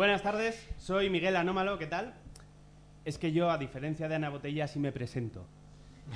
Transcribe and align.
Buenas 0.00 0.22
tardes, 0.22 0.66
soy 0.78 1.10
Miguel 1.10 1.36
Anómalo, 1.36 1.76
¿qué 1.76 1.86
tal? 1.86 2.14
Es 3.04 3.18
que 3.18 3.32
yo, 3.32 3.50
a 3.50 3.58
diferencia 3.58 4.08
de 4.08 4.14
Ana 4.14 4.30
Botella, 4.30 4.66
sí 4.66 4.78
me 4.78 4.92
presento. 4.92 5.44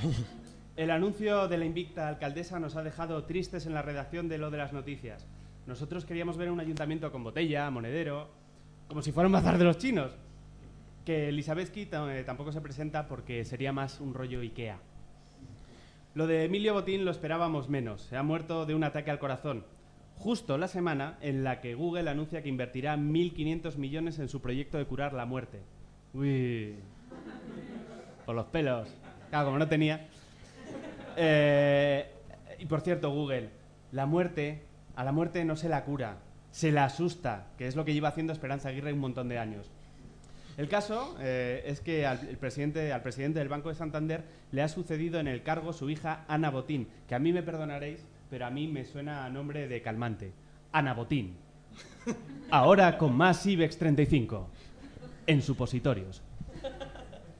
El 0.77 0.91
anuncio 0.91 1.49
de 1.49 1.59
la 1.59 1.67
invicta 1.67 2.09
alcaldesa 2.09 2.59
nos 2.59 2.77
ha 2.77 2.83
dejado 2.83 3.25
tristes 3.25 3.67
en 3.67 3.75
la 3.75 3.83
redacción 3.83 4.27
de 4.27 4.39
lo 4.39 4.51
de 4.51 4.57
las 4.57 4.73
noticias. 4.73 5.27
Nosotros 5.67 6.07
queríamos 6.07 6.39
ver 6.39 6.51
un 6.51 6.61
ayuntamiento 6.61 7.13
con 7.13 7.25
botella, 7.25 7.71
monedero, 7.71 8.31
como 8.89 9.03
si 9.03 9.13
fuera 9.13 9.27
un 9.27 9.35
bazar 9.35 9.59
de 9.59 9.65
los 9.65 9.77
chinos. 9.77 10.17
Que 11.05 11.29
Elisabetsky 11.29 11.91
eh, 11.93 12.23
tampoco 12.25 12.53
se 12.53 12.63
presenta 12.63 13.07
porque 13.07 13.45
sería 13.45 13.75
más 13.75 14.01
un 14.01 14.15
rollo 14.15 14.41
Ikea. 14.41 14.79
Lo 16.15 16.27
de 16.27 16.45
Emilio 16.45 16.73
Botín 16.73 17.05
lo 17.05 17.11
esperábamos 17.11 17.69
menos. 17.69 18.01
Se 18.01 18.17
ha 18.17 18.23
muerto 18.23 18.65
de 18.65 18.75
un 18.75 18.85
ataque 18.85 19.11
al 19.11 19.19
corazón. 19.19 19.67
Justo 20.17 20.57
la 20.57 20.69
semana 20.69 21.19
en 21.21 21.45
la 21.45 21.61
que 21.61 21.75
Google 21.75 22.09
anuncia 22.09 22.43
que 22.43 22.49
invertirá 22.49 22.97
1.500 22.97 23.77
millones 23.77 24.19
en 24.19 24.29
su 24.29 24.41
proyecto 24.41 24.79
de 24.79 24.87
curar 24.87 25.13
la 25.13 25.27
muerte. 25.27 25.61
Uy. 26.15 26.77
Por 28.25 28.35
los 28.35 28.47
pelos. 28.47 28.89
Claro, 29.31 29.47
como 29.47 29.59
no 29.59 29.69
tenía. 29.69 30.07
Eh, 31.17 32.07
y 32.59 32.67
por 32.67 32.81
cierto, 32.81 33.11
Google, 33.11 33.51
la 33.93 34.07
muerte, 34.07 34.63
a 34.97 35.05
la 35.05 35.13
muerte 35.13 35.45
no 35.45 35.57
se 35.57 35.69
la 35.69 35.85
cura, 35.85 36.19
se 36.51 36.73
la 36.73 36.85
asusta, 36.85 37.49
que 37.59 37.67
es 37.67 37.77
lo 37.77 37.85
que 37.85 37.93
lleva 37.93 38.09
haciendo 38.09 38.33
Esperanza 38.33 38.69
Aguirre 38.69 38.93
un 38.93 39.01
montón 39.01 39.29
de 39.29 39.39
años. 39.39 39.71
El 40.57 40.69
caso 40.69 41.17
eh, 41.21 41.65
es 41.67 41.81
que 41.81 42.07
al, 42.07 42.19
presidente, 42.39 42.93
al 42.93 43.03
presidente 43.03 43.41
del 43.41 43.49
Banco 43.49 43.71
de 43.71 43.75
Santander 43.75 44.25
le 44.53 44.63
ha 44.63 44.69
sucedido 44.69 45.19
en 45.19 45.27
el 45.27 45.43
cargo 45.43 45.73
su 45.73 45.91
hija 45.91 46.25
Ana 46.29 46.51
Botín, 46.51 46.89
que 47.09 47.17
a 47.17 47.19
mí 47.19 47.33
me 47.33 47.43
perdonaréis, 47.43 48.07
pero 48.35 48.47
a 48.47 48.51
mí 48.51 48.67
me 48.67 48.85
suena 48.85 49.25
a 49.25 49.31
nombre 49.31 49.69
de 49.69 49.81
calmante. 49.81 50.33
Ana 50.73 50.93
Botín. 50.93 51.37
Ahora 52.51 52.99
con 52.99 53.17
más 53.17 53.47
IBEX 53.47 53.79
35 53.79 54.51
en 55.29 55.41
supositorios. 55.41 56.21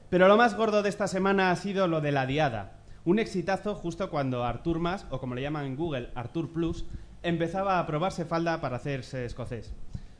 Pero 0.09 0.29
lo 0.29 0.37
más 0.37 0.55
gordo 0.55 0.83
de 0.83 0.87
esta 0.87 1.09
semana 1.09 1.51
ha 1.51 1.55
sido 1.57 1.89
lo 1.89 1.99
de 1.99 2.13
la 2.13 2.25
diada. 2.25 2.77
Un 3.03 3.19
exitazo 3.19 3.75
justo 3.75 4.09
cuando 4.09 4.45
Artur 4.45 4.79
Mas, 4.79 5.05
o 5.09 5.19
como 5.19 5.35
le 5.35 5.41
llaman 5.41 5.65
en 5.65 5.75
Google, 5.75 6.11
Artur 6.15 6.53
Plus, 6.53 6.85
empezaba 7.23 7.77
a 7.77 7.85
probarse 7.85 8.23
falda 8.23 8.61
para 8.61 8.77
hacerse 8.77 9.25
escocés. 9.25 9.73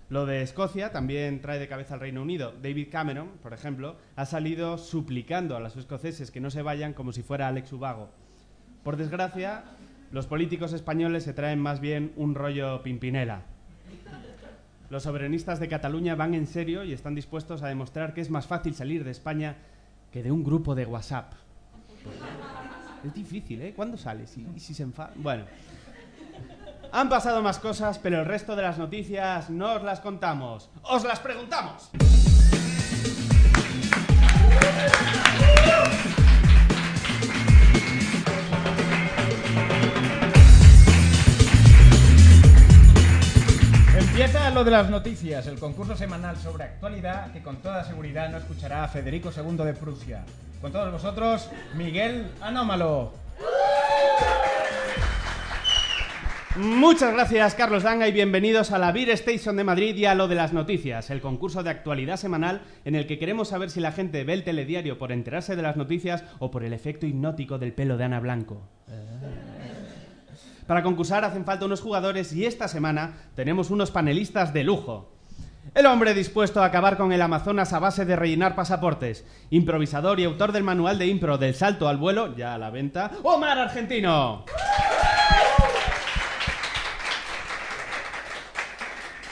Lo 0.09 0.25
de 0.25 0.41
Escocia 0.41 0.91
también 0.91 1.39
trae 1.39 1.57
de 1.57 1.69
cabeza 1.69 1.93
al 1.93 2.01
Reino 2.01 2.21
Unido. 2.21 2.53
David 2.61 2.89
Cameron, 2.91 3.29
por 3.41 3.53
ejemplo, 3.53 3.95
ha 4.17 4.25
salido 4.25 4.77
suplicando 4.77 5.55
a 5.55 5.61
los 5.61 5.77
escoceses 5.77 6.31
que 6.31 6.41
no 6.41 6.51
se 6.51 6.63
vayan 6.63 6.91
como 6.91 7.13
si 7.13 7.23
fuera 7.23 7.47
Alex 7.47 7.71
Ubago. 7.71 8.09
Por 8.83 8.97
desgracia, 8.97 9.63
los 10.11 10.27
políticos 10.27 10.73
españoles 10.73 11.23
se 11.23 11.33
traen 11.33 11.59
más 11.59 11.79
bien 11.79 12.13
un 12.15 12.35
rollo 12.35 12.81
pimpinela. 12.83 13.41
Los 14.89 15.03
soberanistas 15.03 15.59
de 15.59 15.67
Cataluña 15.67 16.15
van 16.15 16.33
en 16.35 16.47
serio 16.47 16.83
y 16.83 16.93
están 16.93 17.15
dispuestos 17.15 17.63
a 17.63 17.67
demostrar 17.67 18.13
que 18.13 18.21
es 18.21 18.29
más 18.29 18.45
fácil 18.45 18.75
salir 18.75 19.03
de 19.03 19.11
España 19.11 19.57
que 20.11 20.23
de 20.23 20.31
un 20.31 20.43
grupo 20.43 20.75
de 20.75 20.85
WhatsApp. 20.85 21.33
Es 23.03 23.13
difícil, 23.13 23.61
¿eh? 23.61 23.73
¿Cuándo 23.75 23.97
sales? 23.97 24.37
¿Y, 24.37 24.59
si 24.59 24.73
se 24.73 24.83
enfada? 24.83 25.11
Bueno. 25.15 25.45
Han 26.91 27.09
pasado 27.09 27.41
más 27.41 27.59
cosas, 27.59 27.99
pero 27.99 28.19
el 28.19 28.25
resto 28.25 28.55
de 28.55 28.61
las 28.61 28.77
noticias 28.77 29.49
no 29.49 29.73
os 29.73 29.83
las 29.83 29.99
contamos. 29.99 30.69
¡Os 30.83 31.03
las 31.03 31.19
preguntamos! 31.19 31.91
Empieza 44.17 44.49
lo 44.51 44.63
de 44.63 44.71
las 44.71 44.89
noticias, 44.89 45.45
el 45.45 45.59
concurso 45.59 45.93
semanal 45.93 46.37
sobre 46.37 46.63
actualidad 46.63 47.33
que 47.33 47.43
con 47.43 47.57
toda 47.57 47.83
seguridad 47.83 48.29
no 48.29 48.37
escuchará 48.37 48.85
a 48.85 48.87
Federico 48.87 49.29
II 49.29 49.57
de 49.57 49.73
Prusia. 49.73 50.23
Con 50.61 50.71
todos 50.71 50.89
vosotros, 50.89 51.49
Miguel 51.75 52.31
Anómalo. 52.39 53.11
Muchas 56.55 57.11
gracias, 57.11 57.55
Carlos 57.55 57.83
Danga, 57.83 58.07
y 58.07 58.13
bienvenidos 58.13 58.71
a 58.71 58.79
la 58.79 58.93
Beer 58.93 59.09
Station 59.09 59.57
de 59.57 59.65
Madrid 59.65 59.93
y 59.97 60.05
a 60.05 60.15
lo 60.15 60.29
de 60.29 60.35
las 60.35 60.53
noticias, 60.53 61.09
el 61.09 61.19
concurso 61.19 61.61
de 61.61 61.71
actualidad 61.71 62.15
semanal 62.15 62.61
en 62.85 62.95
el 62.95 63.07
que 63.07 63.19
queremos 63.19 63.49
saber 63.49 63.69
si 63.69 63.81
la 63.81 63.91
gente 63.91 64.23
ve 64.23 64.31
el 64.31 64.45
telediario 64.45 64.97
por 64.97 65.11
enterarse 65.11 65.57
de 65.57 65.61
las 65.61 65.75
noticias 65.75 66.23
o 66.39 66.51
por 66.51 66.63
el 66.63 66.71
efecto 66.71 67.05
hipnótico 67.05 67.57
del 67.57 67.73
pelo 67.73 67.97
de 67.97 68.05
Ana 68.05 68.21
Blanco. 68.21 68.61
Para 70.67 70.81
concursar 70.83 71.23
hacen 71.23 71.45
falta 71.45 71.65
unos 71.65 71.81
jugadores 71.81 72.33
y 72.33 72.45
esta 72.45 72.67
semana 72.67 73.13
tenemos 73.35 73.69
unos 73.69 73.91
panelistas 73.91 74.53
de 74.53 74.63
lujo. 74.63 75.11
El 75.73 75.85
hombre 75.87 76.13
dispuesto 76.13 76.61
a 76.61 76.65
acabar 76.65 76.97
con 76.97 77.11
el 77.11 77.21
Amazonas 77.21 77.73
a 77.73 77.79
base 77.79 78.05
de 78.05 78.15
rellenar 78.15 78.55
pasaportes. 78.55 79.25
Improvisador 79.49 80.19
y 80.19 80.23
autor 80.23 80.51
del 80.51 80.63
manual 80.63 80.97
de 80.97 81.07
impro 81.07 81.37
del 81.37 81.53
salto 81.53 81.87
al 81.87 81.97
vuelo, 81.97 82.35
ya 82.35 82.53
a 82.53 82.57
la 82.57 82.69
venta, 82.69 83.11
Omar 83.23 83.57
Argentino. 83.59 84.45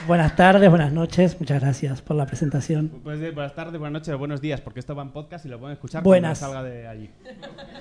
Buenas 0.06 0.36
tardes, 0.36 0.70
buenas 0.70 0.92
noches, 0.92 1.40
muchas 1.40 1.62
gracias 1.62 2.02
por 2.02 2.18
la 2.18 2.26
presentación. 2.26 2.90
Pues 3.04 3.20
de- 3.22 3.32
buenas 3.32 3.56
tardes, 3.56 3.80
buenas 3.80 3.94
noches 4.02 4.14
o 4.14 4.18
buenos 4.18 4.42
días, 4.42 4.60
porque 4.60 4.82
esto 4.82 4.94
va 4.96 5.02
en 5.04 5.12
podcast 5.12 5.46
y 5.46 5.50
lo 5.50 5.60
pueden 5.60 5.76
escuchar 5.76 6.04
Buenas. 6.04 6.40
cuando 6.40 6.56
salga 6.58 6.70
de 6.70 6.88
allí. 6.88 7.10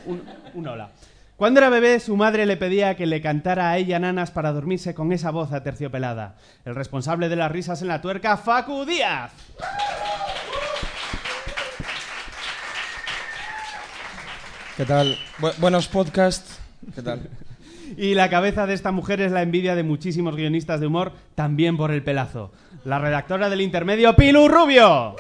Un, 0.07 0.23
un 0.55 0.69
hola. 0.69 0.93
Cuando 1.43 1.59
era 1.59 1.71
bebé, 1.71 1.99
su 1.99 2.17
madre 2.17 2.47
le 2.47 2.57
pedía 2.57 2.95
que 2.95 3.05
le 3.05 3.21
cantara 3.21 3.69
a 3.73 3.77
ella 3.77 3.99
nanas 3.99 4.31
para 4.31 4.53
dormirse 4.53 4.95
con 4.95 5.11
esa 5.11 5.33
voz 5.33 5.53
aterciopelada. 5.53 6.37
El 6.65 6.77
responsable 6.77 7.29
de 7.29 7.35
las 7.35 7.51
risas 7.51 7.83
en 7.83 7.89
la 7.89 8.01
tuerca, 8.01 8.37
Facu 8.37 8.85
Díaz. 8.85 9.33
¿Qué 14.77 14.85
tal? 14.85 15.19
Bu- 15.41 15.57
buenos 15.59 15.89
podcasts. 15.89 16.61
¿Qué 16.95 17.03
tal? 17.03 17.29
Y 17.97 18.15
la 18.15 18.31
cabeza 18.31 18.67
de 18.69 18.75
esta 18.75 18.93
mujer 18.93 19.21
es 19.21 19.33
la 19.33 19.43
envidia 19.43 19.75
de 19.75 19.83
muchísimos 19.83 20.37
guionistas 20.37 20.79
de 20.79 20.87
humor, 20.87 21.11
también 21.35 21.77
por 21.77 21.91
el 21.91 22.05
pelazo. 22.05 22.53
La 22.85 23.01
redactora 23.01 23.51
del 23.51 23.63
intermedio, 23.63 24.15
Pilu 24.15 24.47
Rubio. 24.47 25.17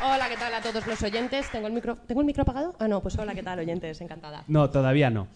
Hola, 0.00 0.28
¿qué 0.28 0.36
tal 0.36 0.54
a 0.54 0.60
todos 0.60 0.86
los 0.86 1.02
oyentes? 1.02 1.50
¿Tengo 1.50 1.66
el 1.66 1.72
micro, 1.72 1.96
¿tengo 1.96 2.20
el 2.20 2.26
micro 2.26 2.42
apagado? 2.42 2.76
Ah, 2.78 2.86
no, 2.86 3.02
pues 3.02 3.18
hola, 3.18 3.34
¿qué 3.34 3.42
tal, 3.42 3.58
oyentes? 3.58 4.00
Encantada. 4.00 4.44
No, 4.46 4.70
todavía 4.70 5.10
no. 5.10 5.26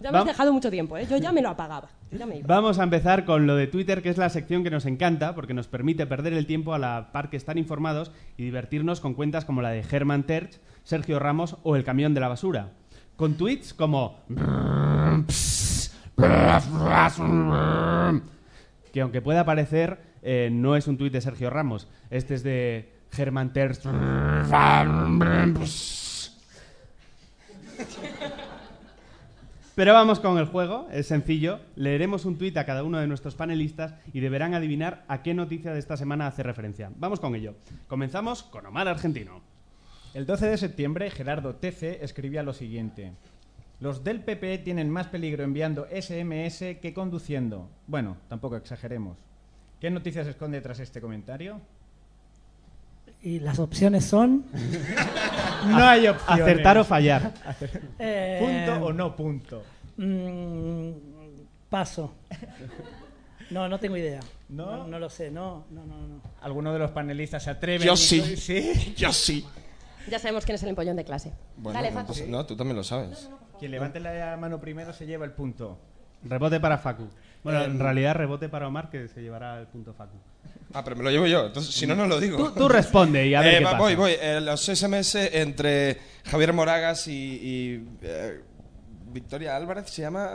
Ya 0.00 0.10
me 0.10 0.18
has 0.18 0.24
dejado 0.24 0.52
mucho 0.52 0.70
tiempo, 0.70 0.96
¿eh? 0.96 1.06
Yo 1.08 1.18
ya 1.18 1.30
me 1.30 1.42
lo 1.42 1.50
apagaba. 1.50 1.88
Yo 2.10 2.18
ya 2.18 2.26
me 2.26 2.38
iba. 2.38 2.46
Vamos 2.46 2.78
a 2.78 2.82
empezar 2.82 3.24
con 3.24 3.46
lo 3.46 3.56
de 3.56 3.66
Twitter, 3.66 4.02
que 4.02 4.08
es 4.08 4.16
la 4.16 4.30
sección 4.30 4.64
que 4.64 4.70
nos 4.70 4.86
encanta 4.86 5.34
porque 5.34 5.52
nos 5.52 5.68
permite 5.68 6.06
perder 6.06 6.32
el 6.32 6.46
tiempo 6.46 6.72
a 6.72 6.78
la 6.78 7.10
par 7.12 7.28
que 7.28 7.36
estar 7.36 7.58
informados 7.58 8.10
y 8.36 8.44
divertirnos 8.44 9.00
con 9.00 9.14
cuentas 9.14 9.44
como 9.44 9.60
la 9.60 9.70
de 9.70 9.84
Herman 9.90 10.24
Terch, 10.24 10.60
Sergio 10.82 11.18
Ramos 11.18 11.56
o 11.62 11.76
El 11.76 11.84
Camión 11.84 12.14
de 12.14 12.20
la 12.20 12.28
Basura. 12.28 12.72
Con 13.16 13.34
tweets 13.34 13.74
como... 13.74 14.18
Que 18.92 19.00
aunque 19.00 19.20
pueda 19.20 19.44
parecer, 19.44 20.00
eh, 20.22 20.48
no 20.52 20.76
es 20.76 20.86
un 20.86 20.96
tuit 20.96 21.12
de 21.12 21.20
Sergio 21.20 21.50
Ramos. 21.50 21.88
Este 22.10 22.34
es 22.34 22.42
de 22.42 22.93
Herman 23.16 23.52
Terch. 23.52 23.82
Pero 29.74 29.92
vamos 29.92 30.20
con 30.20 30.38
el 30.38 30.44
juego, 30.46 30.86
es 30.92 31.08
sencillo. 31.08 31.58
Leeremos 31.74 32.24
un 32.24 32.38
tuit 32.38 32.56
a 32.56 32.64
cada 32.64 32.84
uno 32.84 32.98
de 32.98 33.08
nuestros 33.08 33.34
panelistas 33.34 33.94
y 34.12 34.20
deberán 34.20 34.54
adivinar 34.54 35.04
a 35.08 35.22
qué 35.22 35.34
noticia 35.34 35.72
de 35.72 35.80
esta 35.80 35.96
semana 35.96 36.28
hace 36.28 36.44
referencia. 36.44 36.92
Vamos 36.96 37.18
con 37.18 37.34
ello. 37.34 37.56
Comenzamos 37.88 38.44
con 38.44 38.66
Omar 38.66 38.86
Argentino. 38.86 39.42
El 40.14 40.26
12 40.26 40.46
de 40.46 40.58
septiembre, 40.58 41.10
Gerardo 41.10 41.56
TC 41.56 42.04
escribía 42.04 42.44
lo 42.44 42.52
siguiente. 42.52 43.14
Los 43.80 44.04
del 44.04 44.20
PP 44.20 44.58
tienen 44.58 44.88
más 44.90 45.08
peligro 45.08 45.42
enviando 45.42 45.88
SMS 45.90 46.78
que 46.80 46.92
conduciendo. 46.94 47.68
Bueno, 47.88 48.16
tampoco 48.28 48.54
exageremos. 48.54 49.18
¿Qué 49.80 49.90
noticias 49.90 50.28
esconde 50.28 50.60
tras 50.60 50.78
este 50.78 51.00
comentario? 51.00 51.60
Y 53.24 53.40
las 53.40 53.58
opciones 53.58 54.04
son. 54.04 54.44
No 55.66 55.78
hay 55.82 56.06
opciones. 56.08 56.42
Acertar 56.42 56.76
o 56.78 56.84
fallar. 56.84 57.32
eh, 57.98 58.38
¿Punto 58.66 58.86
o 58.86 58.92
no 58.92 59.16
punto? 59.16 59.62
mm, 59.96 60.90
paso. 61.70 62.12
No, 63.50 63.68
no 63.68 63.78
tengo 63.78 63.96
idea. 63.96 64.20
¿No? 64.50 64.76
No, 64.76 64.86
no 64.88 64.98
lo 64.98 65.08
sé, 65.08 65.30
no, 65.30 65.64
no, 65.70 65.84
no, 65.86 65.96
no. 66.06 66.20
¿Alguno 66.42 66.72
de 66.72 66.78
los 66.78 66.90
panelistas 66.90 67.42
se 67.44 67.50
atreve? 67.50 67.84
Yo 67.84 67.94
a 67.94 67.96
sí. 67.96 68.36
¿Sí? 68.36 68.94
Yo 68.96 69.10
sí. 69.12 69.46
Ya 70.10 70.18
sabemos 70.18 70.44
quién 70.44 70.56
es 70.56 70.62
el 70.62 70.68
empollón 70.68 70.96
de 70.96 71.04
clase. 71.04 71.32
Bueno, 71.56 71.78
Dale, 71.78 71.90
no, 71.90 72.00
Facu. 72.00 72.12
pues- 72.12 72.28
no, 72.28 72.44
tú 72.44 72.56
también 72.56 72.76
lo 72.76 72.84
sabes. 72.84 73.30
Quien 73.58 73.70
levante 73.70 74.00
la 74.00 74.36
mano 74.38 74.60
primero 74.60 74.92
se 74.92 75.06
lleva 75.06 75.24
el 75.24 75.32
punto. 75.32 75.78
Rebote 76.24 76.60
para 76.60 76.76
Facu. 76.78 77.08
Bueno, 77.42 77.60
Eh, 77.62 77.64
en 77.64 77.78
realidad 77.78 78.14
rebote 78.14 78.48
para 78.50 78.68
Omar, 78.68 78.90
que 78.90 79.08
se 79.08 79.22
llevará 79.22 79.58
el 79.60 79.66
punto 79.66 79.94
Facu. 79.94 80.16
Ah, 80.74 80.82
pero 80.84 80.96
me 80.96 81.04
lo 81.04 81.10
llevo 81.10 81.26
yo. 81.26 81.46
Entonces, 81.46 81.72
si 81.74 81.86
no, 81.86 81.94
no 81.94 82.06
lo 82.06 82.18
digo. 82.20 82.36
Tú, 82.36 82.50
tú 82.52 82.68
responde 82.68 83.26
y 83.26 83.34
a 83.34 83.40
ver 83.40 83.54
Eh, 83.54 83.58
qué 83.58 83.64
va- 83.64 83.70
pasa. 83.72 83.82
voy, 83.82 83.94
voy. 83.94 84.16
Eh, 84.20 84.40
los 84.42 84.60
SMS 84.68 85.14
entre 85.32 85.98
Javier 86.26 86.52
Moragas 86.52 87.06
y, 87.06 87.12
y, 87.12 87.88
eh, 88.02 88.40
Victoria 89.12 89.54
Álvarez, 89.56 89.88
¿se 89.88 90.02
llama? 90.02 90.30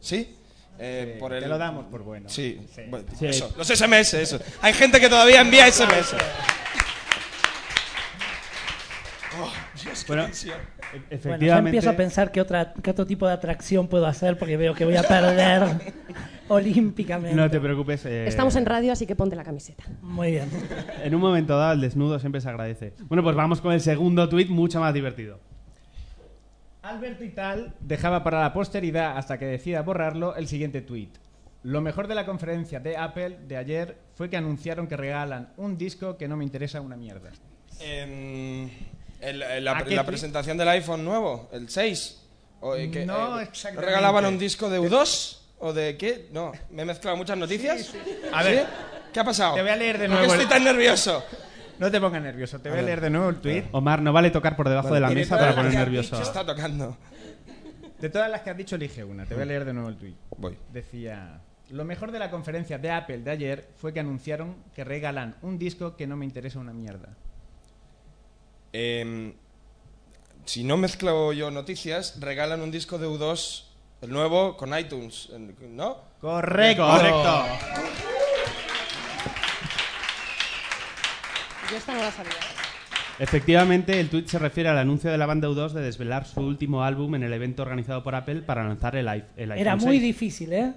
¿Sí? 0.00 0.34
Eh, 0.78 1.12
Sí, 1.14 1.18
por 1.20 1.32
el... 1.32 1.42
Te 1.42 1.48
lo 1.48 1.56
damos 1.58 1.86
por 1.86 2.02
bueno. 2.02 2.28
Sí, 2.28 2.60
Sí. 2.74 2.82
bueno, 2.88 3.06
Sí. 3.18 3.26
eso, 3.26 3.52
los 3.56 3.66
SMS, 3.66 4.14
eso. 4.20 4.38
Hay 4.60 4.74
gente 4.74 5.00
que 5.00 5.08
todavía 5.08 5.40
envía 5.40 5.66
SMS. 5.66 6.14
Oh, 9.40 9.50
Dios, 9.82 10.04
Bueno, 10.08 10.24
tensión. 10.24 10.56
E- 10.58 10.62
Bueno, 10.92 11.06
Efectivamente. 11.10 11.46
ya 11.46 11.58
empiezo 11.58 11.90
a 11.90 11.92
pensar 11.96 12.32
qué, 12.32 12.40
otra, 12.40 12.72
qué 12.82 12.90
otro 12.90 13.06
tipo 13.06 13.26
de 13.26 13.32
atracción 13.34 13.88
puedo 13.88 14.06
hacer 14.06 14.38
porque 14.38 14.56
veo 14.56 14.74
que 14.74 14.84
voy 14.84 14.96
a 14.96 15.02
perder 15.02 15.62
olímpicamente. 16.48 17.36
No 17.36 17.48
te 17.50 17.60
preocupes. 17.60 18.04
eh, 18.06 18.26
Estamos 18.26 18.56
en 18.56 18.66
radio, 18.66 18.92
así 18.92 19.06
que 19.06 19.14
ponte 19.14 19.36
la 19.36 19.44
camiseta. 19.44 19.84
Muy 20.02 20.32
bien. 20.32 20.48
En 21.02 21.14
un 21.14 21.20
momento 21.20 21.56
dado, 21.58 21.72
el 21.74 21.80
desnudo 21.80 22.18
siempre 22.18 22.40
se 22.40 22.48
agradece. 22.48 22.94
Bueno, 23.08 23.22
pues 23.22 23.36
vamos 23.36 23.60
con 23.60 23.72
el 23.72 23.80
segundo 23.80 24.28
tuit, 24.28 24.48
mucho 24.48 24.80
más 24.80 24.94
divertido. 24.94 25.40
Alberto 26.82 27.24
y 27.24 27.30
tal 27.30 27.74
dejaba 27.80 28.24
para 28.24 28.40
la 28.40 28.52
posteridad 28.52 29.18
hasta 29.18 29.38
que 29.38 29.44
decida 29.46 29.82
borrarlo 29.82 30.36
el 30.36 30.46
siguiente 30.48 30.80
tweet. 30.80 31.10
Lo 31.64 31.80
mejor 31.80 32.06
de 32.08 32.14
la 32.14 32.24
conferencia 32.24 32.80
de 32.80 32.96
Apple 32.96 33.38
de 33.46 33.56
ayer 33.56 33.98
fue 34.14 34.30
que 34.30 34.36
anunciaron 34.36 34.86
que 34.86 34.96
regalan 34.96 35.50
un 35.56 35.76
disco 35.76 36.16
que 36.16 36.28
no 36.28 36.36
me 36.36 36.44
interesa 36.44 36.80
una 36.80 36.96
mierda. 36.96 37.30
Em, 37.80 38.70
el- 39.20 39.42
el- 39.42 39.64
la, 39.64 39.78
¿A 39.78 39.84
qué 39.84 39.94
la 39.94 40.02
ti- 40.02 40.06
presentación 40.08 40.56
del 40.58 40.68
iPhone 40.68 41.04
nuevo, 41.04 41.48
el 41.52 41.68
6. 41.68 42.20
O, 42.60 42.74
eh, 42.74 42.90
que, 42.90 43.06
No, 43.06 43.38
eh, 43.40 43.44
exactamente. 43.44 43.86
¿Regalaban 43.86 44.26
un 44.26 44.38
disco 44.38 44.68
de 44.68 44.80
U2? 44.80 45.38
¿O 45.60 45.72
de 45.72 45.96
qué? 45.96 46.28
No, 46.32 46.52
me 46.70 46.82
he 46.82 46.84
mezclado 46.84 47.16
muchas 47.16 47.36
noticias. 47.38 47.92
A 48.32 48.42
ver, 48.42 48.60
¿Sí? 48.60 48.72
¿Qué 49.12 49.20
ha 49.20 49.24
pasado? 49.24 49.54
te 49.54 49.62
voy 49.62 49.70
a 49.70 49.76
leer 49.76 49.98
de 49.98 50.06
¿Por 50.08 50.16
qué 50.16 50.26
nuevo. 50.26 50.34
estoy 50.34 50.48
tan 50.48 50.64
nervioso? 50.64 51.24
No 51.78 51.90
te 51.90 52.00
pongas 52.00 52.20
nervioso, 52.22 52.58
te 52.60 52.70
voy 52.70 52.80
a 52.80 52.82
leer 52.82 53.00
de 53.00 53.10
nuevo 53.10 53.28
el 53.28 53.36
tweet. 53.36 53.64
Omar, 53.72 54.02
no 54.02 54.12
vale 54.12 54.30
tocar 54.30 54.56
por 54.56 54.68
debajo 54.68 54.92
de 54.94 55.00
la 55.00 55.10
mesa 55.10 55.36
para 55.38 55.54
poner 55.54 55.72
nervioso. 55.74 56.16
dicho, 56.16 56.28
está 56.28 56.44
tocando. 56.44 56.96
De 58.00 58.08
todas 58.10 58.30
las 58.30 58.42
que 58.42 58.50
has 58.50 58.56
dicho, 58.56 58.76
elige 58.76 59.02
una. 59.04 59.24
Te 59.26 59.34
voy 59.34 59.42
a 59.44 59.46
leer 59.46 59.64
de 59.64 59.72
nuevo 59.72 59.88
el 59.88 59.96
tweet. 59.96 60.14
Voy. 60.36 60.56
Decía, 60.72 61.40
lo 61.70 61.84
mejor 61.84 62.10
de 62.12 62.18
la 62.18 62.30
conferencia 62.30 62.78
de 62.78 62.90
Apple 62.90 63.18
de 63.18 63.30
ayer 63.30 63.68
fue 63.76 63.92
que 63.92 64.00
anunciaron 64.00 64.56
que 64.74 64.84
regalan 64.84 65.36
un 65.42 65.58
disco 65.58 65.96
que 65.96 66.06
no 66.06 66.16
me 66.16 66.24
interesa 66.24 66.58
una 66.58 66.72
mierda. 66.72 67.08
Em, 68.72 69.32
si 70.44 70.64
no 70.64 70.76
mezclo 70.76 71.32
yo 71.32 71.50
noticias, 71.50 72.18
regalan 72.20 72.60
un 72.62 72.70
disco 72.70 72.98
de 72.98 73.06
U2, 73.06 73.64
el 74.02 74.10
nuevo, 74.10 74.56
con 74.56 74.76
iTunes, 74.78 75.30
¿no? 75.70 75.98
Correcto. 76.20 76.86
Correcto. 76.86 77.44
Yo 81.70 81.76
esta 81.76 81.92
no 81.94 82.00
la 82.00 82.10
sabía. 82.10 82.32
Efectivamente, 83.18 83.98
el 83.98 84.08
tuit 84.08 84.28
se 84.28 84.38
refiere 84.38 84.68
al 84.68 84.78
anuncio 84.78 85.10
de 85.10 85.18
la 85.18 85.26
banda 85.26 85.48
U2 85.48 85.72
de 85.72 85.82
desvelar 85.82 86.24
su 86.24 86.40
último 86.40 86.84
álbum 86.84 87.16
en 87.16 87.24
el 87.24 87.32
evento 87.32 87.62
organizado 87.62 88.02
por 88.04 88.14
Apple 88.14 88.42
para 88.42 88.62
lanzar 88.64 88.94
el, 88.96 89.06
i- 89.06 89.24
el 89.36 89.50
iPhone 89.52 89.58
Era 89.58 89.76
muy 89.76 89.96
6. 89.98 90.02
difícil, 90.02 90.52
¿eh? 90.52 90.72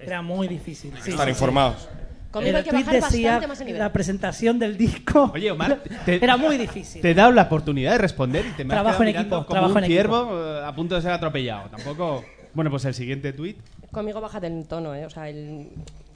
Era 0.00 0.20
muy 0.20 0.48
difícil. 0.48 0.92
sí, 1.02 1.12
Estar 1.12 1.26
sí, 1.26 1.30
informados. 1.30 1.88
Conmigo 2.34 2.56
hay 2.58 2.64
que 2.64 2.70
tweet 2.70 2.84
bajar 2.84 3.00
decía 3.02 3.30
bastante 3.30 3.46
más 3.48 3.60
el 3.60 3.66
nivel. 3.66 3.78
la 3.80 3.92
presentación 3.92 4.58
del 4.58 4.76
disco. 4.76 5.30
Oye, 5.34 5.50
Omar, 5.50 5.82
te- 6.04 6.16
Era 6.22 6.36
muy 6.36 6.58
difícil. 6.58 7.00
Te 7.00 7.12
he 7.12 7.14
dado 7.14 7.30
la 7.32 7.42
oportunidad 7.42 7.92
de 7.92 7.98
responder 7.98 8.44
y 8.44 8.50
te 8.50 8.64
me 8.64 8.74
has 8.74 8.76
Trabajo 8.82 8.98
quedado 8.98 9.02
en 9.02 9.06
mirando 9.08 9.36
equipo, 9.36 9.46
como 9.46 9.54
trabajo 9.54 9.72
un 9.78 9.84
en 9.84 9.90
ciervo 9.90 10.44
eh, 10.60 10.64
a 10.66 10.74
punto 10.74 10.94
de 10.96 11.02
ser 11.02 11.12
atropellado. 11.12 11.68
Tampoco... 11.70 12.24
Bueno, 12.52 12.70
pues 12.70 12.84
el 12.84 12.94
siguiente 12.94 13.32
tuit. 13.32 13.56
Conmigo 13.90 14.20
bájate 14.20 14.46
el 14.48 14.66
tono, 14.66 14.94
¿eh? 14.94 15.06
O 15.06 15.10
sea, 15.10 15.28
el... 15.28 15.68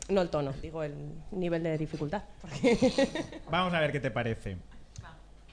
No 0.08 0.22
el 0.22 0.28
tono, 0.30 0.52
digo 0.62 0.82
el 0.82 0.94
nivel 1.32 1.62
de 1.62 1.76
dificultad. 1.78 2.22
porque- 2.40 2.78
Vamos 3.50 3.72
a 3.74 3.80
ver 3.80 3.92
qué 3.92 4.00
te 4.00 4.10
parece. 4.10 4.56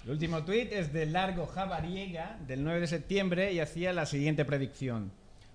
El 0.06 0.12
último 0.12 0.44
tuit 0.44 0.72
es 0.72 0.94
de 0.94 1.06
Largo 1.08 1.46
Javariega, 1.48 2.38
del 2.48 2.64
9 2.64 2.80
de 2.82 2.88
septiembre, 2.88 3.54
y 3.54 3.60
hacía 3.60 3.92
la 3.94 4.06
siguiente 4.06 4.46
predicción. 4.46 5.12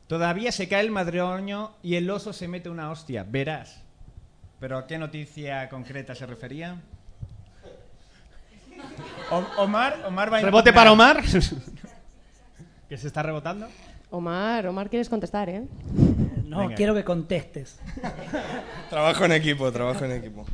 Todavía 0.08 0.50
se 0.52 0.68
cae 0.68 0.80
el 0.80 0.90
madroño 0.90 1.72
y 1.82 1.94
el 1.94 2.10
oso 2.10 2.32
se 2.32 2.48
mete 2.48 2.68
una 2.68 2.90
hostia, 2.90 3.24
verás. 3.28 3.84
¿Pero 4.60 4.78
a 4.78 4.86
qué 4.86 4.98
noticia 4.98 5.68
concreta 5.68 6.14
se 6.14 6.26
refería? 6.26 6.76
O- 9.30 9.62
Omar, 9.62 10.04
Omar 10.06 10.32
va 10.32 10.38
a 10.38 10.40
Rebote 10.40 10.70
impugnar. 10.70 10.74
para 10.74 10.92
Omar. 10.92 11.22
que 12.88 12.96
se 12.96 13.06
está 13.06 13.22
rebotando. 13.22 13.68
Omar, 14.10 14.66
Omar, 14.66 14.90
quieres 14.90 15.08
contestar, 15.08 15.48
¿eh? 15.48 15.62
No, 16.44 16.58
Venga. 16.60 16.74
quiero 16.74 16.94
que 16.94 17.04
contestes. 17.04 17.78
Trabajo 18.90 19.24
en 19.24 19.32
equipo, 19.32 19.70
trabajo 19.70 20.04
en 20.04 20.12
equipo. 20.12 20.44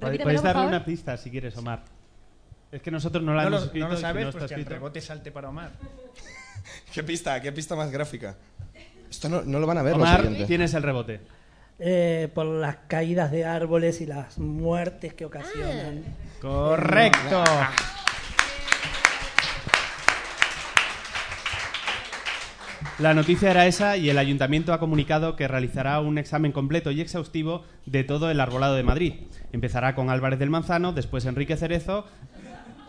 Podéis 0.00 0.42
darle 0.42 0.66
una 0.66 0.84
pista 0.84 1.16
si 1.16 1.30
quieres, 1.30 1.56
Omar. 1.56 1.82
Es 2.72 2.82
que 2.82 2.90
nosotros 2.90 3.22
no 3.24 3.34
la 3.34 3.42
No 3.42 3.48
hemos 3.48 3.60
lo, 3.60 3.66
escrito. 3.66 3.86
no 3.88 3.92
lo 3.94 3.98
sabes, 4.00 4.26
no 4.26 4.32
pues 4.32 4.44
que 4.48 4.54
el 4.54 4.66
rebote 4.66 5.00
salte 5.00 5.30
para 5.30 5.48
Omar. 5.48 5.70
¿Qué 6.92 7.02
pista? 7.02 7.40
¿Qué 7.40 7.50
pista 7.52 7.74
más 7.76 7.90
gráfica? 7.90 8.36
Esto 9.08 9.28
no, 9.28 9.42
no 9.42 9.58
lo 9.58 9.66
van 9.66 9.78
a 9.78 9.82
ver 9.82 9.96
los 9.96 10.02
Omar, 10.08 10.28
tienes 10.46 10.74
el 10.74 10.82
rebote. 10.82 11.20
Eh, 11.82 12.28
por 12.34 12.44
las 12.44 12.76
caídas 12.88 13.30
de 13.30 13.46
árboles 13.46 14.02
y 14.02 14.06
las 14.06 14.38
muertes 14.38 15.14
que 15.14 15.24
ocasionan. 15.24 16.04
Correcto. 16.38 17.42
La 22.98 23.14
noticia 23.14 23.50
era 23.50 23.66
esa 23.66 23.96
y 23.96 24.10
el 24.10 24.18
ayuntamiento 24.18 24.74
ha 24.74 24.78
comunicado 24.78 25.34
que 25.34 25.48
realizará 25.48 26.00
un 26.00 26.18
examen 26.18 26.52
completo 26.52 26.90
y 26.90 27.00
exhaustivo 27.00 27.64
de 27.86 28.04
todo 28.04 28.30
el 28.30 28.40
arbolado 28.40 28.74
de 28.74 28.82
Madrid. 28.82 29.14
Empezará 29.52 29.94
con 29.94 30.10
Álvarez 30.10 30.38
del 30.38 30.50
Manzano, 30.50 30.92
después 30.92 31.24
Enrique 31.24 31.56
Cerezo, 31.56 32.04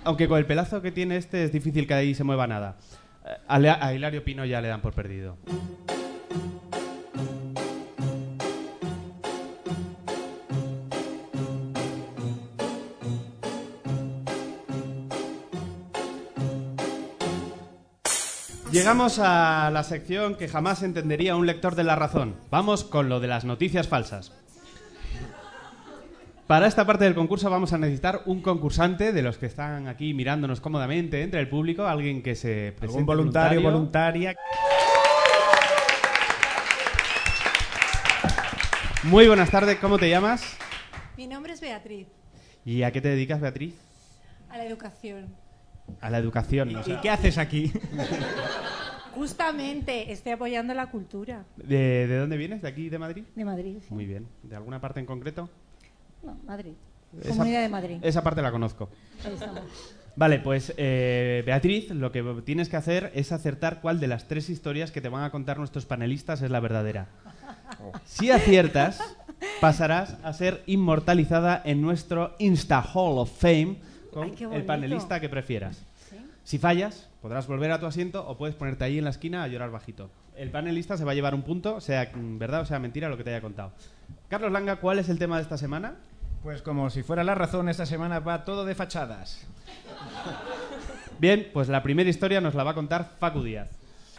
aunque 0.03 0.27
con 0.27 0.37
el 0.37 0.45
pelazo 0.45 0.81
que 0.81 0.91
tiene 0.91 1.15
este 1.15 1.45
es 1.45 1.53
difícil 1.53 1.87
que 1.87 1.93
ahí 1.93 2.13
se 2.13 2.25
mueva 2.25 2.45
nada. 2.45 2.75
Eh, 3.25 3.69
a 3.69 3.93
Hilario 3.93 4.21
Pino 4.25 4.43
ya 4.43 4.59
le 4.59 4.67
dan 4.67 4.81
por 4.81 4.91
perdido. 4.91 5.37
Llegamos 18.71 19.19
a 19.19 19.69
la 19.71 19.83
sección 19.83 20.35
que 20.35 20.47
jamás 20.47 20.81
entendería 20.83 21.35
un 21.35 21.45
lector 21.45 21.75
de 21.75 21.83
la 21.83 21.95
razón. 21.95 22.35
Vamos 22.49 22.83
con 22.83 23.09
lo 23.09 23.19
de 23.19 23.27
las 23.27 23.43
noticias 23.43 23.87
falsas. 23.87 24.31
Para 26.47 26.67
esta 26.67 26.85
parte 26.85 27.05
del 27.05 27.15
concurso 27.15 27.49
vamos 27.49 27.73
a 27.73 27.77
necesitar 27.77 28.21
un 28.25 28.41
concursante 28.41 29.13
de 29.13 29.21
los 29.21 29.37
que 29.37 29.45
están 29.45 29.87
aquí 29.87 30.13
mirándonos 30.13 30.59
cómodamente 30.59 31.21
entre 31.23 31.39
el 31.39 31.49
público, 31.49 31.85
alguien 31.85 32.21
que 32.21 32.35
se 32.35 32.73
presente 32.77 32.85
Algún 32.85 33.05
voluntario, 33.05 33.61
voluntaria. 33.61 34.35
Muy 39.03 39.27
buenas 39.27 39.49
tardes, 39.49 39.77
¿cómo 39.79 39.97
te 39.97 40.09
llamas? 40.09 40.57
Mi 41.17 41.27
nombre 41.27 41.53
es 41.53 41.61
Beatriz, 41.61 42.07
¿Y 42.65 42.83
a 42.83 42.91
qué 42.91 43.01
te 43.01 43.09
dedicas, 43.09 43.39
Beatriz? 43.41 43.75
a 44.49 44.57
la 44.57 44.65
educación. 44.65 45.33
A 46.01 46.09
la 46.09 46.17
educación. 46.17 46.75
o 46.75 46.81
¿Y 46.81 46.83
sea, 46.83 47.01
qué 47.01 47.09
haces 47.09 47.37
aquí? 47.37 47.71
Justamente 49.15 50.11
estoy 50.11 50.31
apoyando 50.33 50.73
la 50.73 50.87
cultura 50.89 51.43
¿de, 51.57 52.07
de 52.07 52.17
dónde 52.17 52.37
vienes? 52.37 52.61
¿De 52.61 52.67
aquí, 52.67 52.89
de 52.89 52.97
Madrid? 52.99 53.23
de 53.35 53.45
Madrid. 53.45 53.77
sí. 53.87 53.93
Muy 53.93 54.05
bien. 54.05 54.27
¿De 54.43 54.55
alguna 54.55 54.79
parte 54.81 54.99
en 54.99 55.05
concreto? 55.05 55.49
No, 56.23 56.37
Madrid. 56.45 56.73
Esa- 57.19 57.29
Comunidad 57.29 57.61
de 57.61 57.69
Madrid. 57.69 57.97
Esa 58.01 58.23
parte 58.23 58.41
la 58.41 58.51
conozco. 58.51 58.89
Ahí 59.25 59.33
estamos. 59.33 59.61
Vale, 60.15 60.39
pues 60.39 60.73
eh, 60.77 61.41
Beatriz, 61.45 61.89
lo 61.91 62.11
que 62.11 62.21
tienes 62.45 62.67
que 62.69 62.75
hacer 62.77 63.11
es 63.15 63.31
acertar 63.31 63.79
cuál 63.81 63.99
de 63.99 64.07
las 64.07 64.27
tres 64.27 64.49
historias 64.49 64.91
que 64.91 64.99
te 65.01 65.07
van 65.09 65.23
a 65.23 65.31
contar 65.31 65.57
nuestros 65.57 65.85
panelistas 65.85 66.41
es 66.41 66.51
la 66.51 66.59
verdadera. 66.59 67.07
Si 68.05 68.29
aciertas, 68.29 68.99
pasarás 69.61 70.17
a 70.23 70.33
ser 70.33 70.63
inmortalizada 70.67 71.61
en 71.63 71.81
nuestro 71.81 72.35
Insta 72.39 72.81
Hall 72.81 73.17
of 73.19 73.31
Fame 73.39 73.77
con 74.11 74.23
Ay, 74.37 74.47
el 74.53 74.65
panelista 74.65 75.19
que 75.21 75.29
prefieras. 75.29 75.77
¿Sí? 76.09 76.17
Si 76.43 76.57
fallas, 76.57 77.09
podrás 77.21 77.47
volver 77.47 77.71
a 77.71 77.79
tu 77.79 77.85
asiento 77.85 78.27
o 78.27 78.37
puedes 78.37 78.55
ponerte 78.55 78.83
ahí 78.83 78.97
en 78.97 79.03
la 79.03 79.11
esquina 79.11 79.43
a 79.43 79.47
llorar 79.47 79.71
bajito. 79.71 80.09
El 80.35 80.49
panelista 80.49 80.97
se 80.97 81.05
va 81.05 81.11
a 81.11 81.15
llevar 81.15 81.35
un 81.35 81.43
punto, 81.43 81.79
sea 81.79 82.11
mm, 82.13 82.37
verdad 82.37 82.61
o 82.61 82.65
sea 82.65 82.79
mentira 82.79 83.09
lo 83.09 83.17
que 83.17 83.23
te 83.23 83.29
haya 83.29 83.41
contado. 83.41 83.71
Carlos 84.27 84.51
Langa, 84.51 84.77
¿cuál 84.77 84.99
es 84.99 85.09
el 85.09 85.19
tema 85.19 85.37
de 85.37 85.43
esta 85.43 85.57
semana? 85.57 85.95
Pues 86.43 86.61
como 86.61 86.89
si 86.89 87.03
fuera 87.03 87.23
la 87.23 87.35
razón, 87.35 87.69
esta 87.69 87.85
semana 87.85 88.19
va 88.19 88.43
todo 88.43 88.65
de 88.65 88.73
fachadas. 88.73 89.45
Bien, 91.19 91.49
pues 91.53 91.69
la 91.69 91.83
primera 91.83 92.09
historia 92.09 92.41
nos 92.41 92.55
la 92.55 92.63
va 92.63 92.71
a 92.71 92.75
contar 92.75 93.11
Facu 93.19 93.43
Díaz. 93.43 93.69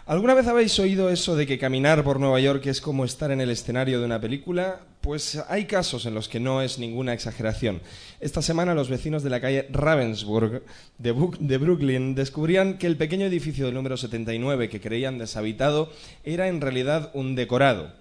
¿Alguna 0.04 0.34
vez 0.34 0.48
habéis 0.48 0.76
oído 0.80 1.10
eso 1.10 1.36
de 1.36 1.46
que 1.46 1.60
caminar 1.60 2.02
por 2.02 2.18
Nueva 2.18 2.40
York 2.40 2.66
es 2.66 2.80
como 2.80 3.04
estar 3.04 3.30
en 3.30 3.40
el 3.40 3.50
escenario 3.50 4.00
de 4.00 4.04
una 4.06 4.20
película? 4.20 4.80
Pues 5.00 5.40
hay 5.48 5.66
casos 5.66 6.06
en 6.06 6.14
los 6.14 6.28
que 6.28 6.40
no 6.40 6.60
es 6.60 6.80
ninguna 6.80 7.12
exageración. 7.12 7.80
Esta 8.18 8.42
semana 8.42 8.74
los 8.74 8.88
vecinos 8.88 9.22
de 9.22 9.30
la 9.30 9.40
calle 9.40 9.68
Ravensburg 9.70 10.64
de, 10.98 11.58
Brooklyn 11.58 12.16
descubrían 12.16 12.78
que 12.78 12.88
el 12.88 12.96
pequeño 12.96 13.26
edificio 13.26 13.66
del 13.66 13.74
número 13.74 13.96
79 13.96 14.68
que 14.68 14.80
creían 14.80 15.18
deshabitado 15.18 15.92
era 16.24 16.48
en 16.48 16.60
realidad 16.60 17.12
un 17.14 17.36
decorado. 17.36 17.92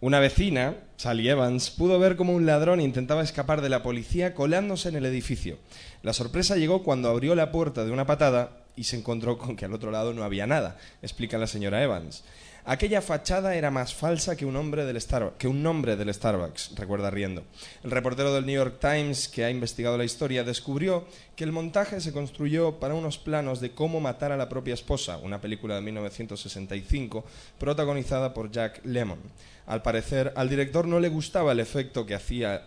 Una 0.00 0.18
vecina, 0.18 0.76
Sally 0.96 1.28
Evans, 1.28 1.68
pudo 1.68 1.98
ver 1.98 2.16
cómo 2.16 2.32
un 2.32 2.46
ladrón 2.46 2.80
intentaba 2.80 3.22
escapar 3.22 3.60
de 3.60 3.68
la 3.68 3.82
policía 3.82 4.32
colándose 4.32 4.88
en 4.88 4.96
el 4.96 5.04
edificio. 5.04 5.58
La 6.02 6.14
sorpresa 6.14 6.56
llegó 6.56 6.82
cuando 6.82 7.10
abrió 7.10 7.34
la 7.34 7.52
puerta 7.52 7.84
de 7.84 7.90
una 7.90 8.06
patada 8.06 8.59
y 8.76 8.84
se 8.84 8.96
encontró 8.96 9.38
con 9.38 9.56
que 9.56 9.64
al 9.64 9.74
otro 9.74 9.90
lado 9.90 10.12
no 10.12 10.24
había 10.24 10.46
nada, 10.46 10.78
explica 11.02 11.38
la 11.38 11.46
señora 11.46 11.82
Evans. 11.82 12.24
Aquella 12.64 13.00
fachada 13.00 13.54
era 13.54 13.70
más 13.70 13.94
falsa 13.94 14.36
que 14.36 14.44
un, 14.44 14.54
hombre 14.54 14.84
del 14.84 15.02
que 15.38 15.48
un 15.48 15.62
nombre 15.62 15.96
del 15.96 16.12
Starbucks, 16.12 16.76
recuerda 16.76 17.10
riendo. 17.10 17.42
El 17.82 17.90
reportero 17.90 18.34
del 18.34 18.44
New 18.44 18.54
York 18.54 18.78
Times, 18.80 19.28
que 19.28 19.44
ha 19.44 19.50
investigado 19.50 19.96
la 19.96 20.04
historia, 20.04 20.44
descubrió 20.44 21.06
que 21.36 21.44
el 21.44 21.52
montaje 21.52 22.00
se 22.00 22.12
construyó 22.12 22.78
para 22.78 22.94
unos 22.94 23.16
planos 23.16 23.60
de 23.60 23.72
cómo 23.72 24.00
matar 24.00 24.30
a 24.30 24.36
la 24.36 24.48
propia 24.50 24.74
esposa, 24.74 25.16
una 25.16 25.40
película 25.40 25.74
de 25.74 25.80
1965 25.80 27.24
protagonizada 27.58 28.34
por 28.34 28.50
Jack 28.50 28.84
Lemmon. 28.84 29.20
Al 29.66 29.82
parecer, 29.82 30.32
al 30.36 30.50
director 30.50 30.86
no 30.86 31.00
le 31.00 31.08
gustaba 31.08 31.52
el 31.52 31.60
efecto 31.60 32.04
que 32.04 32.14
hacía 32.14 32.66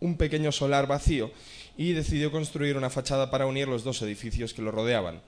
un 0.00 0.16
pequeño 0.16 0.52
solar 0.52 0.86
vacío 0.86 1.30
y 1.76 1.92
decidió 1.92 2.30
construir 2.30 2.76
una 2.76 2.90
fachada 2.90 3.30
para 3.30 3.46
unir 3.46 3.68
los 3.68 3.84
dos 3.84 4.02
edificios 4.02 4.54
que 4.54 4.62
lo 4.62 4.70
rodeaban. 4.70 5.20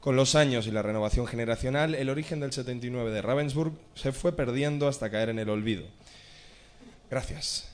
Con 0.00 0.14
los 0.14 0.36
años 0.36 0.66
y 0.66 0.70
la 0.70 0.82
renovación 0.82 1.26
generacional, 1.26 1.94
el 1.94 2.08
origen 2.08 2.40
del 2.40 2.52
79 2.52 3.10
de 3.10 3.20
Ravensburg 3.20 3.72
se 3.94 4.12
fue 4.12 4.32
perdiendo 4.32 4.86
hasta 4.86 5.10
caer 5.10 5.28
en 5.28 5.40
el 5.40 5.50
olvido. 5.50 5.84
Gracias. 7.10 7.68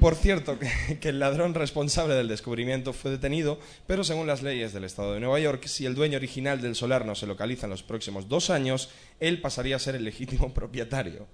Por 0.00 0.14
cierto, 0.14 0.58
que, 0.58 1.08
el 1.08 1.20
ladrón 1.20 1.54
responsable 1.54 2.14
del 2.14 2.28
descubrimiento 2.28 2.92
fue 2.92 3.10
detenido, 3.10 3.60
pero 3.86 4.02
según 4.02 4.26
las 4.26 4.42
leyes 4.42 4.72
del 4.72 4.84
Estado 4.84 5.14
de 5.14 5.20
Nueva 5.20 5.38
York, 5.38 5.66
si 5.66 5.86
el 5.86 5.94
dueño 5.94 6.16
original 6.16 6.60
del 6.60 6.74
solar 6.74 7.04
no 7.04 7.14
se 7.14 7.26
localiza 7.26 7.66
en 7.66 7.70
los 7.70 7.82
próximos 7.82 8.28
dos 8.28 8.50
años, 8.50 8.88
él 9.20 9.40
pasaría 9.40 9.76
a 9.76 9.80
ser 9.80 9.94
el 9.94 10.04
legítimo 10.04 10.52
propietario. 10.52 11.28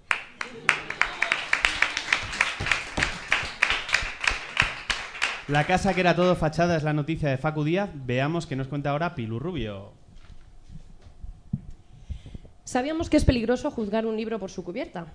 La 5.51 5.67
casa 5.67 5.95
que 5.95 6.01
era 6.01 6.15
todo 6.15 6.37
fachada 6.37 6.77
es 6.77 6.85
la 6.85 6.93
noticia 6.93 7.29
de 7.29 7.37
Facu 7.37 7.65
Díaz. 7.65 7.91
Veamos 8.07 8.47
qué 8.47 8.55
nos 8.55 8.69
cuenta 8.69 8.91
ahora 8.91 9.17
Pilu 9.17 9.41
Rubio. 9.41 9.91
Sabíamos 12.63 13.11
que 13.11 13.17
es 13.17 13.25
peligroso 13.25 13.69
juzgar 13.73 14.07
un 14.07 14.17
libro 14.17 14.39
por 14.39 14.53
su 14.53 14.63
cubierta, 14.63 15.07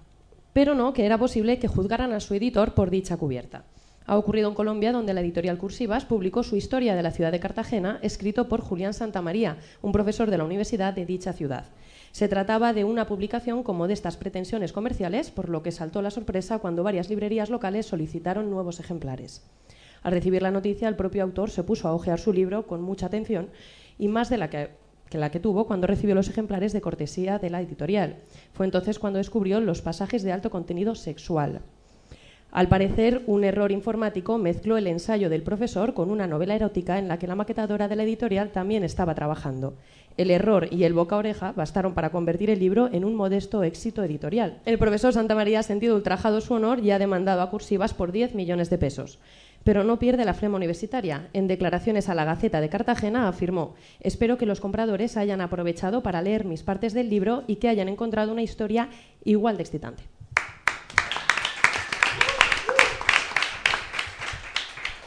pero 0.52 0.76
no 0.76 0.92
que 0.92 1.06
era 1.06 1.18
posible 1.18 1.58
que 1.58 1.70
juzgaran 1.70 2.12
a 2.12 2.20
su 2.20 2.34
editor 2.34 2.74
por 2.74 2.90
dicha 2.90 3.16
cubierta. 3.16 3.64
Ha 4.08 4.18
ocurrido 4.18 4.50
en 4.50 4.56
Colombia, 4.56 4.92
donde 4.92 5.14
la 5.14 5.22
editorial 5.22 5.58
Cursivas 5.58 6.04
publicó 6.04 6.44
su 6.44 6.58
historia 6.58 6.98
de 6.98 7.04
la 7.04 7.12
ciudad 7.12 7.32
de 7.32 7.40
Cartagena, 7.40 8.00
escrito 8.02 8.50
por 8.50 8.60
Julián 8.60 8.94
Santamaría, 8.94 9.56
un 9.82 9.94
profesor 9.94 10.30
de 10.30 10.38
la 10.38 10.44
universidad 10.44 10.94
de 10.94 11.06
dicha 11.06 11.32
ciudad. 11.32 11.64
Se 12.12 12.28
trataba 12.28 12.74
de 12.74 12.84
una 12.84 13.08
publicación 13.08 13.64
con 13.64 13.78
modestas 13.78 14.18
pretensiones 14.18 14.74
comerciales, 14.74 15.32
por 15.32 15.48
lo 15.48 15.64
que 15.64 15.72
saltó 15.72 16.02
la 16.02 16.12
sorpresa 16.12 16.60
cuando 16.60 16.84
varias 16.84 17.08
librerías 17.08 17.50
locales 17.50 17.86
solicitaron 17.86 18.50
nuevos 18.52 18.82
ejemplares. 18.82 19.42
Al 20.06 20.12
recibir 20.12 20.44
la 20.44 20.52
noticia, 20.52 20.88
el 20.88 20.96
propio 20.96 21.24
autor 21.24 21.50
se 21.50 21.64
puso 21.64 21.88
a 21.88 21.94
hojear 21.96 22.20
su 22.20 22.32
libro 22.32 22.68
con 22.68 22.80
mucha 22.80 23.08
atención 23.08 23.50
y 23.98 24.08
más 24.08 24.30
de 24.30 24.38
la 24.38 24.52
que, 24.52 24.70
que 25.10 25.18
la 25.18 25.32
que 25.32 25.40
tuvo 25.40 25.66
cuando 25.66 25.88
recibió 25.88 26.14
los 26.14 26.30
ejemplares 26.30 26.74
de 26.74 26.82
cortesía 26.82 27.40
de 27.40 27.50
la 27.50 27.60
editorial. 27.60 28.18
Fue 28.54 28.68
entonces 28.68 29.00
cuando 29.00 29.18
descubrió 29.18 29.60
los 29.62 29.82
pasajes 29.82 30.22
de 30.22 30.32
alto 30.32 30.52
contenido 30.52 30.94
sexual. 30.94 31.64
Al 32.56 32.70
parecer, 32.70 33.22
un 33.28 33.44
error 33.44 33.74
informático 33.74 34.38
mezcló 34.38 34.78
el 34.78 34.88
ensayo 34.88 35.30
del 35.30 35.44
profesor 35.44 35.94
con 35.94 36.10
una 36.10 36.26
novela 36.26 36.56
erótica 36.56 36.98
en 36.98 37.10
la 37.10 37.20
que 37.20 37.28
la 37.28 37.36
maquetadora 37.36 37.90
de 37.90 37.98
la 37.98 38.04
editorial 38.04 38.52
también 38.52 38.86
estaba 38.86 39.14
trabajando. 39.14 39.74
El 40.16 40.32
error 40.32 40.70
y 40.72 40.86
el 40.86 40.94
boca 40.94 41.18
oreja 41.18 41.52
bastaron 41.52 41.94
para 41.94 42.12
convertir 42.12 42.50
el 42.50 42.60
libro 42.60 42.88
en 42.94 43.04
un 43.04 43.14
modesto 43.14 43.62
éxito 43.64 44.06
editorial. 44.06 44.62
El 44.64 44.78
profesor 44.78 45.12
Santamaría 45.12 45.60
ha 45.60 45.64
sentido 45.64 45.98
ultrajado 45.98 46.40
su 46.40 46.54
honor 46.54 46.80
y 46.80 46.92
ha 46.92 46.98
demandado 46.98 47.42
a 47.42 47.50
Cursivas 47.50 47.94
por 47.94 48.14
10 48.14 48.36
millones 48.36 48.70
de 48.70 48.78
pesos. 48.78 49.20
Pero 49.66 49.84
no 49.84 50.00
pierde 50.00 50.24
la 50.24 50.34
flema 50.34 50.56
universitaria. 50.56 51.28
En 51.34 51.50
declaraciones 51.50 52.08
a 52.08 52.16
la 52.16 52.24
Gaceta 52.24 52.62
de 52.62 52.70
Cartagena 52.70 53.28
afirmó: 53.28 53.76
Espero 54.00 54.38
que 54.38 54.46
los 54.46 54.62
compradores 54.62 55.18
hayan 55.18 55.42
aprovechado 55.42 56.04
para 56.04 56.22
leer 56.22 56.46
mis 56.46 56.64
partes 56.64 56.94
del 56.94 57.10
libro 57.10 57.44
y 57.48 57.58
que 57.58 57.68
hayan 57.68 57.90
encontrado 57.90 58.32
una 58.32 58.44
historia 58.44 58.88
igual 59.26 59.58
de 59.58 59.64
excitante. 59.64 60.15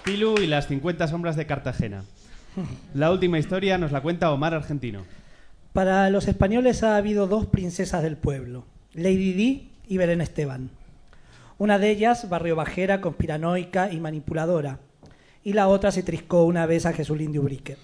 Y 0.08 0.46
las 0.46 0.68
50 0.68 1.06
sombras 1.06 1.36
de 1.36 1.44
Cartagena. 1.44 2.02
La 2.94 3.12
última 3.12 3.38
historia 3.38 3.76
nos 3.76 3.92
la 3.92 4.00
cuenta 4.00 4.32
Omar 4.32 4.54
Argentino. 4.54 5.02
Para 5.74 6.08
los 6.08 6.28
españoles 6.28 6.82
ha 6.82 6.96
habido 6.96 7.26
dos 7.26 7.44
princesas 7.44 8.02
del 8.02 8.16
pueblo, 8.16 8.64
Lady 8.94 9.34
Di 9.34 9.70
y 9.86 9.98
Belén 9.98 10.22
Esteban. 10.22 10.70
Una 11.58 11.78
de 11.78 11.90
ellas, 11.90 12.26
barrio 12.30 12.56
bajera, 12.56 13.02
conspiranoica 13.02 13.92
y 13.92 14.00
manipuladora, 14.00 14.78
y 15.44 15.52
la 15.52 15.68
otra 15.68 15.92
se 15.92 16.02
triscó 16.02 16.44
una 16.44 16.64
vez 16.64 16.86
a 16.86 16.94
Jesulín 16.94 17.30
de 17.30 17.40
Ubrique. 17.40 17.76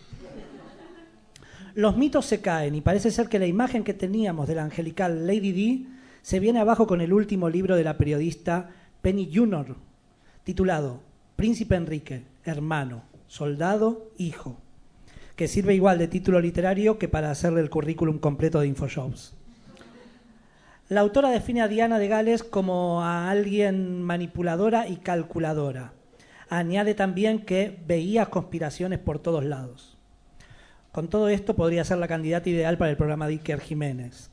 Los 1.74 1.98
mitos 1.98 2.24
se 2.24 2.40
caen 2.40 2.74
y 2.74 2.80
parece 2.80 3.10
ser 3.10 3.28
que 3.28 3.38
la 3.38 3.46
imagen 3.46 3.84
que 3.84 3.92
teníamos 3.92 4.48
de 4.48 4.54
la 4.54 4.64
angelical 4.64 5.26
Lady 5.26 5.52
Di 5.52 5.88
se 6.22 6.40
viene 6.40 6.60
abajo 6.60 6.86
con 6.86 7.02
el 7.02 7.12
último 7.12 7.50
libro 7.50 7.76
de 7.76 7.84
la 7.84 7.98
periodista 7.98 8.70
Penny 9.02 9.30
Junor, 9.30 9.76
titulado 10.42 11.13
Príncipe 11.36 11.74
Enrique, 11.74 12.22
hermano, 12.44 13.02
soldado, 13.26 14.08
hijo, 14.18 14.56
que 15.34 15.48
sirve 15.48 15.74
igual 15.74 15.98
de 15.98 16.06
título 16.06 16.40
literario 16.40 16.96
que 16.96 17.08
para 17.08 17.30
hacerle 17.32 17.60
el 17.60 17.70
currículum 17.70 18.18
completo 18.18 18.60
de 18.60 18.68
Infojobs. 18.68 19.34
La 20.88 21.00
autora 21.00 21.30
define 21.30 21.62
a 21.62 21.68
Diana 21.68 21.98
de 21.98 22.06
Gales 22.06 22.44
como 22.44 23.02
a 23.02 23.30
alguien 23.30 24.00
manipuladora 24.02 24.86
y 24.86 24.96
calculadora. 24.96 25.92
Añade 26.48 26.94
también 26.94 27.40
que 27.40 27.80
veía 27.84 28.26
conspiraciones 28.26 29.00
por 29.00 29.18
todos 29.18 29.44
lados. 29.44 29.96
Con 30.92 31.08
todo 31.08 31.28
esto 31.28 31.56
podría 31.56 31.84
ser 31.84 31.98
la 31.98 32.06
candidata 32.06 32.48
ideal 32.48 32.78
para 32.78 32.92
el 32.92 32.96
programa 32.96 33.26
de 33.26 33.32
Iker 33.32 33.60
Jiménez. 33.60 34.30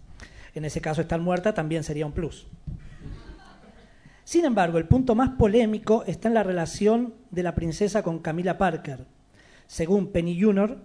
En 0.53 0.65
ese 0.65 0.81
caso, 0.81 1.01
estar 1.01 1.19
muerta 1.19 1.55
también 1.55 1.83
sería 1.83 2.05
un 2.05 2.11
plus. 2.11 2.45
Sin 4.31 4.45
embargo, 4.45 4.77
el 4.77 4.87
punto 4.87 5.13
más 5.13 5.31
polémico 5.31 6.05
está 6.07 6.29
en 6.29 6.35
la 6.35 6.43
relación 6.43 7.13
de 7.31 7.43
la 7.43 7.53
princesa 7.53 8.01
con 8.01 8.19
Camila 8.19 8.57
Parker. 8.57 9.05
Según 9.67 10.13
Penny 10.13 10.41
Junor, 10.41 10.77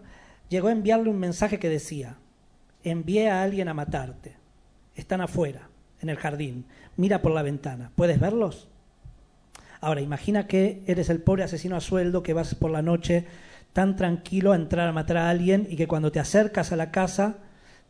llegó 0.49 0.67
a 0.67 0.73
enviarle 0.73 1.11
un 1.11 1.21
mensaje 1.21 1.61
que 1.61 1.69
decía, 1.69 2.17
envié 2.83 3.31
a 3.31 3.45
alguien 3.45 3.69
a 3.69 3.73
matarte. 3.73 4.35
Están 4.97 5.21
afuera, 5.21 5.69
en 6.00 6.09
el 6.09 6.17
jardín. 6.17 6.65
Mira 6.97 7.23
por 7.23 7.31
la 7.31 7.43
ventana. 7.43 7.93
¿Puedes 7.95 8.19
verlos? 8.19 8.67
Ahora, 9.81 10.00
imagina 10.00 10.49
que 10.49 10.83
eres 10.88 11.09
el 11.09 11.23
pobre 11.23 11.45
asesino 11.45 11.76
a 11.76 11.81
sueldo 11.81 12.25
que 12.25 12.33
vas 12.33 12.57
por 12.57 12.73
la 12.73 12.83
noche 12.83 13.26
tan 13.73 13.95
tranquilo 13.95 14.50
a 14.50 14.57
entrar 14.57 14.88
a 14.88 14.93
matar 14.93 15.19
a 15.19 15.31
alguien 15.31 15.69
y 15.71 15.76
que 15.76 15.87
cuando 15.87 16.11
te 16.11 16.19
acercas 16.19 16.73
a 16.73 16.76
la 16.76 16.91
casa 16.91 17.37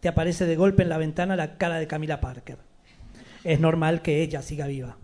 te 0.01 0.09
aparece 0.09 0.45
de 0.45 0.57
golpe 0.57 0.83
en 0.83 0.91
la 0.91 0.99
ventana 0.99 1.35
la 1.35 1.57
cara 1.57 1.79
de 1.79 1.87
Camila 1.87 2.21
Parker. 2.21 2.59
Es 3.43 3.59
normal 3.59 4.03
que 4.03 4.21
ella 4.21 4.43
siga 4.43 4.67
viva. 4.67 4.99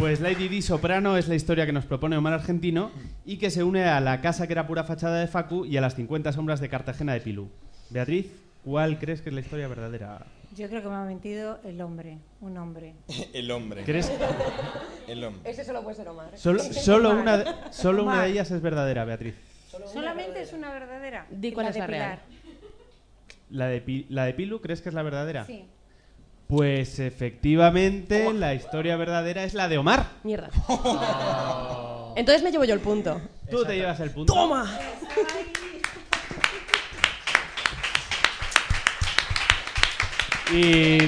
Pues 0.00 0.20
Lady 0.20 0.48
Di 0.48 0.62
Soprano 0.62 1.18
es 1.18 1.28
la 1.28 1.34
historia 1.34 1.66
que 1.66 1.74
nos 1.74 1.84
propone 1.84 2.16
Omar 2.16 2.32
Argentino 2.32 2.90
y 3.26 3.36
que 3.36 3.50
se 3.50 3.62
une 3.62 3.84
a 3.84 4.00
la 4.00 4.22
casa 4.22 4.46
que 4.46 4.54
era 4.54 4.66
pura 4.66 4.82
fachada 4.82 5.20
de 5.20 5.26
Facu 5.26 5.66
y 5.66 5.76
a 5.76 5.82
las 5.82 5.94
50 5.94 6.32
sombras 6.32 6.58
de 6.58 6.70
Cartagena 6.70 7.12
de 7.12 7.20
Pilú. 7.20 7.50
Beatriz, 7.90 8.32
¿cuál 8.64 8.98
crees 8.98 9.20
que 9.20 9.28
es 9.28 9.34
la 9.34 9.42
historia 9.42 9.68
verdadera? 9.68 10.24
Yo 10.56 10.68
creo 10.70 10.80
que 10.82 10.88
me 10.88 10.94
ha 10.94 11.04
mentido 11.04 11.60
el 11.64 11.82
hombre, 11.82 12.16
un 12.40 12.56
hombre. 12.56 12.94
El 13.34 13.50
hombre. 13.50 13.84
¿Crees? 13.84 14.10
El 15.06 15.22
hombre. 15.22 15.50
Ese 15.50 15.64
solo 15.64 15.82
puede 15.82 15.96
ser 15.96 16.08
Omar. 16.08 16.30
Solo, 16.34 16.62
solo 16.62 17.10
una, 17.10 17.36
de, 17.36 17.44
solo 17.70 18.04
una 18.04 18.22
de 18.22 18.30
ellas 18.30 18.50
es 18.50 18.62
verdadera, 18.62 19.04
Beatriz. 19.04 19.34
Solamente 19.92 20.40
es 20.40 20.52
una 20.54 20.72
verdadera. 20.72 21.26
Di 21.30 21.52
cuál 21.52 21.66
La 21.66 21.70
es 21.70 21.74
de 21.74 21.80
la 21.80 21.86
real. 21.86 22.18
¿La 23.50 23.66
de, 23.66 23.80
Pi- 23.80 24.06
¿La 24.08 24.24
de 24.24 24.34
Pilu 24.34 24.60
crees 24.60 24.80
que 24.80 24.88
es 24.88 24.94
la 24.94 25.02
verdadera? 25.02 25.44
Sí. 25.44 25.64
Pues 26.46 26.98
efectivamente 26.98 28.32
la 28.32 28.54
historia 28.54 28.96
verdadera 28.96 29.44
es 29.44 29.54
la 29.54 29.68
de 29.68 29.78
Omar. 29.78 30.06
Mierda. 30.24 30.50
Entonces 32.16 32.42
me 32.42 32.50
llevo 32.50 32.64
yo 32.64 32.74
el 32.74 32.80
punto. 32.80 33.20
Tú 33.50 33.64
te 33.64 33.76
llevas 33.76 34.00
el 34.00 34.10
punto. 34.10 34.32
¡Toma! 34.34 34.68
Y 40.52 40.98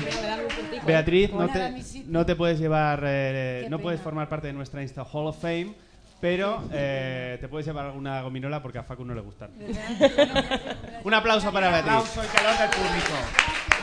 Beatriz, 0.87 1.32
no 1.32 1.49
te, 1.49 1.82
no 2.06 2.25
te 2.26 2.37
puedes 2.37 2.58
llevar, 2.61 3.02
eh, 3.04 3.66
no 3.68 3.78
puedes 3.80 4.00
formar 4.00 4.28
parte 4.28 4.46
de 4.49 4.52
nuestra 4.52 4.82
Insta 4.82 5.02
Hall 5.02 5.26
of 5.26 5.40
Fame, 5.40 5.75
pero 6.22 6.62
eh, 6.70 7.36
te 7.40 7.48
puedes 7.48 7.66
llevar 7.66 7.86
alguna 7.86 8.22
gominola 8.22 8.62
porque 8.62 8.78
a 8.78 8.84
Facu 8.84 9.04
no 9.04 9.12
le 9.12 9.22
gustan. 9.22 9.50
Un 11.02 11.14
aplauso 11.14 11.52
para 11.52 11.68
Beatriz. 11.68 11.94
Aplauso 11.94 12.22
y 12.22 12.28
calor 12.28 12.58
del 12.58 12.70
público. 12.70 13.81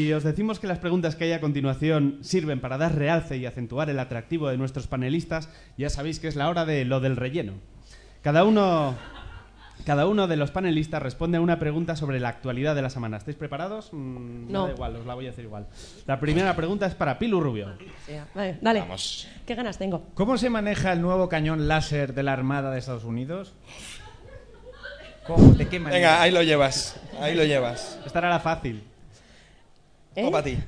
Si 0.00 0.14
os 0.14 0.24
decimos 0.24 0.58
que 0.58 0.66
las 0.66 0.78
preguntas 0.78 1.14
que 1.14 1.24
hay 1.24 1.32
a 1.32 1.42
continuación 1.42 2.20
sirven 2.22 2.62
para 2.62 2.78
dar 2.78 2.94
realce 2.94 3.36
y 3.36 3.44
acentuar 3.44 3.90
el 3.90 3.98
atractivo 3.98 4.48
de 4.48 4.56
nuestros 4.56 4.86
panelistas, 4.86 5.50
ya 5.76 5.90
sabéis 5.90 6.20
que 6.20 6.26
es 6.26 6.36
la 6.36 6.48
hora 6.48 6.64
de 6.64 6.86
lo 6.86 7.00
del 7.00 7.16
relleno. 7.16 7.52
Cada 8.22 8.44
uno, 8.44 8.96
cada 9.84 10.06
uno 10.06 10.26
de 10.26 10.38
los 10.38 10.52
panelistas 10.52 11.02
responde 11.02 11.36
a 11.36 11.42
una 11.42 11.58
pregunta 11.58 11.96
sobre 11.96 12.18
la 12.18 12.30
actualidad 12.30 12.74
de 12.74 12.80
la 12.80 12.88
semana. 12.88 13.18
¿Estáis 13.18 13.36
preparados? 13.36 13.92
Mm, 13.92 14.46
me 14.46 14.52
No. 14.52 14.68
Da 14.68 14.72
igual, 14.72 14.96
os 14.96 15.04
la 15.04 15.12
voy 15.12 15.26
a 15.26 15.30
hacer 15.32 15.44
igual. 15.44 15.66
La 16.06 16.18
primera 16.18 16.56
pregunta 16.56 16.86
es 16.86 16.94
para 16.94 17.18
Pilu 17.18 17.38
Rubio. 17.38 17.74
Sí, 18.06 18.14
Vale, 18.34 18.56
dale. 18.62 18.80
Vamos. 18.80 19.28
¿Qué 19.46 19.54
ganas 19.54 19.76
tengo? 19.76 20.06
¿Cómo 20.14 20.38
se 20.38 20.48
maneja 20.48 20.94
el 20.94 21.02
nuevo 21.02 21.28
cañón 21.28 21.68
láser 21.68 22.14
de 22.14 22.22
la 22.22 22.32
Armada 22.32 22.70
de 22.70 22.78
Estados 22.78 23.04
Unidos? 23.04 23.52
¿Cómo? 25.26 25.52
¿De 25.52 25.68
qué 25.68 25.78
manera? 25.78 25.98
Venga, 25.98 26.22
ahí 26.22 26.30
lo 26.30 26.42
llevas. 26.42 26.98
Ahí 27.20 27.34
lo 27.34 27.44
llevas. 27.44 28.00
Esta 28.06 28.20
era 28.20 28.30
la 28.30 28.40
fácil. 28.40 28.82
¿Eh? 30.16 30.24
O 30.26 30.30
para 30.30 30.44
ti. 30.44 30.58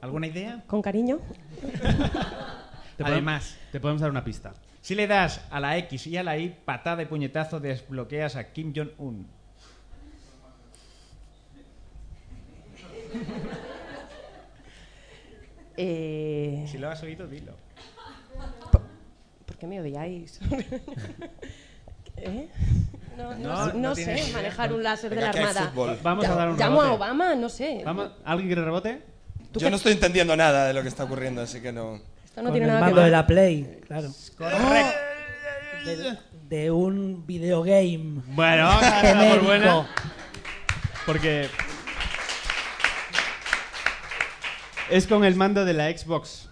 ¿Alguna 0.00 0.26
idea? 0.26 0.62
¿Con 0.66 0.80
cariño? 0.82 1.18
Te 2.96 3.04
Además, 3.04 3.44
podemos- 3.44 3.72
te 3.72 3.80
podemos 3.80 4.00
dar 4.00 4.10
una 4.10 4.24
pista. 4.24 4.54
si 4.80 4.94
le 4.94 5.06
das 5.06 5.42
a 5.50 5.60
la 5.60 5.76
X 5.78 6.06
y 6.06 6.16
a 6.16 6.22
la 6.22 6.38
Y, 6.38 6.48
patada 6.64 7.02
y 7.02 7.06
puñetazo, 7.06 7.60
desbloqueas 7.60 8.36
a 8.36 8.52
Kim 8.52 8.72
Jong-un. 8.74 9.26
Eh, 15.78 16.64
Si 16.70 16.78
lo 16.78 16.88
has 16.90 17.02
oído, 17.02 17.26
dilo. 17.26 17.54
¿Por 19.44 19.56
qué 19.58 19.66
me 19.66 19.80
odiáis? 19.80 20.40
¿Eh? 22.16 22.48
No, 23.16 23.34
no, 23.34 23.38
No, 23.38 23.66
no 23.68 23.72
no 23.74 23.94
sé 23.94 24.02
idea. 24.02 24.24
manejar 24.34 24.72
un 24.72 24.82
láser 24.82 25.10
Venga, 25.10 25.32
de 25.32 25.40
la 25.40 25.48
Armada. 25.50 25.72
Vamos 26.02 26.26
a 26.26 26.34
dar 26.34 26.48
un 26.50 26.58
Llamo 26.58 26.80
a 26.80 26.84
rebote. 26.84 27.02
Obama, 27.04 27.34
no 27.34 27.48
sé. 27.48 27.82
Vamos- 27.84 28.10
¿Alguien 28.24 28.48
quiere 28.48 28.62
rebote? 28.64 29.02
¿Tú 29.52 29.60
Yo 29.60 29.66
qué- 29.66 29.70
no 29.70 29.76
estoy 29.76 29.92
entendiendo 29.92 30.36
nada 30.36 30.66
de 30.66 30.74
lo 30.74 30.82
que 30.82 30.88
está 30.88 31.04
ocurriendo, 31.04 31.40
así 31.42 31.60
que 31.62 31.72
no. 31.72 31.96
Esto 32.24 32.42
no 32.42 32.50
Con 32.50 32.52
tiene 32.52 32.66
el 32.66 32.72
nada 32.74 32.78
que 32.80 32.84
mando 32.84 32.96
de 33.00 33.04
ver. 33.04 33.12
la 33.12 33.26
Play, 33.26 33.80
claro. 33.86 34.10
Correcto. 34.36 34.98
De, 35.86 36.18
de 36.56 36.70
un 36.70 37.26
videogame. 37.26 38.22
Bueno, 38.26 38.64
vamos 38.66 38.82
a 38.82 38.90
darla 38.90 39.10
por 39.12 39.18
genérico. 39.20 39.44
buena. 39.46 39.86
Porque 41.06 41.48
es 44.90 45.06
con 45.06 45.24
el 45.24 45.34
mando 45.36 45.64
de 45.64 45.72
la 45.72 45.96
Xbox. 45.96 46.48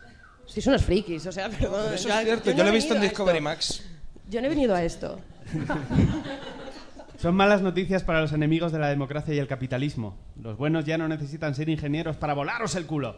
Sois 0.46 0.66
unos 0.66 0.82
frikis, 0.84 1.26
o 1.26 1.32
sea, 1.32 1.48
perdón. 1.48 1.92
Eso 1.94 2.08
es 2.08 2.24
cierto, 2.24 2.50
no 2.50 2.56
yo 2.56 2.62
lo 2.64 2.68
he 2.70 2.72
he 2.72 2.74
visto 2.74 2.94
en 2.94 3.00
venido 3.00 3.06
a 3.06 3.10
Discovery 3.10 3.38
esto. 3.38 3.44
Max. 3.44 3.82
Yo 4.30 4.40
no 4.40 4.46
he 4.46 4.50
venido 4.50 4.74
a 4.74 4.82
esto. 4.82 5.20
Son 7.18 7.34
malas 7.34 7.62
noticias 7.62 8.02
para 8.04 8.20
los 8.20 8.32
enemigos 8.32 8.70
de 8.72 8.78
la 8.78 8.88
democracia 8.88 9.34
y 9.34 9.38
el 9.38 9.46
capitalismo. 9.46 10.16
Los 10.42 10.58
buenos 10.58 10.84
ya 10.84 10.98
no 10.98 11.08
necesitan 11.08 11.54
ser 11.54 11.68
ingenieros 11.68 12.16
para 12.16 12.34
volaros 12.34 12.74
el 12.74 12.86
culo. 12.86 13.16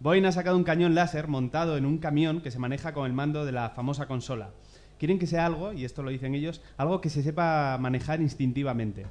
Boeing 0.00 0.26
ha 0.26 0.32
sacado 0.32 0.56
un 0.56 0.64
cañón 0.64 0.94
láser 0.94 1.26
montado 1.26 1.76
en 1.76 1.86
un 1.86 1.98
camión 1.98 2.42
que 2.42 2.50
se 2.50 2.58
maneja 2.58 2.92
con 2.92 3.06
el 3.06 3.12
mando 3.12 3.44
de 3.44 3.52
la 3.52 3.70
famosa 3.70 4.06
consola. 4.06 4.50
Quieren 4.98 5.18
que 5.18 5.26
sea 5.26 5.46
algo, 5.46 5.72
y 5.72 5.84
esto 5.84 6.02
lo 6.02 6.10
dicen 6.10 6.34
ellos, 6.34 6.62
algo 6.76 7.00
que 7.00 7.10
se 7.10 7.22
sepa 7.22 7.76
manejar 7.80 8.20
instintivamente. 8.20 9.06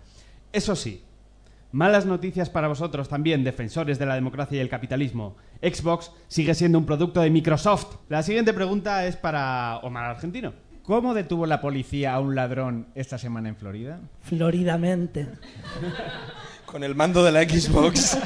Eso 0.54 0.76
sí, 0.76 1.04
malas 1.72 2.06
noticias 2.06 2.50
para 2.50 2.68
vosotros 2.68 3.10
también, 3.10 3.44
defensores 3.44 4.00
de 4.00 4.06
la 4.06 4.16
democracia 4.16 4.58
y 4.58 4.62
el 4.62 4.70
capitalismo. 4.70 5.36
Xbox 5.62 6.12
sigue 6.28 6.54
siendo 6.54 6.78
un 6.78 6.86
producto 6.86 7.20
de 7.20 7.30
Microsoft. 7.30 7.98
La 8.08 8.24
siguiente 8.24 8.54
pregunta 8.54 9.06
es 9.06 9.18
para 9.18 9.80
Omar 9.80 10.06
Argentino. 10.06 10.54
¿Cómo 10.84 11.14
detuvo 11.14 11.46
la 11.46 11.62
policía 11.62 12.14
a 12.14 12.20
un 12.20 12.36
ladrón 12.36 12.88
esta 12.94 13.18
semana 13.18 13.50
en 13.50 13.56
Florida? 13.56 14.00
Floridamente. 14.22 15.28
Con 16.66 16.84
el 16.84 16.94
mando 16.94 17.24
de 17.24 17.32
la 17.32 17.44
Xbox. 17.44 18.18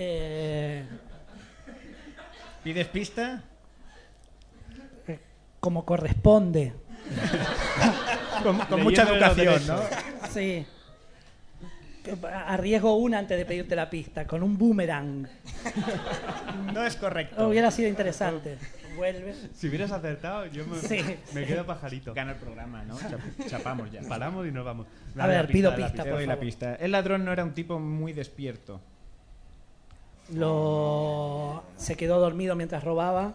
Eh, 0.00 0.84
¿Pides 2.62 2.86
pista? 2.86 3.42
como 5.60 5.84
corresponde. 5.84 6.72
Con, 8.42 8.82
mucha 8.84 9.02
educación, 9.02 9.66
¿no? 9.66 9.80
Sí. 10.30 10.64
Arriesgo 12.46 12.94
una 12.94 13.18
antes 13.18 13.36
de 13.36 13.44
pedirte 13.44 13.74
la 13.74 13.90
pista, 13.90 14.26
con 14.26 14.42
un 14.42 14.56
boomerang. 14.56 15.26
No 16.72 16.84
es 16.84 16.96
correcto. 16.96 17.48
Hubiera 17.48 17.70
sido 17.70 17.88
interesante. 17.88 18.56
Vuelve. 18.98 19.34
Si 19.54 19.68
hubieras 19.68 19.92
acertado, 19.92 20.46
yo 20.46 20.66
me, 20.66 20.76
Sí. 20.80 21.02
me 21.32 21.46
quedo 21.46 21.64
pajarito. 21.64 22.12
Gana 22.14 22.32
el 22.32 22.38
programa, 22.38 22.82
¿no? 22.82 22.98
Chap- 22.98 23.46
chapamos 23.48 23.90
ya. 23.92 24.02
Paramos 24.08 24.46
y 24.46 24.50
nos 24.50 24.64
vamos. 24.64 24.86
A 25.16 25.26
ver, 25.26 25.46
pido 25.46 25.70
la 25.70 25.76
pista. 25.76 26.02
Te 26.02 26.08
por 26.10 26.18
doy 26.18 26.26
la 26.26 26.32
favor. 26.34 26.44
pista. 26.46 26.74
El 26.74 26.90
ladrón 26.92 27.24
no 27.24 27.32
era 27.32 27.44
un 27.44 27.54
tipo 27.54 27.78
muy 27.78 28.12
despierto. 28.12 28.80
Lo... 30.34 31.62
Se 31.76 31.96
quedó 31.96 32.18
dormido 32.20 32.54
mientras 32.56 32.84
robaba 32.84 33.34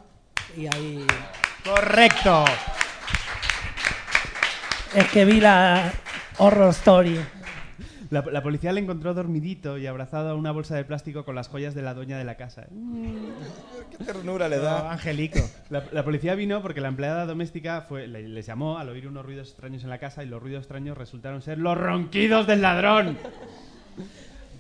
y 0.56 0.68
ahí... 0.68 1.06
¡Correcto! 1.64 2.46
Es 4.94 5.08
que 5.10 5.26
vi 5.26 5.40
la 5.42 5.92
Horror 6.38 6.70
Story. 6.70 7.20
La, 8.14 8.24
la 8.32 8.44
policía 8.44 8.72
le 8.72 8.80
encontró 8.82 9.14
dormidito 9.14 9.78
y 9.78 9.88
abrazado 9.88 10.30
a 10.30 10.36
una 10.36 10.52
bolsa 10.52 10.76
de 10.76 10.86
plástico 10.86 11.26
con 11.26 11.36
las 11.36 11.48
joyas 11.50 11.74
de 11.76 11.82
la 11.82 11.94
dueña 11.94 12.18
de 12.18 12.24
la 12.24 12.36
casa. 12.38 12.68
Qué 13.98 14.04
ternura 14.04 14.48
le 14.48 14.60
da. 14.60 14.92
Angelico. 14.92 15.40
La, 15.70 15.84
la 15.92 16.04
policía 16.04 16.36
vino 16.36 16.62
porque 16.62 16.80
la 16.82 16.88
empleada 16.90 17.26
doméstica 17.26 17.82
fue, 17.82 18.08
le- 18.08 18.28
les 18.28 18.46
llamó 18.46 18.78
al 18.78 18.90
oír 18.90 19.08
unos 19.08 19.26
ruidos 19.26 19.50
extraños 19.50 19.84
en 19.84 19.90
la 19.90 19.98
casa 19.98 20.24
y 20.24 20.28
los 20.28 20.42
ruidos 20.42 20.62
extraños 20.62 20.98
resultaron 20.98 21.42
ser 21.42 21.58
los 21.58 21.78
ronquidos 21.78 22.48
del 22.48 22.62
ladrón. 22.62 23.18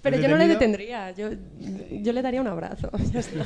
Pero 0.01 0.17
¿El 0.17 0.21
yo 0.23 0.27
no 0.27 0.37
le 0.37 0.47
detendría. 0.49 1.11
Yo, 1.11 1.29
yo 1.91 2.11
le 2.11 2.21
daría 2.21 2.41
un 2.41 2.47
abrazo. 2.47 2.89
Ya 3.13 3.21
está. 3.21 3.39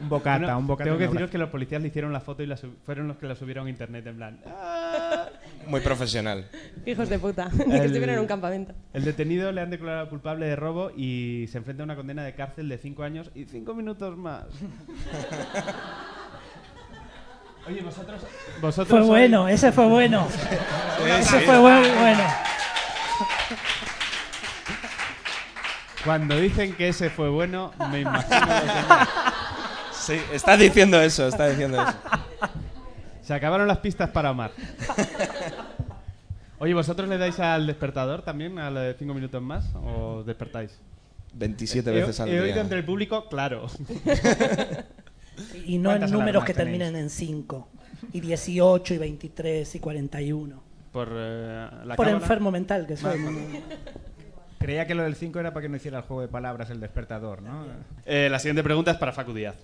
Un 0.00 0.08
bocata, 0.08 0.38
Bueno, 0.38 0.58
un 0.58 0.66
bocata. 0.66 0.84
tengo 0.84 0.96
que 0.98 1.04
deciros 1.06 1.30
que 1.30 1.36
los 1.38 1.50
policías 1.50 1.82
le 1.82 1.88
hicieron 1.88 2.12
la 2.14 2.20
foto 2.20 2.42
y 2.42 2.46
la 2.46 2.56
sub- 2.56 2.76
fueron 2.86 3.08
los 3.08 3.18
que 3.18 3.26
la 3.26 3.34
subieron 3.34 3.66
a 3.66 3.70
internet 3.70 4.06
en 4.06 4.16
plan. 4.16 4.40
"Ah". 4.46 4.81
Muy 5.66 5.80
profesional. 5.80 6.48
Hijos 6.86 7.08
de 7.08 7.18
puta. 7.18 7.48
Ni 7.52 7.64
que 7.70 7.76
El- 7.78 7.84
estuvieran 7.86 8.14
en 8.16 8.20
un 8.20 8.26
campamento. 8.26 8.74
El 8.92 9.04
detenido 9.04 9.52
le 9.52 9.60
han 9.60 9.70
declarado 9.70 10.08
culpable 10.10 10.46
de 10.46 10.56
robo 10.56 10.90
y 10.96 11.46
se 11.50 11.58
enfrenta 11.58 11.82
a 11.82 11.84
una 11.84 11.96
condena 11.96 12.22
de 12.24 12.34
cárcel 12.34 12.68
de 12.68 12.78
5 12.78 13.02
años 13.02 13.30
y 13.34 13.44
5 13.44 13.74
minutos 13.74 14.16
más. 14.16 14.44
Oye, 17.68 17.80
vosotros. 17.80 18.20
vosotros 18.60 18.88
Fue 18.88 19.00
sois- 19.00 19.06
bueno, 19.06 19.46
ese 19.48 19.70
fue 19.70 19.86
bueno. 19.86 20.26
Ese 21.18 21.38
sí. 21.40 21.44
fue 21.46 21.54
bu- 21.56 21.98
bueno. 22.00 22.24
Cuando 26.04 26.36
dicen 26.36 26.74
que 26.74 26.88
ese 26.88 27.10
fue 27.10 27.28
bueno, 27.28 27.72
me 27.90 28.00
imagino 28.00 28.40
los 28.40 28.48
demás. 28.64 29.08
Sí, 29.92 30.20
está 30.32 30.56
diciendo 30.56 31.00
eso, 31.00 31.28
está 31.28 31.48
diciendo 31.48 31.80
eso. 31.80 31.94
Se 33.22 33.32
acabaron 33.34 33.68
las 33.68 33.78
pistas 33.78 34.10
para 34.10 34.30
Omar. 34.32 34.50
Oye, 36.58 36.74
¿vosotros 36.74 37.08
le 37.08 37.18
dais 37.18 37.38
al 37.40 37.66
despertador 37.66 38.22
también, 38.22 38.58
a 38.58 38.70
lo 38.70 38.80
de 38.80 38.94
5 38.94 39.14
minutos 39.14 39.42
más? 39.42 39.74
¿O 39.74 40.16
os 40.18 40.26
despertáis? 40.26 40.78
27 41.34 41.90
He- 41.90 41.94
veces 41.94 42.20
al 42.20 42.28
he, 42.28 42.32
día. 42.32 42.42
oído 42.42 42.60
entre 42.60 42.78
el 42.78 42.84
público, 42.84 43.28
claro. 43.28 43.66
Y 45.64 45.78
no 45.78 45.90
en 45.90 45.98
¿Cuántas 45.98 46.12
números 46.12 46.44
que 46.44 46.54
tenéis? 46.54 46.78
terminen 46.78 47.02
en 47.02 47.10
5. 47.10 47.68
Y 48.12 48.20
18, 48.20 48.94
y 48.94 48.98
23, 48.98 49.74
y 49.74 49.80
41. 49.80 50.62
Por 50.92 51.08
eh, 51.12 51.68
la 51.84 51.96
Por 51.96 52.06
cámara. 52.06 52.22
enfermo 52.22 52.50
mental 52.50 52.86
que 52.86 52.96
soy. 52.96 53.18
Creía 54.58 54.86
que 54.86 54.94
lo 54.94 55.02
del 55.04 55.16
5 55.16 55.40
era 55.40 55.52
para 55.52 55.62
que 55.62 55.68
no 55.68 55.76
hiciera 55.76 55.98
el 55.98 56.04
juego 56.04 56.20
de 56.22 56.28
palabras 56.28 56.70
el 56.70 56.80
despertador, 56.80 57.42
¿no? 57.42 57.64
Eh, 58.04 58.28
la 58.30 58.38
siguiente 58.38 58.62
pregunta 58.62 58.90
es 58.92 58.98
para 58.98 59.12
Facu 59.12 59.32
Díaz. 59.32 59.56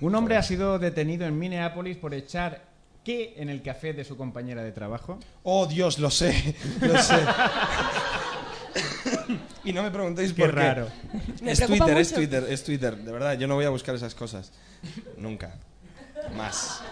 Un 0.00 0.14
hombre 0.14 0.36
ha 0.36 0.42
sido 0.42 0.78
detenido 0.78 1.26
en 1.26 1.38
Minneapolis 1.38 1.96
por 1.96 2.14
echar 2.14 2.62
qué 3.04 3.34
en 3.36 3.48
el 3.50 3.62
café 3.62 3.92
de 3.92 4.04
su 4.04 4.16
compañera 4.16 4.62
de 4.62 4.72
trabajo. 4.72 5.18
Oh, 5.42 5.66
Dios, 5.66 5.98
lo 5.98 6.10
sé. 6.10 6.56
Lo 6.80 6.98
sé. 7.02 7.18
Y 9.64 9.72
no 9.72 9.82
me 9.82 9.90
preguntéis 9.90 10.32
Qué 10.32 10.42
por 10.42 10.50
qué. 10.54 10.60
raro. 10.60 10.88
Me 11.42 11.52
es 11.52 11.66
Twitter, 11.66 11.96
es. 11.98 12.12
Twitter, 12.12 12.46
es 12.48 12.64
Twitter. 12.64 12.96
De 12.96 13.12
verdad, 13.12 13.38
yo 13.38 13.46
no 13.46 13.54
voy 13.54 13.64
a 13.64 13.70
buscar 13.70 13.94
esas 13.94 14.14
cosas. 14.14 14.52
Nunca. 15.16 15.54
Más. 16.36 16.82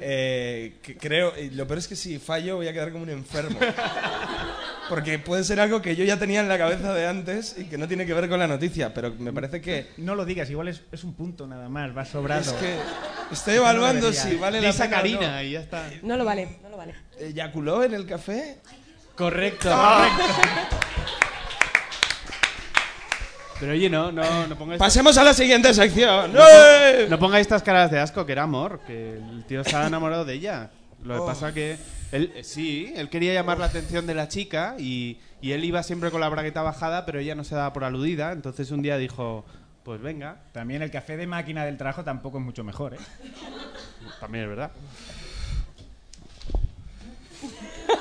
Eh, 0.00 0.76
que- 0.82 0.96
creo, 0.96 1.32
y 1.38 1.50
lo 1.50 1.66
peor 1.66 1.78
es 1.78 1.88
que 1.88 1.96
si 1.96 2.18
fallo 2.18 2.56
voy 2.56 2.68
a 2.68 2.72
quedar 2.72 2.90
como 2.92 3.04
un 3.04 3.10
enfermo. 3.10 3.58
Porque 4.88 5.18
puede 5.18 5.42
ser 5.42 5.58
algo 5.58 5.82
que 5.82 5.96
yo 5.96 6.04
ya 6.04 6.16
tenía 6.16 6.40
en 6.40 6.48
la 6.48 6.58
cabeza 6.58 6.94
de 6.94 7.06
antes 7.08 7.56
y 7.58 7.64
que 7.64 7.76
no 7.76 7.88
tiene 7.88 8.06
que 8.06 8.14
ver 8.14 8.28
con 8.28 8.38
la 8.38 8.46
noticia, 8.46 8.94
pero 8.94 9.12
me 9.18 9.32
parece 9.32 9.60
que 9.60 9.88
No 9.96 10.14
lo 10.14 10.24
digas, 10.24 10.48
igual 10.48 10.68
es, 10.68 10.82
es 10.92 11.02
un 11.02 11.14
punto 11.14 11.44
nada 11.46 11.68
más, 11.68 11.96
va 11.96 12.04
sobrado. 12.04 12.40
es 12.42 12.52
que 12.52 12.76
estoy 13.32 13.56
evaluando 13.56 14.12
si 14.12 14.36
vale 14.36 14.60
la 14.60 14.68
Lisa 14.68 14.84
pena 14.84 14.96
o 14.96 14.98
no. 14.98 15.02
Karina 15.18 15.42
y 15.42 15.50
ya 15.52 15.60
está. 15.60 15.90
No 16.02 16.16
lo 16.16 16.24
vale, 16.24 16.58
no 16.62 16.68
lo 16.68 16.76
vale. 16.76 16.94
¿Eyaculó 17.18 17.82
en 17.82 17.94
el 17.94 18.06
café? 18.06 18.58
Correcto. 19.16 19.70
Pero 23.58 23.72
oye, 23.72 23.88
no, 23.88 24.12
no, 24.12 24.46
no 24.46 24.56
pongáis... 24.56 24.78
Pasemos 24.78 25.16
a 25.16 25.24
la 25.24 25.32
siguiente 25.32 25.72
sección. 25.72 26.32
¡Eh! 26.36 27.06
No 27.08 27.18
pongáis 27.18 27.42
estas 27.42 27.62
caras 27.62 27.90
de 27.90 27.98
asco, 27.98 28.26
que 28.26 28.32
era 28.32 28.42
amor, 28.42 28.80
que 28.86 29.14
el 29.16 29.44
tío 29.46 29.62
estaba 29.62 29.86
enamorado 29.86 30.24
de 30.26 30.34
ella. 30.34 30.70
Lo 31.02 31.14
que 31.14 31.20
Oh. 31.20 31.26
pasa 31.26 31.54
que 31.54 31.78
él, 32.12 32.32
eh, 32.36 32.44
sí, 32.44 32.92
él 32.96 33.08
quería 33.08 33.32
llamar 33.32 33.58
la 33.58 33.66
atención 33.66 34.06
de 34.06 34.14
la 34.14 34.28
chica 34.28 34.74
y, 34.78 35.18
y 35.40 35.52
él 35.52 35.64
iba 35.64 35.82
siempre 35.82 36.10
con 36.10 36.20
la 36.20 36.28
bragueta 36.28 36.60
bajada, 36.62 37.06
pero 37.06 37.18
ella 37.18 37.34
no 37.34 37.44
se 37.44 37.54
daba 37.54 37.72
por 37.72 37.84
aludida. 37.84 38.32
Entonces 38.32 38.70
un 38.70 38.82
día 38.82 38.98
dijo, 38.98 39.46
pues 39.84 40.02
venga, 40.02 40.36
También 40.52 40.82
el 40.82 40.90
café 40.90 41.16
de 41.16 41.26
máquina 41.26 41.64
del 41.64 41.78
trabajo 41.78 42.04
tampoco 42.04 42.38
es 42.38 42.44
mucho 42.44 42.62
mejor, 42.64 42.92
¿eh? 42.94 42.98
también 44.20 44.44
es 44.44 44.50
verdad. 44.50 44.70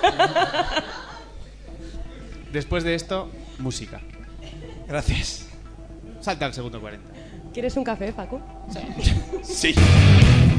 Después 2.52 2.84
de 2.84 2.96
esto, 2.96 3.30
música. 3.60 4.02
Gracias. 4.88 5.48
Salta 6.20 6.46
al 6.46 6.54
segundo 6.54 6.80
40. 6.80 7.12
¿Quieres 7.54 7.76
un 7.78 7.84
café, 7.84 8.12
Paco? 8.12 8.42
Sí. 9.44 9.74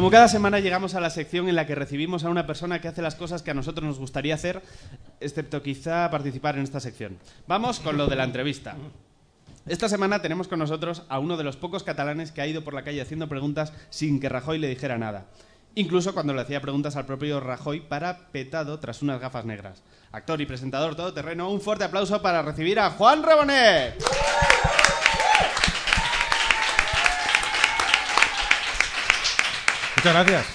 Como 0.00 0.10
cada 0.10 0.28
semana 0.28 0.60
llegamos 0.60 0.94
a 0.94 1.00
la 1.02 1.10
sección 1.10 1.46
en 1.50 1.54
la 1.54 1.66
que 1.66 1.74
recibimos 1.74 2.24
a 2.24 2.30
una 2.30 2.46
persona 2.46 2.80
que 2.80 2.88
hace 2.88 3.02
las 3.02 3.16
cosas 3.16 3.42
que 3.42 3.50
a 3.50 3.54
nosotros 3.54 3.86
nos 3.86 3.98
gustaría 3.98 4.34
hacer, 4.34 4.62
excepto 5.20 5.62
quizá 5.62 6.10
participar 6.10 6.56
en 6.56 6.62
esta 6.62 6.80
sección. 6.80 7.18
Vamos 7.46 7.80
con 7.80 7.98
lo 7.98 8.06
de 8.06 8.16
la 8.16 8.24
entrevista. 8.24 8.76
Esta 9.66 9.90
semana 9.90 10.22
tenemos 10.22 10.48
con 10.48 10.58
nosotros 10.58 11.02
a 11.10 11.18
uno 11.18 11.36
de 11.36 11.44
los 11.44 11.58
pocos 11.58 11.82
catalanes 11.82 12.32
que 12.32 12.40
ha 12.40 12.46
ido 12.46 12.64
por 12.64 12.72
la 12.72 12.82
calle 12.82 13.02
haciendo 13.02 13.28
preguntas 13.28 13.74
sin 13.90 14.20
que 14.20 14.30
Rajoy 14.30 14.58
le 14.58 14.68
dijera 14.68 14.96
nada. 14.96 15.26
Incluso 15.74 16.14
cuando 16.14 16.32
le 16.32 16.40
hacía 16.40 16.62
preguntas 16.62 16.96
al 16.96 17.04
propio 17.04 17.38
Rajoy 17.38 17.80
para 17.80 18.30
petado 18.32 18.80
tras 18.80 19.02
unas 19.02 19.20
gafas 19.20 19.44
negras. 19.44 19.82
Actor 20.12 20.40
y 20.40 20.46
presentador 20.46 20.94
todoterreno, 20.94 21.50
un 21.50 21.60
fuerte 21.60 21.84
aplauso 21.84 22.22
para 22.22 22.40
recibir 22.40 22.80
a 22.80 22.88
Juan 22.88 23.22
Rabonet. 23.22 24.02
Muchas 30.02 30.14
gracias. 30.14 30.46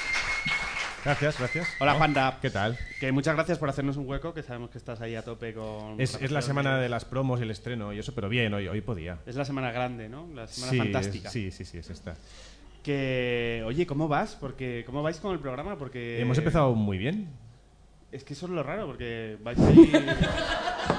Gracias, 1.04 1.38
gracias. 1.38 1.68
Hola 1.80 1.92
¿No? 1.92 1.98
Juan 2.00 2.16
¿Qué 2.42 2.50
tal? 2.50 2.80
Que 3.00 3.12
muchas 3.12 3.36
gracias 3.36 3.60
por 3.60 3.70
hacernos 3.70 3.96
un 3.96 4.10
hueco, 4.10 4.34
que 4.34 4.42
sabemos 4.42 4.72
que 4.72 4.80
estás 4.80 5.02
ahí 5.02 5.14
a 5.16 5.22
tope 5.22 5.54
con... 5.54 6.02
Es, 6.02 6.20
es 6.20 6.32
la 6.32 6.42
semana 6.42 6.80
de 6.80 6.90
las 6.90 7.06
promos 7.06 7.40
y 7.40 7.44
el 7.44 7.52
estreno 7.52 7.94
y 7.94 8.00
eso, 8.00 8.16
pero 8.16 8.28
bien, 8.28 8.52
hoy, 8.56 8.68
hoy 8.68 8.82
podía. 8.82 9.20
Es 9.28 9.36
la 9.36 9.46
semana 9.46 9.72
grande, 9.72 10.10
¿no? 10.10 10.28
La 10.34 10.48
semana 10.48 10.72
Sí, 10.72 10.78
fantástica. 10.80 11.28
es- 11.28 11.32
sí, 11.34 11.52
sí, 11.52 11.64
sí, 11.64 11.78
es 11.78 11.92
esta. 11.92 12.16
Que, 12.82 13.62
oye, 13.68 13.86
¿cómo 13.86 14.08
vas? 14.08 14.36
Porque, 14.36 14.82
¿cómo 14.88 15.04
vais 15.04 15.18
con 15.20 15.32
el 15.34 15.40
programa? 15.40 15.78
Porque 15.78 16.20
Hemos 16.20 16.40
empezado 16.40 16.74
muy 16.74 16.98
bien. 16.98 17.30
Es 18.12 18.24
que 18.24 18.34
eso 18.34 18.48
es 18.48 18.52
lo 18.52 18.64
raro, 18.64 18.88
porque 18.88 19.38
vais 19.44 19.60
ahí... 19.60 19.92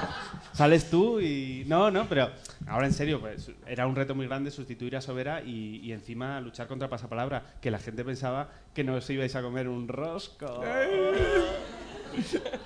Sales 0.57 0.89
tú 0.89 1.21
y... 1.21 1.65
No, 1.67 1.91
no, 1.91 2.09
pero 2.09 2.31
ahora 2.67 2.87
en 2.87 2.93
serio, 2.95 3.21
pues 3.21 3.51
era 3.67 3.87
un 3.87 3.95
reto 3.95 4.15
muy 4.15 4.27
grande 4.27 4.51
sustituir 4.51 4.97
a 4.97 5.01
Sobera 5.03 5.43
y, 5.43 5.81
y 5.83 5.93
encima 5.93 6.41
luchar 6.41 6.67
contra 6.67 6.89
Pasapalabra, 6.89 7.43
que 7.61 7.71
la 7.71 7.79
gente 7.79 8.05
pensaba 8.05 8.49
que 8.75 8.83
no 8.83 8.95
os 8.95 9.09
ibais 9.11 9.37
a 9.37 9.43
comer 9.43 9.69
un 9.69 9.87
rosco. 9.87 10.63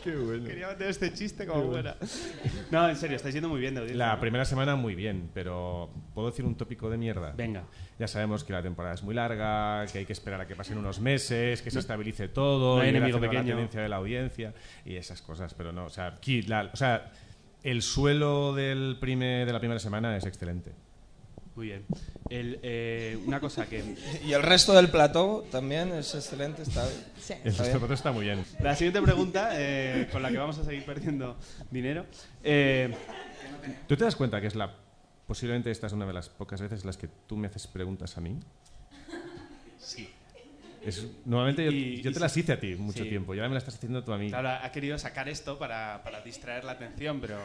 Qué 0.04 0.14
bueno. 0.14 0.44
Quería 0.46 0.68
meter 0.68 0.88
este 0.88 1.12
chiste 1.12 1.44
como 1.44 1.68
fuera. 1.72 1.96
No, 2.70 2.88
en 2.88 2.94
serio, 2.94 3.16
estáis 3.16 3.34
yendo 3.34 3.48
muy 3.48 3.60
bien 3.60 3.74
de 3.74 3.80
audiencia, 3.80 4.06
La 4.06 4.20
primera 4.20 4.44
semana 4.44 4.76
muy 4.76 4.94
bien, 4.94 5.28
pero 5.34 5.90
¿puedo 6.14 6.28
decir 6.30 6.44
un 6.44 6.54
tópico 6.54 6.88
de 6.88 6.96
mierda? 6.96 7.32
Venga. 7.36 7.64
Ya 7.98 8.06
sabemos 8.06 8.44
que 8.44 8.52
la 8.52 8.62
temporada 8.62 8.94
es 8.94 9.02
muy 9.02 9.14
larga, 9.16 9.84
que 9.90 9.98
hay 9.98 10.06
que 10.06 10.12
esperar 10.12 10.40
a 10.40 10.46
que 10.46 10.54
pasen 10.54 10.78
unos 10.78 11.00
meses, 11.00 11.62
que 11.62 11.70
se 11.72 11.80
estabilice 11.80 12.28
todo, 12.28 12.76
No 12.76 12.82
hay 12.82 12.86
y 12.86 12.90
enemigo 12.90 13.16
haciendo 13.16 13.26
la 13.26 13.40
pequeño. 13.40 13.56
tendencia 13.56 13.80
de 13.82 13.88
la 13.88 13.96
audiencia 13.96 14.54
y 14.84 14.94
esas 14.94 15.20
cosas, 15.20 15.52
pero 15.54 15.72
no, 15.72 15.86
o 15.86 15.90
sea, 15.90 16.06
aquí 16.06 16.42
la- 16.42 16.70
o 16.72 16.76
sea, 16.76 17.10
el 17.62 17.82
suelo 17.82 18.54
del 18.54 18.96
prime- 19.00 19.44
de 19.46 19.52
la 19.52 19.58
primera 19.58 19.80
semana 19.80 20.16
es 20.16 20.24
excelente. 20.26 20.72
Muy 21.56 21.66
bien. 21.66 21.84
El, 22.30 22.58
eh, 22.62 23.18
una 23.26 23.40
cosa 23.40 23.66
que... 23.68 23.82
Y 24.24 24.32
el 24.32 24.42
resto 24.42 24.72
del 24.72 24.88
plató 24.88 25.44
también 25.50 25.92
es 25.92 26.14
excelente, 26.14 26.62
está 26.62 26.84
bien. 26.86 27.04
Sí. 27.20 27.34
El 27.44 27.56
resto 27.56 27.78
bien. 27.80 27.92
está 27.92 28.12
muy 28.12 28.24
bien. 28.24 28.44
La 28.60 28.74
siguiente 28.76 29.02
pregunta, 29.02 29.50
eh, 29.54 30.08
con 30.12 30.22
la 30.22 30.30
que 30.30 30.38
vamos 30.38 30.58
a 30.58 30.64
seguir 30.64 30.84
perdiendo 30.84 31.36
dinero. 31.70 32.06
eh, 32.44 32.94
¿Tú 33.88 33.96
te 33.96 34.04
das 34.04 34.16
cuenta 34.16 34.40
que 34.40 34.46
es 34.46 34.54
la 34.54 34.74
posiblemente 35.26 35.70
esta 35.70 35.86
es 35.86 35.92
una 35.92 36.06
de 36.06 36.12
las 36.12 36.28
pocas 36.28 36.60
veces 36.60 36.80
en 36.80 36.86
las 36.86 36.96
que 36.96 37.08
tú 37.26 37.36
me 37.36 37.46
haces 37.48 37.66
preguntas 37.66 38.16
a 38.16 38.20
mí? 38.20 38.38
sí. 39.78 40.08
Es, 40.84 41.06
normalmente 41.26 41.64
yo, 41.64 41.70
Y- 41.70 42.00
yo 42.02 42.10
y 42.10 42.14
te 42.14 42.20
las 42.20 42.32
sí. 42.32 42.40
hice 42.40 42.52
a 42.52 42.60
ti 42.60 42.74
mucho 42.76 43.02
Sí. 43.04 43.08
tiempo 43.08 43.34
y 43.34 43.38
ahora 43.38 43.48
me 43.48 43.54
las 43.54 43.62
estás 43.64 43.76
haciendo 43.76 44.02
tú 44.02 44.12
a 44.12 44.18
mí. 44.18 44.28
Claro, 44.28 44.48
ha 44.50 44.72
querido 44.72 44.98
sacar 44.98 45.28
esto 45.28 45.58
para, 45.58 46.02
para 46.02 46.20
distraer 46.22 46.64
la 46.64 46.72
atención, 46.72 47.20
pero 47.20 47.38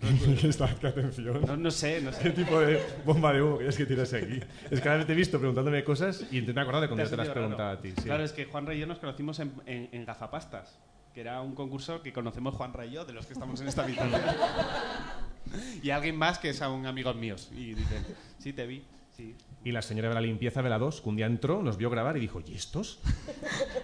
qué 0.80 0.86
atención. 0.86 1.40
no, 1.46 1.56
no 1.56 1.70
sé, 1.70 2.00
no 2.02 2.10
¿Qué 2.10 2.16
sé. 2.16 2.30
tipo 2.30 2.58
de 2.60 2.80
bomba 3.04 3.32
de 3.32 3.42
humo 3.42 3.58
que 3.58 3.68
es 3.68 3.76
que 3.76 3.86
tienes 3.86 4.12
aquí? 4.12 4.40
Es 4.70 4.80
que 4.80 4.88
ahora 4.88 5.06
te 5.06 5.12
he 5.12 5.16
visto 5.16 5.38
preguntándome 5.38 5.82
cosas 5.84 6.24
y 6.30 6.38
he 6.38 6.50
acordado 6.50 6.82
de 6.82 6.88
cuando 6.88 7.04
Te 7.04 7.10
te 7.10 7.16
las 7.16 7.28
preguntaba 7.28 7.70
a 7.72 7.80
ti. 7.80 7.90
sí. 7.96 8.02
Claro, 8.02 8.24
es 8.24 8.32
que 8.32 8.44
Juan 8.46 8.66
Rey 8.66 8.76
y 8.78 8.80
yo 8.80 8.86
nos 8.86 8.98
conocimos 8.98 9.38
en, 9.40 9.52
en- 9.66 9.88
en 9.92 10.04
Gafapastas, 10.04 10.78
que 11.14 11.20
era 11.20 11.40
un 11.40 11.54
concurso 11.54 12.02
que 12.02 12.12
conocemos 12.12 12.54
Juan 12.54 12.72
Rey 12.72 12.90
y 12.90 12.92
yo, 12.94 13.04
de 13.04 13.12
los 13.12 13.26
que 13.26 13.32
estamos 13.34 13.60
en 13.60 13.68
esta 13.68 13.82
habitación. 13.84 14.20
y 15.82 15.90
alguien 15.90 16.16
más 16.16 16.38
que 16.38 16.52
son 16.54 16.86
amigos 16.86 17.16
míos. 17.16 17.48
Y 17.52 17.74
dicen, 17.74 18.04
sí, 18.38 18.52
te 18.52 18.66
vi, 18.66 18.84
sí. 19.18 19.36
Y 19.64 19.72
la 19.72 19.82
señora 19.82 20.08
de 20.08 20.14
la 20.14 20.20
limpieza 20.22 20.62
de 20.62 20.70
la 20.70 20.78
2, 20.78 21.00
que 21.02 21.08
un 21.08 21.16
día 21.16 21.26
entró, 21.26 21.62
nos 21.62 21.76
vio 21.76 21.90
grabar 21.90 22.16
y 22.16 22.20
dijo, 22.20 22.40
¿y 22.46 22.54
estos? 22.54 23.00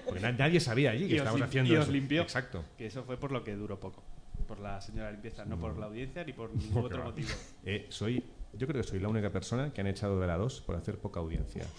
Porque 0.06 0.20
na- 0.20 0.32
nadie 0.32 0.60
sabía 0.60 0.92
allí 0.92 1.08
que 1.08 1.16
estábamos 1.16 1.42
haciendo 1.42 1.72
y 1.72 1.76
os 1.76 1.82
eso. 1.84 1.92
limpió. 1.92 2.22
Exacto. 2.22 2.64
Que 2.78 2.86
eso 2.86 3.02
fue 3.04 3.16
por 3.18 3.32
lo 3.32 3.42
que 3.44 3.54
duró 3.54 3.78
poco. 3.80 4.02
Por 4.48 4.60
la 4.60 4.80
señora 4.80 5.10
limpieza, 5.10 5.44
no 5.44 5.58
por 5.58 5.76
la 5.78 5.86
audiencia 5.86 6.22
ni 6.24 6.32
por 6.32 6.54
ningún 6.56 6.84
otro 6.86 7.02
motivo. 7.04 7.28
Eh, 7.64 7.86
soy, 7.90 8.22
yo 8.54 8.66
creo 8.66 8.80
que 8.82 8.88
soy 8.88 9.00
la 9.00 9.08
única 9.08 9.30
persona 9.30 9.72
que 9.72 9.80
han 9.80 9.88
echado 9.88 10.20
de 10.20 10.26
la 10.26 10.36
2 10.36 10.60
por 10.62 10.76
hacer 10.76 10.98
poca 10.98 11.20
audiencia. 11.20 11.64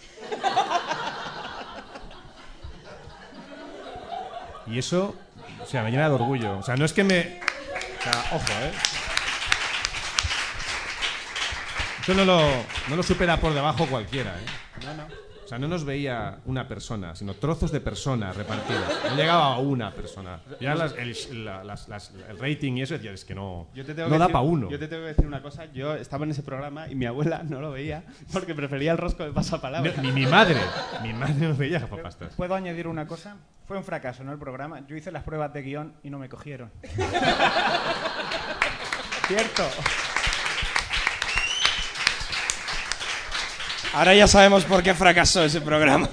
Y 4.67 4.79
eso, 4.79 5.13
o 5.61 5.65
sea, 5.67 5.83
me 5.83 5.91
llena 5.91 6.09
de 6.09 6.15
orgullo. 6.15 6.57
O 6.57 6.63
sea, 6.63 6.75
no 6.75 6.85
es 6.85 6.93
que 6.93 7.03
me... 7.03 7.39
O 7.99 8.01
sea, 8.03 8.25
ojo, 8.35 8.51
¿eh? 8.63 8.71
Eso 12.05 12.13
no 12.13 12.23
lo, 12.25 12.39
no 12.87 12.95
lo 12.95 13.01
supera 13.03 13.39
por 13.39 13.53
debajo 13.53 13.87
cualquiera, 13.87 14.31
¿eh? 14.39 14.45
No, 14.85 14.93
no. 14.93 15.03
O 15.43 15.47
sea, 15.47 15.59
no 15.59 15.67
nos 15.67 15.85
veía 15.85 16.39
una 16.45 16.67
persona, 16.67 17.15
sino 17.15 17.35
trozos 17.35 17.71
de 17.71 17.79
personas 17.79 18.35
repartidas. 18.35 18.91
No 19.09 19.15
llegaba 19.15 19.53
a 19.55 19.59
una 19.59 19.91
persona. 19.93 20.39
Ya 20.59 20.73
las- 20.75 20.93
el, 20.97 21.45
la- 21.45 21.63
las- 21.63 21.87
las- 21.87 22.11
el 22.29 22.39
rating 22.39 22.73
y 22.77 22.81
eso 22.81 22.95
decía, 22.95 23.11
es 23.11 23.25
que 23.25 23.35
no, 23.35 23.67
Yo 23.75 23.85
te 23.85 23.93
tengo 23.93 24.09
no 24.09 24.15
que 24.15 24.19
da 24.19 24.25
decir- 24.25 24.33
para 24.33 24.43
uno. 24.43 24.69
Yo 24.71 24.79
te 24.79 24.87
tengo 24.87 25.03
que 25.03 25.07
decir 25.09 25.25
una 25.27 25.41
cosa. 25.43 25.65
Yo 25.71 25.93
estaba 25.95 26.25
en 26.25 26.31
ese 26.31 26.41
programa 26.41 26.87
y 26.89 26.95
mi 26.95 27.05
abuela 27.05 27.43
no 27.43 27.59
lo 27.61 27.71
veía 27.71 28.03
porque 28.33 28.53
prefería 28.55 28.91
el 28.91 28.97
rosco 28.97 29.23
de 29.23 29.31
pasapalabra. 29.33 29.93
Ni 30.01 30.11
mi 30.11 30.25
madre, 30.25 30.57
mi 31.03 31.13
madre 31.13 31.35
no 31.47 31.55
veía 31.55 31.77
gafapastas. 31.79 32.33
¿Puedo 32.35 32.55
añadir 32.55 32.87
una 32.87 33.05
cosa? 33.07 33.37
Fue 33.67 33.77
un 33.77 33.83
fracaso, 33.83 34.23
¿no? 34.23 34.31
El 34.31 34.39
programa. 34.39 34.81
Yo 34.87 34.95
hice 34.95 35.11
las 35.11 35.23
pruebas 35.23 35.53
de 35.53 35.61
guion 35.61 35.93
y 36.03 36.09
no 36.11 36.17
me 36.19 36.27
cogieron. 36.29 36.71
Cierto. 39.27 39.63
Ahora 43.95 44.13
ya 44.13 44.27
sabemos 44.27 44.65
por 44.65 44.83
qué 44.83 44.93
fracasó 44.93 45.43
ese 45.45 45.61
programa. 45.61 46.09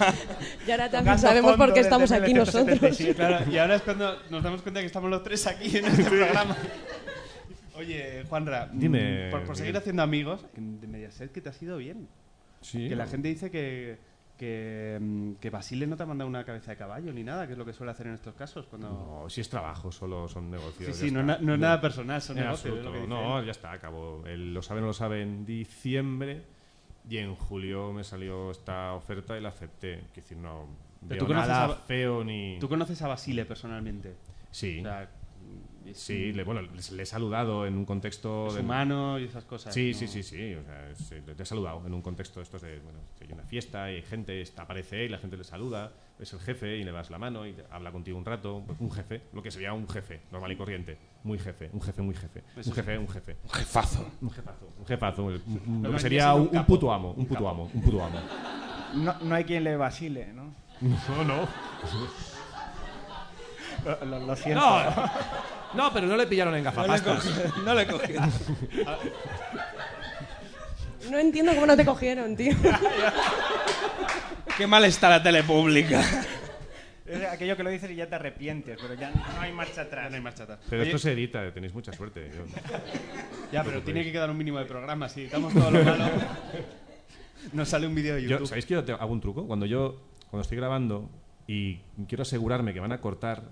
Y 0.67 0.71
ahora 0.71 0.89
también 0.91 1.17
Tocando 1.17 1.19
sabemos 1.19 1.57
por 1.57 1.67
qué 1.69 1.81
desde 1.81 1.89
estamos 1.89 2.13
aquí 2.13 2.33
nosotros. 2.35 2.65
1977. 2.67 3.15
Claro, 3.15 3.51
y 3.53 3.59
ahora 3.59 3.75
es 3.77 3.83
cuando 3.83 4.19
nos 4.31 4.43
damos 4.43 4.63
cuenta 4.63 4.81
que 4.81 4.87
estamos 4.87 5.11
los 5.11 5.23
tres 5.25 5.47
aquí 5.49 5.77
en 5.77 5.85
este 5.87 6.05
programa. 6.05 6.57
Oye, 7.75 8.25
Juanra, 8.29 8.69
mm, 8.73 8.79
Dime, 8.79 9.29
por, 9.31 9.43
por 9.45 9.57
seguir 9.57 9.71
Miguel. 9.73 9.81
haciendo 9.81 10.03
amigos, 10.03 10.45
que 10.55 10.61
de 10.61 10.87
Mediaset 10.87 11.33
que 11.33 11.41
te 11.41 11.49
ha 11.49 11.53
sido 11.53 11.77
bien. 11.79 12.09
Sí. 12.61 12.89
Que 12.89 12.95
la 12.95 13.07
gente 13.07 13.27
dice 13.29 13.51
que, 13.51 13.99
que, 14.37 14.99
mm, 15.01 15.33
que 15.41 15.51
Basile 15.51 15.87
no 15.89 15.97
te 15.97 16.05
ha 16.05 16.07
mandado 16.07 16.29
una 16.29 16.45
cabeza 16.45 16.71
de 16.71 16.77
caballo 16.77 17.13
ni 17.13 17.25
nada, 17.25 17.47
que 17.47 17.55
es 17.55 17.59
lo 17.59 17.65
que 17.65 17.73
suele 17.73 17.91
hacer 17.91 18.07
en 18.07 18.15
estos 18.15 18.35
casos. 18.35 18.67
Cuando... 18.67 18.89
No, 19.25 19.29
si 19.31 19.41
es 19.41 19.49
trabajo, 19.49 19.91
solo 19.91 20.29
son 20.29 20.51
negocios. 20.51 20.95
Sí, 20.97 21.03
ya 21.03 21.09
sí, 21.09 21.11
no, 21.11 21.21
está. 21.23 21.33
na- 21.33 21.39
no 21.41 21.55
es 21.55 21.59
nada 21.61 21.81
personal, 21.81 22.23
son 22.23 22.39
En 22.39 22.45
negocios. 22.45 22.77
es 22.77 22.85
lo 22.85 22.91
absoluto. 22.91 23.03
que 23.03 23.09
No, 23.13 23.43
ya 23.43 23.51
está, 23.51 23.73
acabó. 23.73 24.23
Él 24.27 24.55
lo 24.55 24.63
sabe, 24.63 24.81
no 24.83 24.89
lo 24.89 24.93
sabe 24.95 25.23
en 25.23 25.45
diciembre 25.45 26.43
y 27.09 27.19
en 27.19 27.35
julio 27.35 27.93
me 27.93 28.05
salió 28.05 28.51
esta 28.51 28.95
oferta 28.95 29.37
y 29.37 29.41
la 29.41 29.49
acepté. 29.51 29.95
Es 30.01 30.15
decir, 30.15 30.37
no 30.39 30.67
veo 31.01 31.19
tú 31.19 31.27
conoces 31.27 31.49
nada 31.49 31.65
a- 31.67 31.75
feo 31.77 32.23
ni... 32.25 32.59
¿Tú 32.61 32.69
conoces 32.69 33.01
a 33.03 33.09
Basile 33.09 33.45
personalmente? 33.45 34.15
Sí, 34.51 34.79
O 34.81 34.83
sea, 34.83 35.11
es 35.87 35.99
sí, 35.99 36.33
le, 36.33 36.45
bueno, 36.45 36.63
le, 36.63 36.69
le 36.71 37.03
he 37.03 37.07
saludado 37.07 37.67
en 37.67 37.77
un 37.77 37.85
contexto... 37.85 38.47
es 38.49 38.55
de- 38.55 38.61
humano 38.61 39.19
y 39.19 39.25
esas 39.25 39.45
cosas. 39.45 39.75
Sí, 39.75 39.91
¿no? 39.93 39.99
sí, 39.99 40.07
sí, 40.07 40.23
sí. 40.23 40.55
O 40.55 40.63
sea, 40.63 40.91
es- 40.91 41.11
eh, 41.13 41.23
te 41.37 41.43
he 41.43 41.47
saludado 41.47 41.85
en 41.87 41.93
un 41.93 42.03
contexto 42.03 42.39
de 42.39 42.45
estos 42.45 42.63
de, 42.63 42.79
bueno, 42.81 43.01
hay 43.21 43.33
una 43.33 43.43
fiesta 43.45 43.91
y 43.91 43.97
hay 43.97 44.03
gente, 44.03 44.41
está, 44.41 44.63
aparece 44.63 45.05
y 45.05 45.09
la 45.09 45.19
gente 45.19 45.37
le 45.37 45.45
saluda, 45.45 45.93
es 46.23 46.33
el 46.33 46.41
jefe 46.41 46.77
y 46.77 46.85
le 46.85 46.93
das 46.93 47.11
la 47.11 47.19
mano 47.19 47.47
y 47.47 47.55
habla 47.71 47.91
contigo 47.93 48.17
un 48.19 48.25
rato. 48.25 48.63
Pues 48.67 48.79
un 48.81 48.91
jefe, 48.91 49.23
lo 49.33 49.43
que 49.43 49.51
sería 49.51 49.73
un 49.73 49.89
jefe, 49.89 50.21
normal 50.31 50.53
y 50.53 50.57
corriente. 50.57 50.99
Muy 51.25 51.39
jefe, 51.39 51.71
un 51.73 51.81
jefe, 51.81 52.03
muy 52.03 52.15
jefe. 52.15 52.43
Un 52.57 52.73
jefe, 52.73 52.99
un 52.99 53.09
jefe. 53.09 53.37
Un 53.45 53.51
jefazo. 53.51 54.11
Un 54.21 54.31
jefazo, 54.31 54.69
un 54.79 54.87
jefazo. 54.87 55.31
el- 55.31 55.43
un- 55.47 55.53
un- 55.53 55.61
Pero 55.65 55.83
lo 55.83 55.89
no 55.91 55.93
que 55.97 56.01
sería 56.03 56.35
un, 56.35 56.49
un 56.53 56.65
puto 56.67 56.93
amo, 56.93 57.13
un 57.17 57.27
puto 57.27 57.49
amo, 57.49 57.71
un 57.73 57.83
puto 57.83 58.05
amo. 58.05 58.19
No, 58.95 59.15
no 59.23 59.35
hay 59.35 59.45
quien 59.45 59.65
le 59.65 59.77
vacile, 59.77 60.33
¿no? 60.33 60.53
No, 60.81 61.25
no. 61.25 61.49
Lo, 63.85 64.05
lo- 64.07 64.27
lo 64.27 64.37
siento. 64.37 64.61
No, 64.61 65.11
no, 65.75 65.93
pero 65.93 66.07
no 66.07 66.17
le 66.17 66.27
pillaron 66.27 66.55
en 66.55 66.65
gafapastas. 66.65 67.25
No 67.65 67.75
le 67.75 67.87
cogí. 67.87 68.13
No 71.11 71.19
entiendo 71.19 71.53
cómo 71.53 71.67
no 71.67 71.77
te 71.77 71.85
cogieron, 71.85 72.37
tío. 72.37 72.55
Qué 74.57 74.67
mal 74.67 74.85
está 74.85 75.09
la 75.09 75.23
tele 75.23 75.43
pública. 75.43 76.03
Es 77.05 77.25
aquello 77.27 77.57
que 77.57 77.63
lo 77.65 77.69
dices 77.69 77.91
y 77.91 77.97
ya 77.97 78.07
te 78.09 78.15
arrepientes, 78.15 78.79
pero 78.81 78.95
ya 78.95 79.11
no 79.11 79.23
hay 79.41 79.53
marcha 79.53 79.83
atrás. 79.83 80.05
Ya 80.05 80.11
no 80.11 80.17
hay 80.17 80.23
marcha 80.23 80.45
atrás. 80.45 80.61
Pero 80.71 80.81
Oye, 80.83 80.91
esto 80.91 80.99
se 80.99 81.13
edita, 81.13 81.53
tenéis 81.53 81.75
mucha 81.75 81.93
suerte. 81.93 82.31
Yo- 82.35 82.45
Ya, 83.53 83.63
pero 83.65 83.83
tiene 83.83 84.03
que 84.05 84.13
quedar 84.13 84.31
un 84.31 84.39
mínimo 84.39 84.59
de 84.59 84.65
programa. 84.65 85.09
Si 85.11 85.23
editamos 85.23 85.53
todo 85.53 85.71
lo 85.73 85.85
malo, 85.85 86.05
nos 87.53 87.69
sale 87.69 87.87
un 87.87 87.95
vídeo 87.95 88.15
de 88.15 88.23
Yo, 88.23 88.29
YouTube. 88.31 88.47
¿Sabéis 88.47 88.65
que 88.67 88.75
yo 88.75 88.85
te- 88.85 88.93
hago 88.93 89.13
un 89.13 89.21
truco? 89.21 89.47
Cuando 89.47 89.67
yo 89.67 90.01
cuando 90.31 90.43
estoy 90.43 90.57
grabando 90.57 91.11
y 91.47 91.81
quiero 92.09 92.23
asegurarme 92.23 92.73
que 92.73 92.81
van 92.81 92.93
a 92.93 93.01
cortar, 93.01 93.43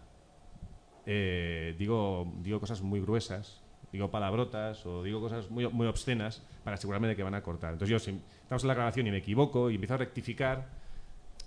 eh, 1.04 1.74
digo, 1.76 2.32
digo 2.42 2.60
cosas 2.60 2.80
muy 2.80 3.00
gruesas, 3.00 3.60
digo 3.92 4.10
palabrotas 4.10 4.86
o 4.86 5.02
digo 5.02 5.20
cosas 5.20 5.50
muy, 5.50 5.68
muy 5.68 5.86
obscenas 5.88 6.42
para 6.64 6.74
asegurarme 6.76 7.08
de 7.08 7.16
que 7.16 7.24
van 7.24 7.34
a 7.34 7.42
cortar. 7.42 7.72
Entonces 7.74 7.90
yo, 7.90 7.98
si 7.98 8.18
estamos 8.42 8.62
en 8.62 8.68
la 8.68 8.74
grabación 8.74 9.06
y 9.08 9.10
me 9.10 9.18
equivoco 9.18 9.70
y 9.70 9.74
empiezo 9.74 9.94
a 9.94 9.98
rectificar, 9.98 10.79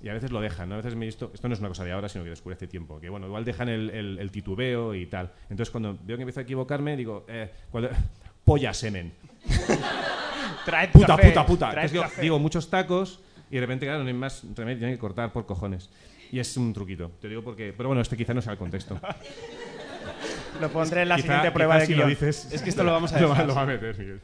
y 0.04 0.10
a 0.10 0.14
veces 0.14 0.32
lo 0.32 0.42
dejan, 0.42 0.70
¿no? 0.70 0.76
A 0.76 0.78
veces 0.78 0.96
me 0.96 1.06
he 1.06 1.08
visto, 1.08 1.32
esto 1.34 1.48
no 1.48 1.54
es 1.56 1.60
una 1.62 1.70
cosa 1.70 1.84
de 1.86 1.92
ahora, 1.94 2.10
sino 2.10 2.24
que 2.26 2.30
descubrí 2.30 2.56
hace 2.56 2.68
tiempo, 2.68 3.00
que 3.00 3.10
bueno, 3.10 3.26
igual 3.26 3.44
dejan 3.46 3.70
el, 3.70 3.90
el- 3.90 4.20
el 4.20 4.30
titubeo 4.32 4.94
y 4.94 5.06
tal. 5.08 5.32
Entonces 5.44 5.70
cuando 5.72 5.98
veo 6.04 6.18
que 6.18 6.24
empiezo 6.24 6.42
a 6.42 6.44
equivocarme, 6.44 6.96
digo, 6.98 7.26
eh, 7.30 7.50
cuando- 7.72 7.90
polla 8.44 8.74
semen. 8.74 9.14
Traed 10.66 10.92
Puta, 10.92 11.08
café, 11.08 11.30
puta, 11.30 11.46
puta. 11.46 11.70
Entonces 11.70 11.92
digo, 11.94 12.06
digo 12.22 12.40
muchos 12.40 12.70
tacos 12.70 13.22
y 13.50 13.56
de 13.56 13.62
repente, 13.62 13.86
claro, 13.86 14.02
no 14.04 14.08
hay 14.08 14.14
más 14.14 14.44
remedio, 14.56 14.80
tienen 14.80 14.96
que 14.96 15.00
cortar 15.00 15.32
por 15.34 15.46
cojones. 15.46 15.90
Y 16.32 16.40
es 16.40 16.56
un 16.58 16.74
truquito, 16.74 17.12
te 17.22 17.28
digo 17.30 17.44
porque... 17.44 17.74
Pero 17.76 17.90
bueno, 17.90 18.02
este 18.02 18.18
quizá 18.18 18.34
no 18.34 18.42
sea 18.42 18.54
el 18.54 18.58
contexto. 18.58 19.00
Lo 20.62 20.70
pondré 20.72 21.02
en 21.04 21.10
la 21.10 21.16
Quizá- 21.16 21.22
siguiente 21.24 21.52
prueba 21.52 21.78
de 21.80 21.86
si 21.88 21.96
lo 21.96 22.08
dices... 22.08 22.52
Es 22.52 22.62
que 22.62 22.70
esto 22.70 22.84
lo 22.84 22.92
vamos 22.92 23.12
a 23.14 23.20
dejar, 23.20 23.46
lo 23.48 23.56
va 23.56 23.64
a 23.64 23.66
meter, 23.66 23.98
Miguel. 23.98 24.22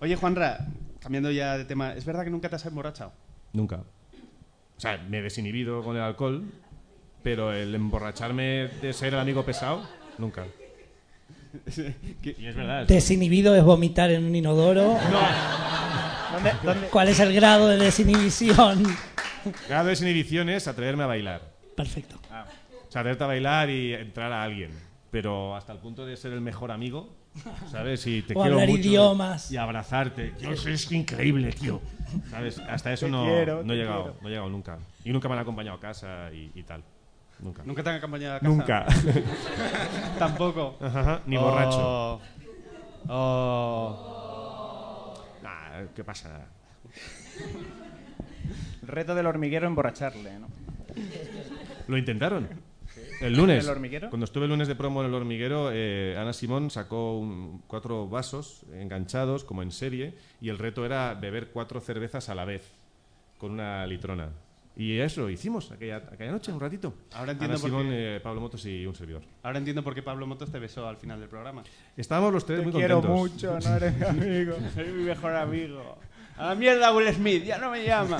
Oye, 0.00 0.16
Juanra, 0.16 0.66
cambiando 1.00 1.30
ya 1.30 1.56
de 1.56 1.64
tema, 1.64 1.92
¿es 1.94 2.04
verdad 2.04 2.24
que 2.24 2.30
nunca 2.30 2.48
te 2.48 2.56
has 2.56 2.66
emborrachado? 2.66 3.12
Nunca. 3.52 3.84
O 4.80 4.82
sea, 4.82 4.96
me 5.10 5.18
he 5.18 5.22
desinhibido 5.22 5.82
con 5.84 5.94
el 5.94 6.00
alcohol, 6.02 6.42
pero 7.22 7.52
el 7.52 7.74
emborracharme 7.74 8.68
de 8.80 8.94
ser 8.94 9.12
el 9.12 9.20
amigo 9.20 9.44
pesado, 9.44 9.86
nunca. 10.16 10.46
Y 12.22 12.46
es 12.46 12.56
verdad. 12.56 12.82
es- 12.82 12.88
Desinhibido 12.88 13.54
es 13.54 13.62
vomitar 13.62 14.10
en 14.10 14.24
un 14.24 14.34
inodoro. 14.34 14.96
¿Dónde, 16.32 16.52
dónde- 16.62 16.86
¿Cuál 16.88 17.08
es 17.08 17.20
el 17.20 17.34
grado 17.34 17.68
de 17.68 17.76
desinhibición? 17.76 18.84
Grado 19.68 19.84
de 19.84 19.90
desinhibición 19.90 20.48
es 20.48 20.66
atreverme 20.66 21.02
a 21.02 21.08
bailar. 21.08 21.42
Perfecto. 21.76 22.16
O 22.16 22.90
sea, 22.90 23.02
atreverte 23.02 23.24
a 23.24 23.26
bailar 23.26 23.68
y 23.68 23.92
entrar 23.92 24.32
a 24.32 24.42
alguien. 24.42 24.70
Pero 25.10 25.54
hasta 25.56 25.74
el 25.74 25.78
punto 25.80 26.06
de 26.06 26.16
ser 26.16 26.32
el 26.32 26.40
mejor 26.40 26.70
amigo, 26.72 27.14
¿sabes? 27.70 28.06
Y 28.06 28.22
te 28.22 28.32
O 28.32 28.40
quiero 28.40 28.54
hablar 28.54 28.68
mucho 28.70 28.80
idiomas. 28.80 29.50
Y 29.52 29.58
abrazarte. 29.58 30.32
Eso 30.40 30.70
es 30.70 30.90
increíble, 30.90 31.52
tío. 31.52 31.82
¿Sabes? 32.30 32.58
Hasta 32.60 32.92
eso 32.92 33.08
no, 33.08 33.24
quiero, 33.24 33.62
no 33.62 33.72
he 33.72 33.76
llegado. 33.76 34.02
quiero. 34.04 34.18
No 34.20 34.28
he 34.28 34.30
llegado 34.30 34.48
nunca. 34.50 34.78
Y 35.04 35.12
nunca 35.12 35.28
me 35.28 35.34
han 35.34 35.40
acompañado 35.40 35.76
a 35.76 35.80
casa 35.80 36.30
y, 36.32 36.50
y 36.54 36.62
tal. 36.62 36.82
Nunca. 37.40 37.62
¿Nunca 37.64 37.82
te 37.82 37.90
han 37.90 37.96
acompañado 37.96 38.36
a 38.36 38.40
casa? 38.40 38.50
Nunca. 38.50 38.86
Tampoco. 40.18 40.76
Ajá, 40.80 41.20
Ni 41.26 41.36
Oh. 41.36 41.42
borracho. 41.42 42.20
Oh. 43.08 44.04
Nah, 45.42 45.86
¿qué 45.94 46.04
pasa? 46.04 46.46
El 48.82 48.88
reto 48.88 49.14
del 49.14 49.26
hormiguero 49.26 49.66
emborracharle, 49.66 50.38
¿no? 50.38 50.48
Lo 51.88 51.96
intentaron. 51.96 52.48
El 53.20 53.36
lunes. 53.36 53.64
¿El 53.64 53.70
hormiguero? 53.70 54.08
Cuando 54.10 54.24
estuve 54.24 54.44
el 54.44 54.50
lunes 54.50 54.66
de 54.68 54.74
promo 54.74 55.00
en 55.02 55.08
el 55.08 55.14
hormiguero, 55.14 55.70
eh, 55.72 56.16
Ana 56.18 56.32
Simón 56.32 56.70
sacó 56.70 57.18
un- 57.18 57.62
cuatro 57.66 58.08
vasos 58.08 58.62
enganchados, 58.72 59.44
como 59.44 59.62
en 59.62 59.70
serie, 59.72 60.14
y 60.40 60.48
el 60.48 60.58
reto 60.58 60.84
era 60.86 61.14
beber 61.14 61.48
cuatro 61.48 61.80
cervezas 61.80 62.28
a 62.28 62.34
la 62.34 62.44
vez, 62.44 62.70
con 63.38 63.52
una 63.52 63.86
litrona. 63.86 64.28
Y 64.76 64.98
eso 64.98 65.28
hicimos 65.28 65.70
aquella, 65.72 65.96
aquella 65.96 66.30
noche, 66.30 66.52
un 66.52 66.60
ratito. 66.60 66.94
Ahora 67.12 67.32
entiendo 67.32 67.56
Ana 67.56 67.60
por 67.60 67.70
Simón, 67.70 67.88
qué- 67.90 68.16
eh, 68.16 68.20
Pablo 68.20 68.40
Motos 68.40 68.64
y 68.64 68.86
un 68.86 68.94
servidor. 68.94 69.22
Ahora 69.42 69.58
entiendo 69.58 69.82
por 69.82 69.94
qué 69.94 70.02
Pablo 70.02 70.26
Motos 70.26 70.50
te 70.50 70.58
besó 70.58 70.88
al 70.88 70.96
final 70.96 71.20
del 71.20 71.28
programa. 71.28 71.62
Estábamos 71.96 72.32
los 72.32 72.46
tres 72.46 72.60
Te 72.60 72.64
muy 72.64 72.72
quiero 72.72 73.02
contentos. 73.02 73.32
mucho, 73.32 73.58
no 73.68 73.76
eres 73.76 73.96
mi 73.98 74.04
amigo. 74.06 74.54
Eres 74.76 74.94
mi 74.94 75.02
mejor 75.02 75.36
amigo. 75.36 75.98
A 76.38 76.46
la 76.46 76.54
mierda 76.54 76.94
Will 76.94 77.12
Smith, 77.12 77.44
ya 77.44 77.58
no 77.58 77.70
me 77.70 77.84
llama. 77.84 78.18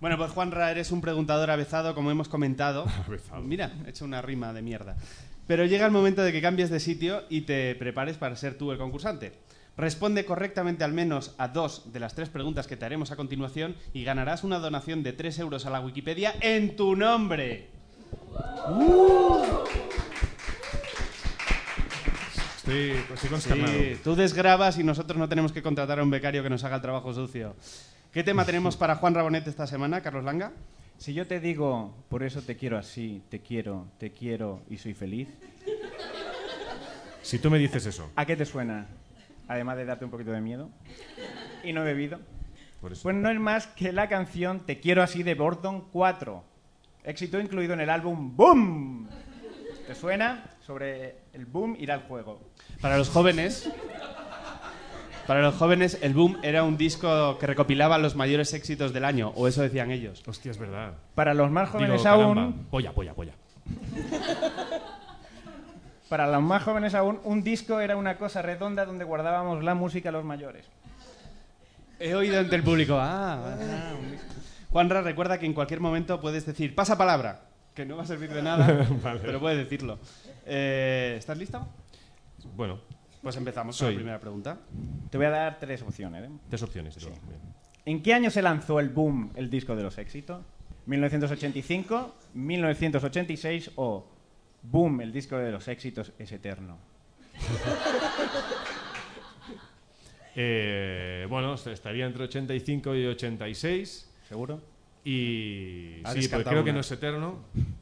Bueno, 0.00 0.16
pues 0.16 0.30
Juanra, 0.30 0.70
eres 0.70 0.92
un 0.92 1.00
preguntador 1.00 1.50
avezado, 1.50 1.94
como 1.94 2.10
hemos 2.10 2.28
comentado. 2.28 2.86
Avezado. 3.06 3.42
Mira, 3.42 3.70
he 3.86 3.90
hecho 3.90 4.04
una 4.04 4.22
rima 4.22 4.52
de 4.52 4.62
mierda. 4.62 4.96
Pero 5.46 5.66
llega 5.66 5.84
el 5.84 5.92
momento 5.92 6.22
de 6.22 6.32
que 6.32 6.40
cambies 6.40 6.70
de 6.70 6.80
sitio 6.80 7.24
y 7.28 7.42
te 7.42 7.74
prepares 7.74 8.16
para 8.16 8.36
ser 8.36 8.56
tú 8.56 8.72
el 8.72 8.78
concursante. 8.78 9.32
Responde 9.76 10.24
correctamente 10.24 10.84
al 10.84 10.92
menos 10.92 11.34
a 11.38 11.48
dos 11.48 11.92
de 11.92 12.00
las 12.00 12.14
tres 12.14 12.28
preguntas 12.28 12.66
que 12.66 12.76
te 12.76 12.84
haremos 12.84 13.10
a 13.10 13.16
continuación 13.16 13.76
y 13.92 14.04
ganarás 14.04 14.44
una 14.44 14.58
donación 14.58 15.02
de 15.02 15.12
3 15.12 15.38
euros 15.38 15.66
a 15.66 15.70
la 15.70 15.80
Wikipedia 15.80 16.34
en 16.40 16.76
tu 16.76 16.96
nombre. 16.96 17.68
Estoy, 22.56 22.90
estoy 23.14 23.30
consternado. 23.30 23.72
Sí, 23.72 23.96
tú 24.04 24.14
desgrabas 24.14 24.78
y 24.78 24.84
nosotros 24.84 25.18
no 25.18 25.28
tenemos 25.28 25.50
que 25.50 25.62
contratar 25.62 25.98
a 25.98 26.02
un 26.02 26.10
becario 26.10 26.42
que 26.42 26.50
nos 26.50 26.62
haga 26.64 26.76
el 26.76 26.82
trabajo 26.82 27.14
sucio. 27.14 27.56
¿Qué 28.12 28.24
tema 28.24 28.44
tenemos 28.44 28.76
para 28.76 28.96
Juan 28.96 29.14
Rabonet 29.14 29.46
esta 29.46 29.68
semana, 29.68 30.00
Carlos 30.00 30.24
Langa? 30.24 30.50
Si 30.98 31.14
yo 31.14 31.28
te 31.28 31.38
digo, 31.38 31.94
por 32.08 32.24
eso 32.24 32.42
te 32.42 32.56
quiero 32.56 32.76
así, 32.76 33.22
te 33.28 33.38
quiero, 33.38 33.86
te 33.98 34.10
quiero 34.10 34.62
y 34.68 34.78
soy 34.78 34.94
feliz, 34.94 35.28
Si 37.22 37.38
tú 37.38 37.50
me 37.50 37.58
dices 37.58 37.86
eso, 37.86 38.10
¿a 38.16 38.26
qué 38.26 38.34
te 38.34 38.44
suena? 38.44 38.88
Además 39.46 39.76
de 39.76 39.84
darte 39.84 40.04
un 40.04 40.10
poquito 40.10 40.32
de 40.32 40.40
miedo. 40.40 40.70
Y 41.62 41.72
no 41.72 41.82
he 41.82 41.84
bebido. 41.84 42.18
por 42.80 42.92
eso. 42.92 43.04
Pues 43.04 43.14
no 43.14 43.30
es 43.30 43.38
más 43.38 43.68
que 43.68 43.92
la 43.92 44.08
canción 44.08 44.60
Te 44.66 44.80
quiero 44.80 45.02
así 45.04 45.22
de 45.22 45.34
Bordon 45.34 45.88
4. 45.92 46.42
Éxito 47.04 47.38
incluido 47.38 47.74
en 47.74 47.80
el 47.80 47.90
álbum 47.90 48.34
Boom. 48.34 49.08
¿Te 49.86 49.94
suena? 49.94 50.56
Sobre 50.66 51.18
el 51.32 51.46
boom 51.46 51.76
irá 51.78 51.94
al 51.94 52.02
juego. 52.02 52.40
Para 52.80 52.98
los 52.98 53.08
jóvenes, 53.08 53.70
para 55.26 55.42
los 55.42 55.54
jóvenes, 55.54 55.98
el 56.02 56.14
Boom 56.14 56.38
era 56.42 56.64
un 56.64 56.76
disco 56.76 57.38
que 57.38 57.46
recopilaba 57.46 57.98
los 57.98 58.16
mayores 58.16 58.52
éxitos 58.54 58.92
del 58.92 59.04
año, 59.04 59.32
o 59.36 59.48
eso 59.48 59.62
decían 59.62 59.90
ellos. 59.90 60.22
Hostia, 60.26 60.50
es 60.50 60.58
verdad. 60.58 60.94
Para 61.14 61.34
los 61.34 61.50
más 61.50 61.70
jóvenes 61.70 62.02
Digo, 62.02 62.08
aún, 62.08 62.34
caramba. 62.34 62.56
Polla, 62.70 62.92
polla, 62.92 63.14
polla. 63.14 63.32
para 66.08 66.26
los 66.26 66.42
más 66.42 66.62
jóvenes 66.62 66.94
aún, 66.94 67.20
un 67.24 67.42
disco 67.42 67.80
era 67.80 67.96
una 67.96 68.16
cosa 68.16 68.42
redonda 68.42 68.84
donde 68.84 69.04
guardábamos 69.04 69.62
la 69.62 69.74
música 69.74 70.10
los 70.10 70.24
mayores. 70.24 70.66
He 72.00 72.14
oído 72.14 72.40
entre 72.40 72.56
el 72.56 72.64
público. 72.64 72.96
Ah, 72.98 73.56
ah, 73.60 73.92
un 74.00 74.10
disco. 74.10 74.26
Juanra, 74.70 75.02
recuerda 75.02 75.38
que 75.38 75.46
en 75.46 75.52
cualquier 75.52 75.80
momento 75.80 76.20
puedes 76.20 76.46
decir 76.46 76.74
pasa 76.74 76.96
palabra, 76.96 77.42
que 77.74 77.84
no 77.84 77.96
va 77.96 78.04
a 78.04 78.06
servir 78.06 78.32
de 78.32 78.42
nada, 78.42 78.66
Vale. 79.02 79.20
pero 79.22 79.38
puedes 79.40 79.58
decirlo. 79.58 79.98
Eh, 80.46 81.16
¿Estás 81.18 81.36
listo? 81.36 81.66
Bueno, 82.56 82.78
Pues 83.22 83.36
empezamos 83.36 83.76
con 83.76 83.86
Soy. 83.86 83.94
la 83.94 83.98
primera 83.98 84.20
pregunta. 84.20 84.58
Te 85.10 85.18
voy 85.18 85.26
a 85.26 85.30
dar 85.30 85.58
tres 85.58 85.82
opciones. 85.82 86.24
¿eh? 86.24 86.30
tres 86.48 86.62
opciones. 86.62 86.96
Bien. 86.96 87.14
¿En 87.84 88.02
qué 88.02 88.14
año 88.14 88.30
se 88.30 88.42
lanzó 88.42 88.80
el 88.80 88.88
boom, 88.88 89.32
el 89.34 89.50
disco 89.50 89.76
de 89.76 89.82
los 89.82 89.98
éxitos? 89.98 90.42
¿1985, 90.86 92.12
1986 92.34 93.72
o 93.76 94.06
boom, 94.62 95.00
el 95.02 95.12
disco 95.12 95.36
de 95.36 95.50
los 95.50 95.68
éxitos 95.68 96.12
es 96.18 96.32
eterno? 96.32 96.78
Eh, 100.36 101.26
bueno, 101.28 101.54
estaría 101.54 102.06
entre 102.06 102.22
85 102.24 102.94
y 102.94 103.04
86. 103.06 104.10
¿Seguro? 104.28 104.60
Y 105.04 106.02
sí, 106.14 106.28
porque 106.28 106.44
creo 106.48 106.62
que 106.62 106.72
no 106.72 106.80
es 106.80 106.92
eterno. 106.92 107.40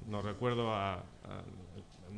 No 0.09 0.23
recuerdo 0.23 0.73
a, 0.75 0.95
a 0.95 1.03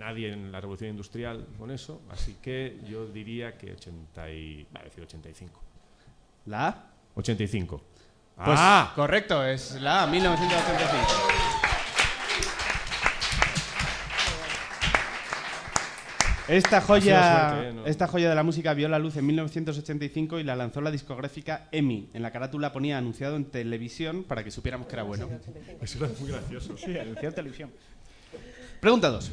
nadie 0.00 0.32
en 0.32 0.50
la 0.50 0.60
revolución 0.60 0.90
industrial 0.90 1.46
con 1.58 1.70
eso. 1.70 2.02
Así 2.10 2.36
que 2.42 2.80
yo 2.88 3.06
diría 3.06 3.56
que 3.56 3.72
80 3.72 4.30
y... 4.32 4.66
Va 4.74 4.80
a 4.80 4.84
decir 4.84 5.04
85. 5.04 5.60
¿La 6.46 6.68
A? 6.68 6.90
85. 7.14 7.82
Pues 8.42 8.58
¡Ah! 8.58 8.92
correcto, 8.96 9.44
es 9.44 9.80
la 9.80 10.04
A, 10.04 10.06
1985. 10.06 11.40
Esta 16.48 16.80
joya, 16.80 17.50
suerte, 17.50 17.68
¿eh? 17.68 17.72
No. 17.74 17.86
esta 17.86 18.08
joya 18.08 18.28
de 18.28 18.34
la 18.34 18.42
música 18.42 18.74
vio 18.74 18.88
la 18.88 18.98
luz 18.98 19.16
en 19.16 19.24
1985 19.24 20.40
y 20.40 20.42
la 20.42 20.56
lanzó 20.56 20.80
la 20.80 20.90
discográfica 20.90 21.68
EMI. 21.70 22.10
En 22.12 22.22
la 22.22 22.32
carátula 22.32 22.72
ponía 22.72 22.98
anunciado 22.98 23.36
en 23.36 23.44
televisión 23.44 24.24
para 24.24 24.42
que 24.42 24.50
supiéramos 24.50 24.88
que 24.88 24.94
era 24.94 25.04
bueno. 25.04 25.28
Eso 25.80 26.04
era 26.04 26.12
muy 26.18 26.30
gracioso. 26.30 26.76
Sí, 26.76 26.98
anunció 26.98 27.28
en 27.28 27.34
televisión. 27.36 27.70
Pregunta 28.80 29.10
2. 29.10 29.30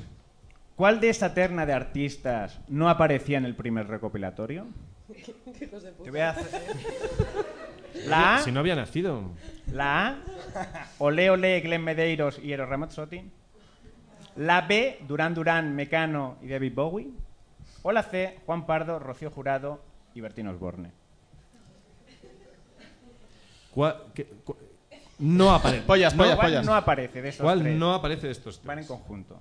¿Cuál 0.77 0.99
de 1.01 1.09
esta 1.09 1.33
terna 1.33 1.65
de 1.65 1.73
artistas 1.73 2.59
no 2.69 2.87
aparecía 2.89 3.37
en 3.39 3.45
el 3.45 3.55
primer 3.55 3.87
recopilatorio? 3.87 4.67
Te 6.03 6.11
voy 6.11 6.19
a 6.19 6.29
hacer- 6.29 6.61
La 8.05 8.35
A, 8.35 8.39
Si 8.43 8.51
no 8.51 8.59
había 8.59 8.75
nacido. 8.75 9.23
la 9.73 10.07
A, 10.07 10.15
Ole 10.99 11.29
Ole, 11.31 11.59
Glenn 11.61 11.83
Medeiros 11.83 12.39
y 12.39 12.53
Eros 12.53 12.69
Ramazzotti. 12.69 13.23
La 14.35 14.61
B, 14.61 14.99
Durán 15.07 15.33
Durán, 15.33 15.75
Mecano 15.75 16.37
y 16.43 16.47
David 16.47 16.73
Bowie. 16.75 17.09
O 17.81 17.91
la 17.91 18.03
C, 18.03 18.37
Juan 18.45 18.67
Pardo, 18.67 18.99
Rocío 18.99 19.31
Jurado 19.31 19.81
y 20.13 20.21
Bertín 20.21 20.47
Osborne. 20.47 20.91
¿Cuál, 23.73 23.95
qué- 24.13 24.25
cu- 24.43 24.57
no 25.19 25.51
aparece. 25.51 25.83
Pollas, 25.85 26.13
No, 26.13 26.17
pollas, 26.23 26.35
¿Cuál 26.35 26.47
pollas. 26.47 26.65
no 26.65 26.75
aparece 26.75 27.21
de 27.21 27.29
estos 27.29 27.43
¿Cuál 27.43 27.61
tres? 27.61 27.77
no 27.79 27.93
aparece 27.93 28.27
de 28.27 28.31
estos 28.33 28.55
tres? 28.57 28.67
Van 28.67 28.79
en 28.79 28.85
conjunto. 28.85 29.39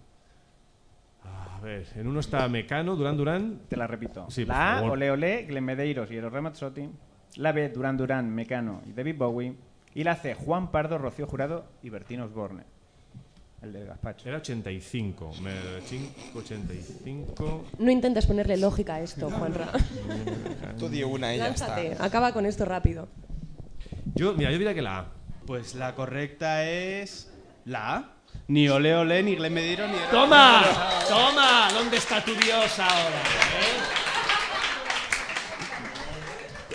A 1.56 1.60
ver, 1.60 1.86
en 1.94 2.06
uno 2.06 2.20
está 2.20 2.48
Mecano, 2.48 2.96
Durán 2.96 3.16
Durán. 3.16 3.60
Te 3.68 3.76
la 3.76 3.86
repito. 3.86 4.26
Sí, 4.30 4.44
por 4.44 4.54
la 4.54 4.72
A, 4.72 4.74
favor. 4.76 4.92
Ole 4.92 5.10
Ole, 5.10 5.42
Glenn 5.44 5.64
Medeiros 5.64 6.10
y 6.10 6.16
Eros 6.16 6.32
Ramazzotti. 6.32 6.88
La 7.36 7.52
B, 7.52 7.68
Durán 7.70 7.96
Durán, 7.96 8.30
Mecano 8.34 8.82
y 8.86 8.92
David 8.92 9.16
Bowie. 9.16 9.54
Y 9.94 10.04
la 10.04 10.16
C, 10.16 10.34
Juan 10.34 10.70
Pardo, 10.70 10.98
Rocío 10.98 11.26
Jurado 11.26 11.66
y 11.82 11.88
Bertín 11.88 12.20
Osborne. 12.20 12.64
El 13.62 13.72
del 13.72 13.86
gazpacho. 13.86 14.28
Era 14.28 14.36
85. 14.38 15.32
Me, 15.42 15.52
5, 15.82 16.38
85. 16.38 17.64
No 17.78 17.90
intentes 17.90 18.26
ponerle 18.26 18.58
lógica 18.58 18.96
a 18.96 19.00
esto, 19.00 19.30
Juanra. 19.30 19.68
Tú 20.78 20.88
di 20.90 21.02
una 21.02 21.34
y 21.34 21.38
ya 21.38 21.44
Lánzate, 21.44 21.92
está. 21.92 22.04
acaba 22.04 22.32
con 22.32 22.44
esto 22.44 22.66
rápido. 22.66 23.08
Yo, 24.14 24.34
mira, 24.34 24.50
yo 24.50 24.58
diría 24.58 24.74
que 24.74 24.82
la 24.82 24.98
A. 24.98 25.06
Pues 25.46 25.74
la 25.74 25.94
correcta 25.94 26.64
es 26.68 27.32
la 27.64 27.96
A. 27.96 28.15
Ni 28.48 28.68
Ole 28.68 28.94
Ole, 28.94 29.22
ni 29.22 29.36
Glenn 29.36 29.54
Medeiros, 29.54 29.90
ni... 29.90 29.96
¡Toma! 30.10 30.64
¡Toma! 31.08 31.68
¿Dónde 31.72 31.96
está 31.96 32.24
tu 32.24 32.34
dios 32.34 32.78
ahora? 32.78 33.22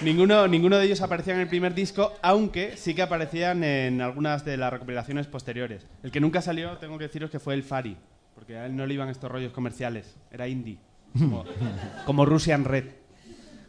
Ninguno, 0.01 0.47
ninguno 0.47 0.77
de 0.77 0.85
ellos 0.85 1.01
aparecía 1.01 1.35
en 1.35 1.41
el 1.41 1.47
primer 1.47 1.75
disco, 1.75 2.13
aunque 2.23 2.75
sí 2.75 2.95
que 2.95 3.03
aparecían 3.03 3.63
en 3.63 4.01
algunas 4.01 4.43
de 4.43 4.57
las 4.57 4.73
recopilaciones 4.73 5.27
posteriores. 5.27 5.85
El 6.01 6.11
que 6.11 6.19
nunca 6.19 6.41
salió, 6.41 6.77
tengo 6.77 6.97
que 6.97 7.03
deciros 7.03 7.29
que 7.29 7.39
fue 7.39 7.53
el 7.53 7.61
Fari, 7.61 7.95
porque 8.33 8.57
a 8.57 8.65
él 8.65 8.75
no 8.75 8.87
le 8.87 8.95
iban 8.95 9.09
estos 9.09 9.31
rollos 9.31 9.53
comerciales, 9.53 10.17
era 10.31 10.47
indie, 10.47 10.79
como, 11.13 11.45
como 12.05 12.25
Russian 12.25 12.65
Red. 12.65 12.85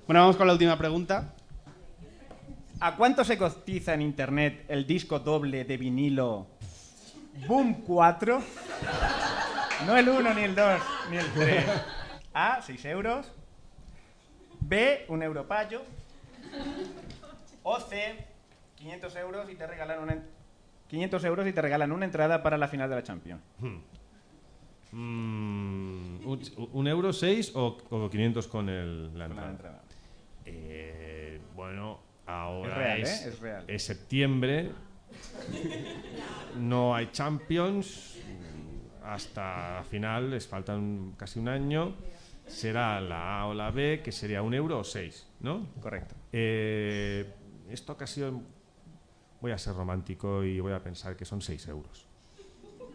Bueno, 0.06 0.20
vamos 0.20 0.36
con 0.36 0.46
la 0.46 0.54
última 0.54 0.78
pregunta. 0.78 1.34
¿A 2.80 2.96
cuánto 2.96 3.24
se 3.24 3.36
cotiza 3.36 3.92
en 3.92 4.00
internet 4.00 4.64
el 4.68 4.86
disco 4.86 5.18
doble 5.18 5.64
de 5.64 5.76
vinilo 5.76 6.48
Boom 7.46 7.82
4? 7.86 8.42
No 9.86 9.96
el 9.96 10.08
1, 10.08 10.34
ni 10.34 10.42
el 10.42 10.54
2, 10.54 10.82
ni 11.10 11.16
el 11.16 11.26
3. 11.32 11.64
A, 12.34 12.60
6 12.62 12.84
euros. 12.86 13.32
B, 14.60 15.04
un 15.08 15.22
euro 15.22 15.46
payo. 15.46 15.82
O 17.62 17.80
C, 17.80 18.16
500 18.76 19.16
euros 19.16 19.50
y 19.50 19.54
te 19.54 19.66
regalan 19.66 20.02
una, 20.02 20.12
en- 20.14 20.24
500 20.88 21.24
euros 21.24 21.46
y 21.46 21.52
te 21.52 21.62
regalan 21.62 21.90
una 21.92 22.04
entrada 22.04 22.42
para 22.42 22.56
la 22.58 22.68
final 22.68 22.88
de 22.90 22.96
la 22.96 23.02
Champions. 23.02 23.40
Mm, 24.92 26.26
un, 26.26 26.40
un 26.72 26.86
euro 26.86 27.12
6 27.12 27.52
o, 27.54 27.78
o 27.90 28.10
500 28.10 28.46
con 28.48 28.68
el, 28.68 29.18
la 29.18 29.24
entrada? 29.26 29.50
entrada. 29.50 29.80
Eh, 30.44 31.40
bueno, 31.56 31.98
ahora 32.26 32.68
Es 32.70 32.76
real, 32.76 33.00
es, 33.02 33.08
¿eh? 33.10 33.28
Es 33.28 33.40
real. 33.40 33.64
es 33.68 33.82
septiembre. 33.84 34.70
No 36.58 36.94
hay 36.94 37.10
Champions. 37.12 38.18
Hasta 39.04 39.76
la 39.76 39.84
final 39.84 40.30
les 40.30 40.46
faltan 40.46 41.14
casi 41.16 41.38
un 41.38 41.48
año. 41.48 41.94
Será 42.46 43.00
la 43.00 43.40
A 43.40 43.46
o 43.46 43.54
la 43.54 43.70
B, 43.70 44.00
que 44.02 44.12
sería 44.12 44.42
un 44.42 44.54
euro 44.54 44.80
o 44.80 44.84
seis, 44.84 45.26
¿no? 45.40 45.66
Correcto. 45.80 46.14
Eh, 46.32 47.32
esta 47.70 47.92
ocasión 47.92 48.46
voy 49.42 49.50
a 49.50 49.58
ser 49.58 49.74
romántico 49.74 50.44
y 50.44 50.60
voy 50.60 50.72
a 50.72 50.78
pensar 50.82 51.16
que 51.16 51.24
son 51.24 51.42
6 51.42 51.66
euros. 51.66 52.06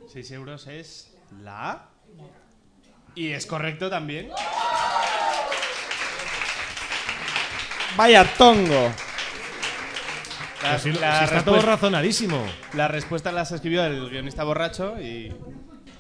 6 0.08 0.32
euros 0.32 0.68
es 0.68 1.14
la 1.44 1.72
A. 1.72 1.90
Y 3.16 3.32
es 3.32 3.46
correcto 3.46 3.90
también. 3.90 4.30
Vaya 7.98 8.24
tongo. 8.38 8.92
La, 10.64 10.80
si, 10.80 10.92
la 10.94 11.20
si 11.20 11.24
está 11.26 11.46
todo 11.46 11.62
razonadísimo. 11.62 12.44
las 12.74 12.90
respuestas 12.90 13.34
las 13.34 13.52
escribió 13.52 13.84
el 13.86 14.10
guionista 14.10 14.44
borracho 14.44 15.00
y... 15.02 15.32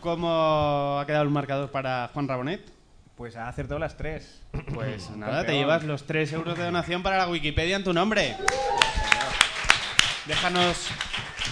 ¿Cómo 0.01 0.99
ha 0.99 1.05
quedado 1.05 1.23
el 1.23 1.29
marcador 1.29 1.69
para 1.71 2.09
Juan 2.13 2.27
Rabonet? 2.27 2.61
Pues 3.15 3.35
ha 3.35 3.47
acertado 3.49 3.79
las 3.79 3.97
tres. 3.97 4.41
Pues 4.73 5.09
nada, 5.11 5.43
te 5.45 5.53
llevas 5.53 5.83
los 5.83 6.05
3 6.05 6.33
euros 6.33 6.57
de 6.57 6.63
donación 6.65 7.01
para 7.03 7.17
la 7.17 7.27
Wikipedia 7.29 7.75
en 7.75 7.83
tu 7.83 7.93
nombre. 7.93 8.35
Déjanos, 10.27 10.89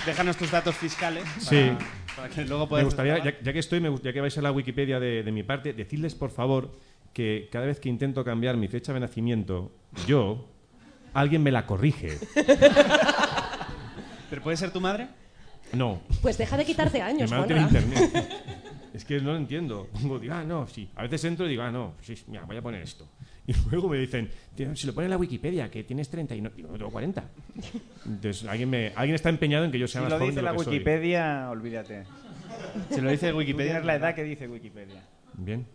déjanos 0.05 0.37
tus 0.37 0.51
datos 0.51 0.75
fiscales. 0.75 1.23
Para, 1.23 1.41
Sí. 1.41 1.71
para 2.15 2.29
que 2.29 2.43
luego 2.45 2.65
Me 2.65 2.69
puedas 2.69 2.85
gustaría, 2.85 3.17
ya, 3.23 3.33
ya 3.41 3.53
que 3.53 3.59
estoy, 3.59 3.79
me 3.79 3.93
que 3.99 4.21
vais 4.21 4.37
a 4.37 4.41
la 4.41 4.51
Wikipedia 4.51 4.99
de, 4.99 5.23
de 5.23 5.31
mi 5.31 5.43
parte, 5.43 5.73
decirles 5.73 6.13
por 6.15 6.29
favor 6.31 6.71
que 7.13 7.49
cada 7.51 7.65
vez 7.65 7.79
que 7.79 7.89
intento 7.89 8.23
cambiar 8.23 8.57
mi 8.57 8.67
fecha 8.67 8.93
de 8.93 8.99
nacimiento, 8.99 9.71
yo, 10.05 10.45
alguien 11.15 11.41
me 11.41 11.51
la 11.51 11.65
corrige. 11.65 12.19
¿Pero 14.29 14.41
puede 14.43 14.57
ser 14.57 14.71
tu 14.71 14.81
madre? 14.81 15.07
No, 15.73 15.99
Pues 16.21 16.37
deja 16.37 16.55
de 16.57 16.65
quitarte 16.65 16.97
mi 16.99 17.03
años, 17.03 17.31
madre 17.31 17.47
tiene 17.47 17.61
internet. 17.63 18.29
Es 18.93 19.03
que 19.03 19.19
no 19.19 19.31
lo 19.31 19.37
entiendo. 19.37 19.87
Pongo, 19.91 20.19
digo, 20.19 20.33
ah, 20.35 20.43
no, 20.43 20.67
sí. 20.67 20.89
A 20.95 21.01
veces 21.03 21.25
entro 21.25 21.45
y 21.47 21.49
digo, 21.49 21.63
ah, 21.63 21.71
no, 21.71 21.95
sí, 22.01 22.15
mira, 22.27 22.43
voy 22.43 22.55
a 22.57 22.61
poner 22.61 22.81
esto. 22.81 23.07
Y 23.47 23.53
luego 23.71 23.89
me 23.89 23.97
dicen, 23.97 24.29
"Tío, 24.55 24.75
si 24.75 24.87
lo 24.87 24.93
pone 24.93 25.05
en 25.05 25.11
la 25.11 25.17
Wikipedia, 25.17 25.69
que 25.69 25.83
tienes 25.83 26.09
30 26.09 26.35
y 26.35 26.41
no, 26.41 26.49
digo, 26.51 26.69
no 26.71 26.77
tengo 26.77 26.91
40. 26.91 27.23
Entonces, 28.05 28.47
alguien, 28.47 28.69
me, 28.69 28.93
alguien 28.95 29.15
está 29.15 29.29
empeñado 29.29 29.65
en 29.65 29.71
que 29.71 29.79
yo 29.79 29.87
sea 29.87 30.01
Si 30.01 30.03
más 30.03 30.11
lo 30.13 30.17
joven 30.17 30.29
dice 30.29 30.39
de 30.39 30.43
la 30.43 30.51
lo 30.53 30.57
que 30.59 30.63
soy. 30.63 30.73
Wikipedia, 30.73 31.49
olvídate. 31.49 32.03
Si 32.91 33.01
lo 33.01 33.09
dice 33.11 33.31
Tú 33.31 33.37
Wikipedia. 33.37 33.71
tienes 33.73 33.85
la 33.85 33.95
edad 33.95 34.15
que 34.15 34.23
dice 34.23 34.47
Wikipedia. 34.47 35.03
Bien. 35.33 35.65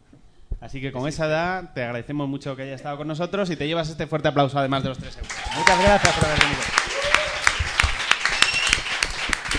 Así 0.61 0.81
que 0.81 0.92
con 0.92 1.09
esa 1.09 1.27
edad 1.27 1.73
te 1.75 1.83
agradecemos 1.83 2.29
mucho 2.29 2.55
que 2.55 2.62
hayas 2.62 2.77
estado 2.77 2.99
con 2.99 3.09
nosotros 3.09 3.49
y 3.51 3.57
te 3.57 3.66
llevas 3.66 3.88
este 3.88 4.07
fuerte 4.07 4.29
aplauso 4.29 4.59
además 4.59 4.83
de 4.83 4.90
los 4.90 4.99
3 4.99 5.16
euros. 5.16 5.33
Muchas 5.57 5.83
gracias 5.83 6.14
por 6.14 6.25
haber 6.27 6.38
venido. 6.38 6.61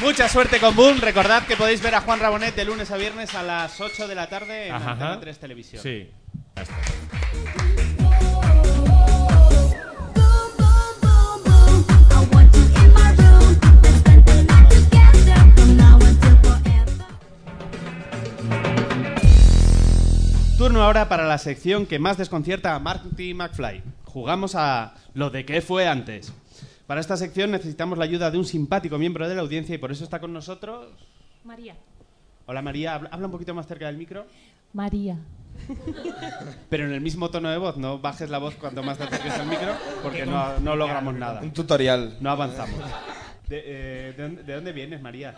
Mucha 0.02 0.30
suerte 0.30 0.60
con 0.60 0.76
Boom. 0.76 1.00
Recordad 1.00 1.46
que 1.46 1.56
podéis 1.56 1.82
ver 1.82 1.96
a 1.96 2.02
Juan 2.02 2.20
Rabonet 2.20 2.56
de 2.56 2.66
lunes 2.66 2.90
a 2.92 2.98
viernes 2.98 3.36
a 3.36 3.44
las 3.44 3.80
8 3.80 4.08
de 4.08 4.16
la 4.16 4.28
tarde 4.30 4.68
en 4.68 4.74
Antena 4.74 5.12
ajá. 5.14 5.20
3 5.20 5.40
Televisión. 5.40 5.82
Sí. 5.82 6.10
Ya 6.56 6.64
Turno 20.72 20.86
ahora 20.86 21.10
para 21.10 21.28
la 21.28 21.38
sección 21.38 21.86
que 21.86 22.00
más 22.00 22.18
desconcierta 22.18 22.74
a 22.74 22.80
Marty 22.80 23.34
McFly. 23.34 23.84
Jugamos 24.06 24.56
a 24.56 24.94
lo 25.14 25.30
de 25.30 25.44
qué 25.44 25.60
fue 25.60 25.86
antes. 25.86 26.32
Para 26.88 27.02
esta 27.02 27.18
sección 27.18 27.52
necesitamos 27.52 27.98
la 27.98 28.06
ayuda 28.06 28.32
de 28.32 28.38
un 28.38 28.46
simpático 28.46 28.98
miembro 28.98 29.28
de 29.28 29.36
la 29.36 29.42
audiencia 29.42 29.76
y 29.76 29.80
por 29.80 29.92
eso 29.92 30.06
está 30.06 30.22
con 30.22 30.32
nosotros. 30.32 30.94
María. 31.44 31.76
Hola 32.46 32.62
María, 32.62 32.96
habla, 32.96 33.26
un 33.26 33.32
poquito 33.32 33.54
más 33.54 33.68
cerca 33.68 33.88
del 33.88 33.98
micro, 33.98 34.26
María. 34.72 35.18
pero 36.70 36.86
en 36.86 36.94
el 36.94 37.02
mismo 37.02 37.30
tono 37.30 37.50
de 37.50 37.58
voz. 37.58 37.76
No 37.76 38.00
bajes 38.00 38.30
la 38.30 38.38
voz 38.38 38.56
cuanto 38.56 38.82
más 38.82 38.98
te 38.98 39.04
acerques 39.04 39.34
al 39.34 39.48
micro 39.48 39.74
porque 40.02 40.26
no, 40.26 40.58
no 40.60 40.78
logramos 40.78 41.14
nada. 41.16 41.42
Un 41.42 41.52
tutorial. 41.52 42.16
No 42.22 42.30
avanzamos. 42.30 42.80
De, 43.50 43.62
eh, 43.66 44.14
¿de 44.16 44.24
dónde, 44.24 44.44
de 44.44 44.56
dónde 44.56 44.72
vienes, 44.72 45.02
María? 45.02 45.36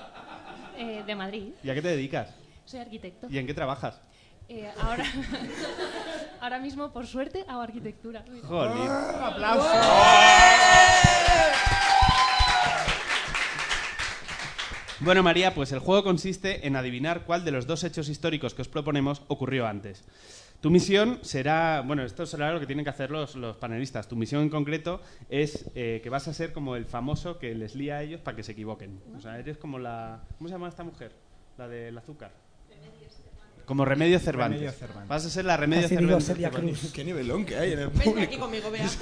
Eh, 0.77 1.01
de 1.03 1.15
Madrid. 1.15 1.53
¿Y 1.63 1.71
a 1.71 1.73
qué 1.73 1.81
te 1.81 1.87
dedicas? 1.87 2.35
Soy 2.65 2.81
arquitecto. 2.81 3.25
¿Y 3.31 3.39
en 3.39 3.47
qué 3.47 3.55
trabajas? 3.55 3.99
Eh, 4.49 4.69
ahora, 4.79 5.05
Ahora 6.41 6.59
mismo, 6.59 6.91
por 6.91 7.07
suerte, 7.07 7.45
hago 7.47 7.61
arquitectura. 7.61 8.25
Mira. 8.29 8.47
Jolín. 8.47 8.89
¡Aplauso! 8.89 9.69
Bueno, 14.99 15.23
María, 15.23 15.53
pues 15.53 15.71
el 15.71 15.79
juego 15.79 16.03
consiste 16.03 16.67
en 16.67 16.75
adivinar 16.75 17.25
cuál 17.25 17.43
de 17.43 17.51
los 17.51 17.67
dos 17.67 17.83
hechos 17.83 18.07
históricos 18.09 18.53
que 18.53 18.61
os 18.61 18.69
proponemos 18.69 19.21
ocurrió 19.27 19.67
antes. 19.67 20.03
Tu 20.61 20.69
misión 20.69 21.19
será, 21.23 21.81
bueno, 21.85 22.03
esto 22.03 22.25
será 22.25 22.53
lo 22.53 22.59
que 22.61 22.65
tienen 22.65 22.85
que 22.85 22.89
hacer 22.89 23.11
los, 23.11 23.35
los 23.35 23.57
panelistas. 23.57 24.07
Tu 24.07 24.15
misión 24.15 24.43
en 24.43 24.49
concreto 24.49 25.01
es 25.27 25.69
eh, 25.75 25.99
que 26.01 26.09
vas 26.09 26.29
a 26.29 26.33
ser 26.33 26.53
como 26.53 26.77
el 26.77 26.85
famoso 26.85 27.37
que 27.37 27.53
les 27.53 27.75
lía 27.75 27.97
a 27.97 28.03
ellos 28.03 28.21
para 28.21 28.37
que 28.37 28.43
se 28.43 28.53
equivoquen. 28.53 29.01
O 29.17 29.19
sea, 29.19 29.37
eres 29.39 29.57
como 29.57 29.77
la... 29.77 30.23
¿Cómo 30.37 30.47
se 30.47 30.55
llama 30.55 30.69
esta 30.69 30.85
mujer? 30.85 31.13
La 31.57 31.67
del 31.67 31.97
azúcar. 31.97 32.31
Como 33.65 33.85
Remedio 33.85 34.19
Cervantes. 34.19 34.59
Remedio 34.59 34.77
Cervantes. 34.77 35.07
Vas 35.09 35.25
a 35.25 35.29
ser 35.29 35.45
la 35.45 35.57
Remedio 35.57 35.83
Casi 35.83 35.95
Cervantes. 35.95 36.25
Celia 36.25 36.49
Cervantes. 36.51 36.79
Cruz. 36.79 36.91
Qué 36.93 37.03
nivelón 37.03 37.45
que 37.45 37.57
hay 37.57 37.73
en 37.73 37.79
el 37.79 37.89
público. 37.89 38.19
aquí 38.19 38.37
conmigo, 38.37 38.69
vea. 38.71 38.85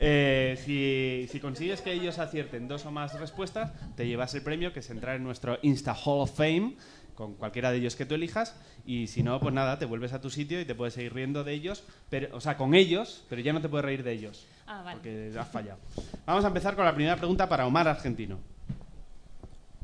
Eh, 0.00 0.56
si, 0.64 1.26
si 1.32 1.40
consigues 1.40 1.80
que 1.80 1.92
ellos 1.92 2.20
acierten 2.20 2.68
dos 2.68 2.86
o 2.86 2.92
más 2.92 3.18
respuestas, 3.18 3.72
te 3.96 4.06
llevas 4.06 4.32
el 4.34 4.42
premio, 4.42 4.72
que 4.72 4.78
es 4.78 4.90
entrar 4.90 5.16
en 5.16 5.24
nuestro 5.24 5.58
Insta 5.62 5.92
Hall 5.92 6.20
of 6.20 6.36
Fame, 6.36 6.76
con 7.16 7.34
cualquiera 7.34 7.72
de 7.72 7.78
ellos 7.78 7.96
que 7.96 8.06
tú 8.06 8.14
elijas. 8.14 8.54
Y 8.86 9.08
si 9.08 9.24
no, 9.24 9.40
pues 9.40 9.52
nada, 9.52 9.76
te 9.80 9.86
vuelves 9.86 10.12
a 10.12 10.20
tu 10.20 10.30
sitio 10.30 10.60
y 10.60 10.64
te 10.64 10.76
puedes 10.76 10.94
seguir 10.94 11.14
riendo 11.14 11.42
de 11.42 11.52
ellos, 11.52 11.82
pero, 12.10 12.28
o 12.36 12.40
sea, 12.40 12.56
con 12.56 12.74
ellos, 12.74 13.24
pero 13.28 13.42
ya 13.42 13.52
no 13.52 13.60
te 13.60 13.68
puedes 13.68 13.84
reír 13.84 14.04
de 14.04 14.12
ellos, 14.12 14.46
Ah, 14.68 14.82
vale. 14.84 14.98
porque 14.98 15.32
has 15.36 15.48
fallado. 15.48 15.80
Vamos 16.26 16.44
a 16.44 16.48
empezar 16.48 16.76
con 16.76 16.84
la 16.84 16.94
primera 16.94 17.16
pregunta 17.16 17.48
para 17.48 17.66
Omar 17.66 17.88
Argentino. 17.88 18.38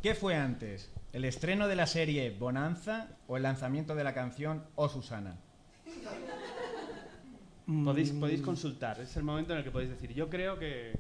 ¿Qué 0.01 0.14
fue 0.14 0.36
antes? 0.36 0.90
¿El 1.15 1.25
estreno 1.25 1.69
de 1.69 1.77
la 1.77 1.87
serie 1.87 2.31
Bonanza 2.31 3.07
o 3.29 3.37
el 3.37 3.45
lanzamiento 3.45 3.95
de 3.95 4.03
la 4.05 4.12
canción 4.12 4.65
Oh 4.75 4.89
Susana? 4.89 5.37
Podéis, 7.85 8.11
podéis 8.11 8.43
consultar, 8.43 9.01
es 9.01 9.17
el 9.17 9.23
momento 9.23 9.53
en 9.53 9.61
el 9.61 9.65
que 9.65 9.71
podéis 9.71 9.91
decir, 9.91 10.12
yo 10.12 10.29
creo 10.29 10.59
que... 10.59 10.93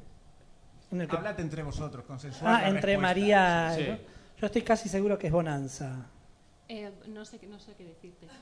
En 0.92 1.00
el 1.00 1.08
que- 1.08 1.16
Háblate 1.16 1.42
entre 1.42 1.62
vosotros, 1.62 2.04
consensuad 2.06 2.48
Ah, 2.54 2.62
la 2.62 2.68
entre 2.68 2.92
respuesta. 2.96 3.00
María. 3.02 3.72
Sí. 3.76 3.84
Yo, 3.84 3.96
yo 4.40 4.46
estoy 4.46 4.62
casi 4.62 4.88
seguro 4.88 5.18
que 5.18 5.26
es 5.26 5.32
Bonanza. 5.32 6.06
Eh, 6.68 6.90
no, 7.08 7.24
sé, 7.26 7.38
qué- 7.38 7.46
no 7.48 7.58
sé 7.58 7.74
qué 7.76 7.84
decirte. 7.84 8.26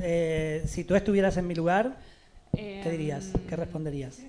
Eh, 0.00 0.62
si 0.66 0.84
tú 0.84 0.94
estuvieras 0.94 1.36
en 1.36 1.46
mi 1.46 1.54
lugar, 1.54 1.96
Eh, 2.56 2.80
¿qué 2.82 2.90
dirías? 2.90 3.30
¿Qué 3.48 3.56
responderías? 3.56 4.20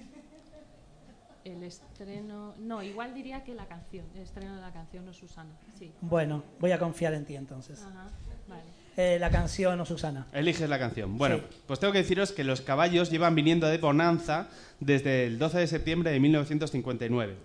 El 1.46 1.62
estreno. 1.64 2.54
No, 2.60 2.82
igual 2.82 3.14
diría 3.14 3.44
que 3.44 3.54
la 3.54 3.66
canción. 3.66 4.06
El 4.16 4.22
estreno 4.22 4.56
de 4.56 4.62
la 4.62 4.72
canción 4.72 5.08
o 5.08 5.14
Susana. 5.14 5.52
Sí. 5.78 5.92
Bueno, 6.02 6.44
voy 6.60 6.72
a 6.72 6.80
confiar 6.80 7.14
en 7.14 7.26
ti 7.26 7.36
entonces. 7.36 7.82
Ajá. 7.82 8.10
Vale. 8.48 8.64
Eh, 8.96 9.18
la 9.20 9.30
canción 9.30 9.80
o 9.82 9.86
Susana. 9.86 10.28
Eliges 10.34 10.70
la 10.70 10.80
canción. 10.80 11.18
Bueno, 11.18 11.38
Sí. 11.38 11.44
pues 11.68 11.80
tengo 11.80 11.92
que 11.92 12.00
deciros 12.00 12.32
que 12.32 12.44
los 12.44 12.62
caballos 12.62 13.10
llevan 13.10 13.36
viniendo 13.36 13.68
de 13.68 13.78
Bonanza 13.78 14.48
desde 14.80 15.26
el 15.26 15.40
12 15.40 15.58
de 15.60 15.68
septiembre 15.68 16.12
de 16.12 16.20
1959. 16.20 17.36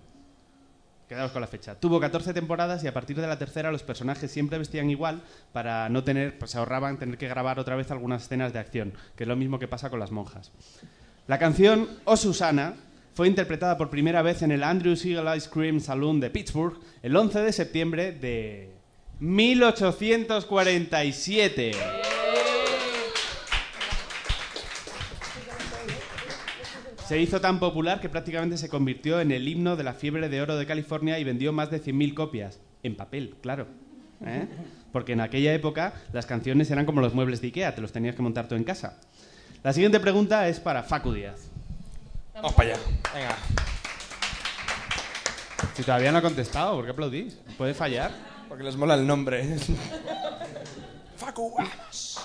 Quedaos 1.09 1.33
con 1.33 1.41
la 1.41 1.47
fecha. 1.47 1.75
Tuvo 1.75 1.99
14 2.01 2.35
temporadas 2.35 2.85
y 2.85 2.87
a 2.87 2.93
partir 2.93 3.19
de 3.19 3.27
la 3.27 3.39
tercera 3.39 3.73
los 3.73 3.83
personajes 3.83 4.31
siempre 4.31 4.59
vestían 4.59 4.91
igual 4.91 5.23
para 5.53 5.89
no 5.89 6.05
tener, 6.05 6.39
pues 6.39 6.51
se 6.51 6.59
ahorraban 6.59 6.99
tener 6.99 7.17
que 7.17 7.29
grabar 7.29 7.59
otra 7.59 7.77
vez 7.77 7.91
algunas 7.91 8.25
escenas 8.25 8.53
de 8.53 8.59
acción, 8.59 8.93
que 9.17 9.25
es 9.25 9.29
lo 9.29 9.35
mismo 9.35 9.59
que 9.59 9.69
pasa 9.69 9.89
con 9.89 10.01
las 10.01 10.11
monjas. 10.11 10.53
La 11.27 11.39
canción 11.39 11.89
O 12.05 12.17
Susana 12.19 12.75
fue 13.19 13.27
interpretada 13.27 13.77
por 13.77 13.91
primera 13.91 14.23
vez 14.23 14.43
en 14.43 14.53
el 14.53 14.63
Andrew 14.63 14.95
Siegel 14.95 15.27
Ice 15.37 15.51
Cream 15.51 15.81
Saloon 15.81 16.21
de 16.21 16.31
Pittsburgh 16.31 16.79
el 17.03 17.17
11 17.17 17.41
de 17.41 17.53
septiembre 17.53 18.13
de 18.13 18.71
1847. 19.19 21.73
Se 27.09 27.21
hizo 27.21 27.41
tan 27.41 27.59
popular 27.59 28.01
que 28.01 28.09
prácticamente 28.09 28.57
se 28.57 28.69
convirtió 28.69 29.21
en 29.21 29.33
el 29.33 29.49
himno 29.49 29.75
de 29.75 29.83
la 29.83 29.95
fiebre 29.95 30.29
de 30.29 30.41
oro 30.41 30.57
de 30.57 30.67
California 30.67 31.19
y 31.19 31.25
vendió 31.25 31.53
más 31.53 31.73
de 31.73 31.83
100.000 31.83 32.15
copias. 32.15 32.61
En 32.85 32.95
papel, 32.95 33.35
claro. 33.43 33.67
¿eh? 34.25 34.47
Porque 34.93 35.15
en 35.15 35.23
aquella 35.23 35.53
época 35.53 35.93
las 36.13 36.27
canciones 36.27 36.71
eran 36.71 36.87
como 36.87 37.01
los 37.01 37.15
muebles 37.15 37.41
de 37.41 37.49
Ikea, 37.49 37.75
te 37.75 37.81
los 37.81 37.91
tenías 37.91 38.15
que 38.15 38.23
montar 38.23 38.47
tú 38.47 38.55
en 38.55 38.63
casa. 38.63 39.01
La 39.65 39.73
siguiente 39.73 39.99
pregunta 39.99 40.47
es 40.47 40.61
para 40.61 40.85
Facu 40.85 41.13
Díaz. 41.13 41.51
Vamos 42.39 42.55
para 42.55 42.71
allá. 42.75 42.81
Venga. 43.15 43.37
Si 45.75 45.83
todavía 45.83 46.13
no 46.13 46.19
ha 46.19 46.23
contestado, 46.23 46.77
¿por 46.77 46.85
qué 46.85 46.91
aplaudís? 46.93 47.35
¿Puede 47.57 47.75
fallar? 47.75 48.13
Porque 48.49 48.63
les 48.65 48.77
mola 48.77 48.95
el 48.95 49.07
nombre. 49.07 49.57
Facu, 51.17 51.53
vamos. 51.57 52.21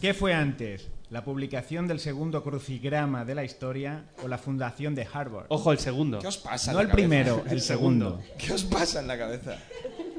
¿Qué 0.00 0.12
fue 0.14 0.34
antes? 0.34 0.88
¿La 1.10 1.24
publicación 1.24 1.88
del 1.88 2.00
segundo 2.00 2.42
crucigrama 2.42 3.24
de 3.24 3.34
la 3.34 3.44
historia 3.44 4.04
o 4.22 4.28
la 4.28 4.36
fundación 4.36 4.94
de 4.94 5.08
Harvard? 5.10 5.46
Ojo, 5.48 5.72
el 5.72 5.78
segundo. 5.78 6.18
¿Qué 6.18 6.26
os 6.26 6.36
pasa 6.36 6.70
en 6.70 6.76
no 6.76 6.82
la 6.82 6.82
el 6.82 6.88
cabeza? 6.88 6.96
primero, 6.96 7.44
el 7.48 7.60
segundo. 7.62 8.20
¿Qué 8.38 8.52
os 8.52 8.64
pasa 8.64 9.00
en 9.00 9.08
la 9.08 9.16
cabeza? 9.16 9.56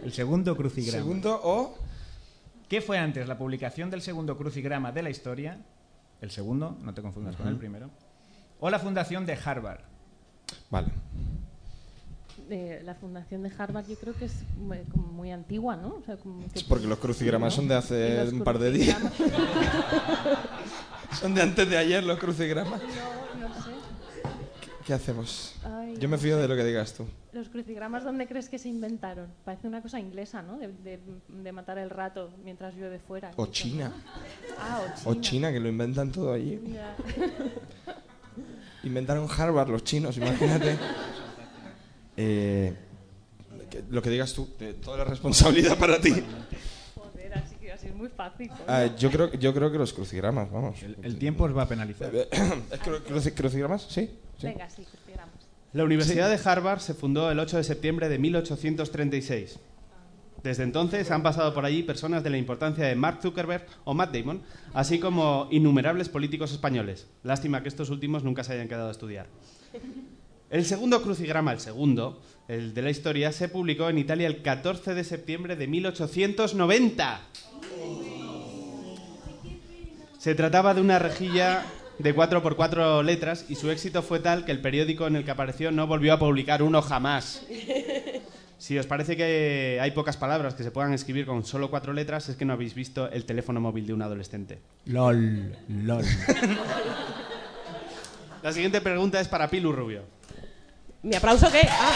El 0.04 0.12
segundo 0.12 0.58
crucigrama. 0.58 0.98
Segundo 0.98 1.40
o... 1.44 1.78
¿Qué 2.68 2.82
fue 2.82 2.98
antes? 2.98 3.28
¿La 3.28 3.38
publicación 3.38 3.92
del 3.92 4.02
segundo 4.02 4.36
crucigrama 4.36 4.92
de 4.92 5.04
la 5.04 5.10
historia? 5.12 5.60
El 6.22 6.32
segundo, 6.32 6.76
no 6.82 6.94
te 6.94 7.02
confundas 7.04 7.36
con 7.36 7.48
el 7.48 7.58
primero. 7.58 7.90
¿O 8.60 8.70
la 8.70 8.80
fundación 8.80 9.26
de 9.26 9.38
Harvard? 9.44 9.80
Vale. 10.70 10.90
Eh, 12.50 12.82
la 12.84 12.96
fundación 12.96 13.44
de 13.44 13.52
Harvard 13.58 13.86
yo 13.88 13.96
creo 13.96 14.14
que 14.16 14.26
es 14.26 14.34
muy, 14.58 14.80
como 14.92 15.08
muy 15.08 15.32
antigua, 15.32 15.76
¿no? 15.76 15.96
O 15.98 16.04
sea, 16.04 16.18
como 16.18 16.40
que- 16.52 16.60
Es 16.60 16.64
porque 16.64 16.88
los 16.88 16.98
crucigramas 16.98 17.54
¿no? 17.54 17.58
son 17.58 17.68
de 17.68 17.76
hace 17.76 18.30
un 18.34 18.44
par 18.44 18.58
de 18.58 18.72
días. 18.72 18.98
crucigramas- 18.98 20.38
Son 21.20 21.34
de 21.36 21.42
antes 21.42 21.70
de 21.70 21.78
ayer 21.78 22.04
los 22.04 22.18
crucigramas. 22.20 22.82
No, 22.82 23.48
no 23.48 23.54
sé. 23.56 23.70
¿Qué 24.86 24.94
hacemos? 24.94 25.56
Ay, 25.64 25.98
Yo 26.00 26.10
me 26.10 26.18
fío 26.18 26.38
de 26.38 26.48
lo 26.48 26.56
que 26.56 26.64
digas 26.64 26.94
tú. 26.94 27.06
Los 27.34 27.50
crucigramas, 27.50 28.04
¿dónde 28.04 28.28
crees 28.28 28.50
que 28.50 28.58
se 28.58 28.70
inventaron? 28.70 29.28
Parece 29.46 29.68
una 29.68 29.84
cosa 29.84 30.00
inglesa, 30.00 30.42
¿no? 30.42 30.58
De, 30.58 30.70
de- 30.70 31.00
de 31.28 31.52
matar 31.52 31.78
el 31.78 31.92
rato 31.92 32.32
mientras 32.44 32.74
llueve 32.74 32.98
fuera. 33.00 33.30
Ah, 33.30 33.34
o 33.38 33.46
China. 33.48 33.92
O 35.06 35.14
China, 35.16 35.52
que 35.52 35.60
lo 35.60 35.70
inventan 35.70 36.12
todo 36.12 36.34
allí. 36.34 36.60
Ya. 36.74 36.96
Inventaron 38.84 39.28
Harvard 39.30 39.70
los 39.70 39.84
chinos, 39.84 40.18
imagínate. 40.18 40.78
Eh, 42.22 42.74
lo 43.92 44.02
que 44.02 44.10
digas 44.10 44.34
tú, 44.34 44.50
de 44.60 44.74
toda 44.74 44.98
la 44.98 45.04
responsabilidad 45.06 45.78
para 45.78 46.02
ti. 46.02 46.12
Joder, 46.96 47.34
así 47.38 47.56
que 47.56 47.72
así 47.72 47.88
es 47.88 47.96
muy 47.96 48.10
fácil. 48.10 48.52
Ah, 48.68 48.88
yo, 48.98 49.10
creo, 49.10 49.32
yo 49.36 49.54
creo 49.54 49.72
que 49.72 49.78
los 49.78 49.94
crucigramas, 49.94 50.52
vamos. 50.52 50.84
El, 50.84 50.98
el 51.02 51.18
tiempo 51.18 51.46
os 51.46 51.56
va 51.56 51.62
a 51.64 51.68
penalizar. 51.70 52.14
¿Es 52.16 52.28
cru- 52.82 53.02
cruci- 53.08 53.34
crucigramas? 53.34 53.84
Sí. 53.84 54.10
sí. 54.38 54.48
Venga, 54.48 54.70
sí, 54.70 54.84
crucigramas. 54.84 55.34
La 55.72 55.86
Universidad 55.86 56.30
de 56.30 56.40
Harvard 56.44 56.80
se 56.82 56.94
fundó 56.94 57.32
el 57.32 57.40
8 57.40 57.56
de 57.56 57.64
septiembre 57.64 58.10
de 58.10 58.20
1836. 58.20 59.58
Desde 60.44 60.64
entonces 60.64 61.12
han 61.12 61.24
pasado 61.24 61.54
por 61.54 61.66
allí 61.66 61.84
personas 61.84 62.24
de 62.24 62.30
la 62.30 62.38
importancia 62.38 62.86
de 62.86 62.96
Mark 62.96 63.20
Zuckerberg 63.22 63.66
o 63.84 63.94
Matt 63.94 64.16
Damon, 64.16 64.42
así 64.74 65.00
como 65.00 65.48
innumerables 65.52 66.10
políticos 66.10 66.52
españoles. 66.52 67.08
Lástima 67.24 67.62
que 67.62 67.70
estos 67.70 67.90
últimos 67.90 68.24
nunca 68.24 68.44
se 68.44 68.54
hayan 68.54 68.68
quedado 68.68 68.88
a 68.88 68.92
estudiar. 68.92 69.28
El 70.50 70.66
segundo 70.66 71.02
crucigrama, 71.04 71.52
el 71.52 71.60
segundo, 71.60 72.22
el 72.48 72.74
de 72.74 72.82
la 72.82 72.90
historia, 72.90 73.32
se 73.32 73.50
publicó 73.50 73.90
en 73.90 74.00
Italia 74.00 74.28
el 74.28 74.42
14 74.42 74.96
de 74.96 75.04
septiembre 75.04 75.56
de 75.56 75.68
1890. 75.68 77.22
Se 80.18 80.36
trataba 80.36 80.74
de 80.74 80.82
una 80.82 81.00
rejilla 81.00 81.66
de 82.00 82.14
4 82.16 82.42
por 82.42 82.56
4 82.56 83.04
letras 83.04 83.46
y 83.50 83.56
su 83.56 83.70
éxito 83.70 84.02
fue 84.02 84.20
tal 84.20 84.46
que 84.46 84.52
el 84.52 84.62
periódico 84.62 85.06
en 85.06 85.18
el 85.18 85.26
que 85.26 85.32
apareció 85.32 85.72
no 85.72 85.86
volvió 85.86 86.14
a 86.14 86.20
publicar 86.20 86.64
uno 86.64 86.82
jamás. 86.82 87.46
Si 88.60 88.78
os 88.78 88.86
parece 88.86 89.16
que 89.16 89.80
hay 89.82 89.92
pocas 89.92 90.18
palabras 90.18 90.54
que 90.54 90.64
se 90.64 90.72
puedan 90.72 90.94
escribir 90.94 91.26
con 91.26 91.46
solo 91.46 91.70
cuatro 91.70 91.94
letras, 91.94 92.28
es 92.28 92.36
que 92.36 92.44
no 92.44 92.52
habéis 92.52 92.76
visto 92.76 93.10
el 93.10 93.24
teléfono 93.24 93.62
móvil 93.62 93.88
de 93.88 93.94
un 93.94 94.02
adolescente. 94.02 94.60
LOL, 94.86 95.56
LOL. 95.70 96.04
La 98.44 98.52
siguiente 98.52 98.82
pregunta 98.82 99.22
es 99.22 99.30
para 99.30 99.50
Pilu 99.50 99.72
Rubio. 99.72 100.04
¿Mi 101.04 101.16
aplauso 101.16 101.50
qué? 101.50 101.62
Ah. 101.70 101.94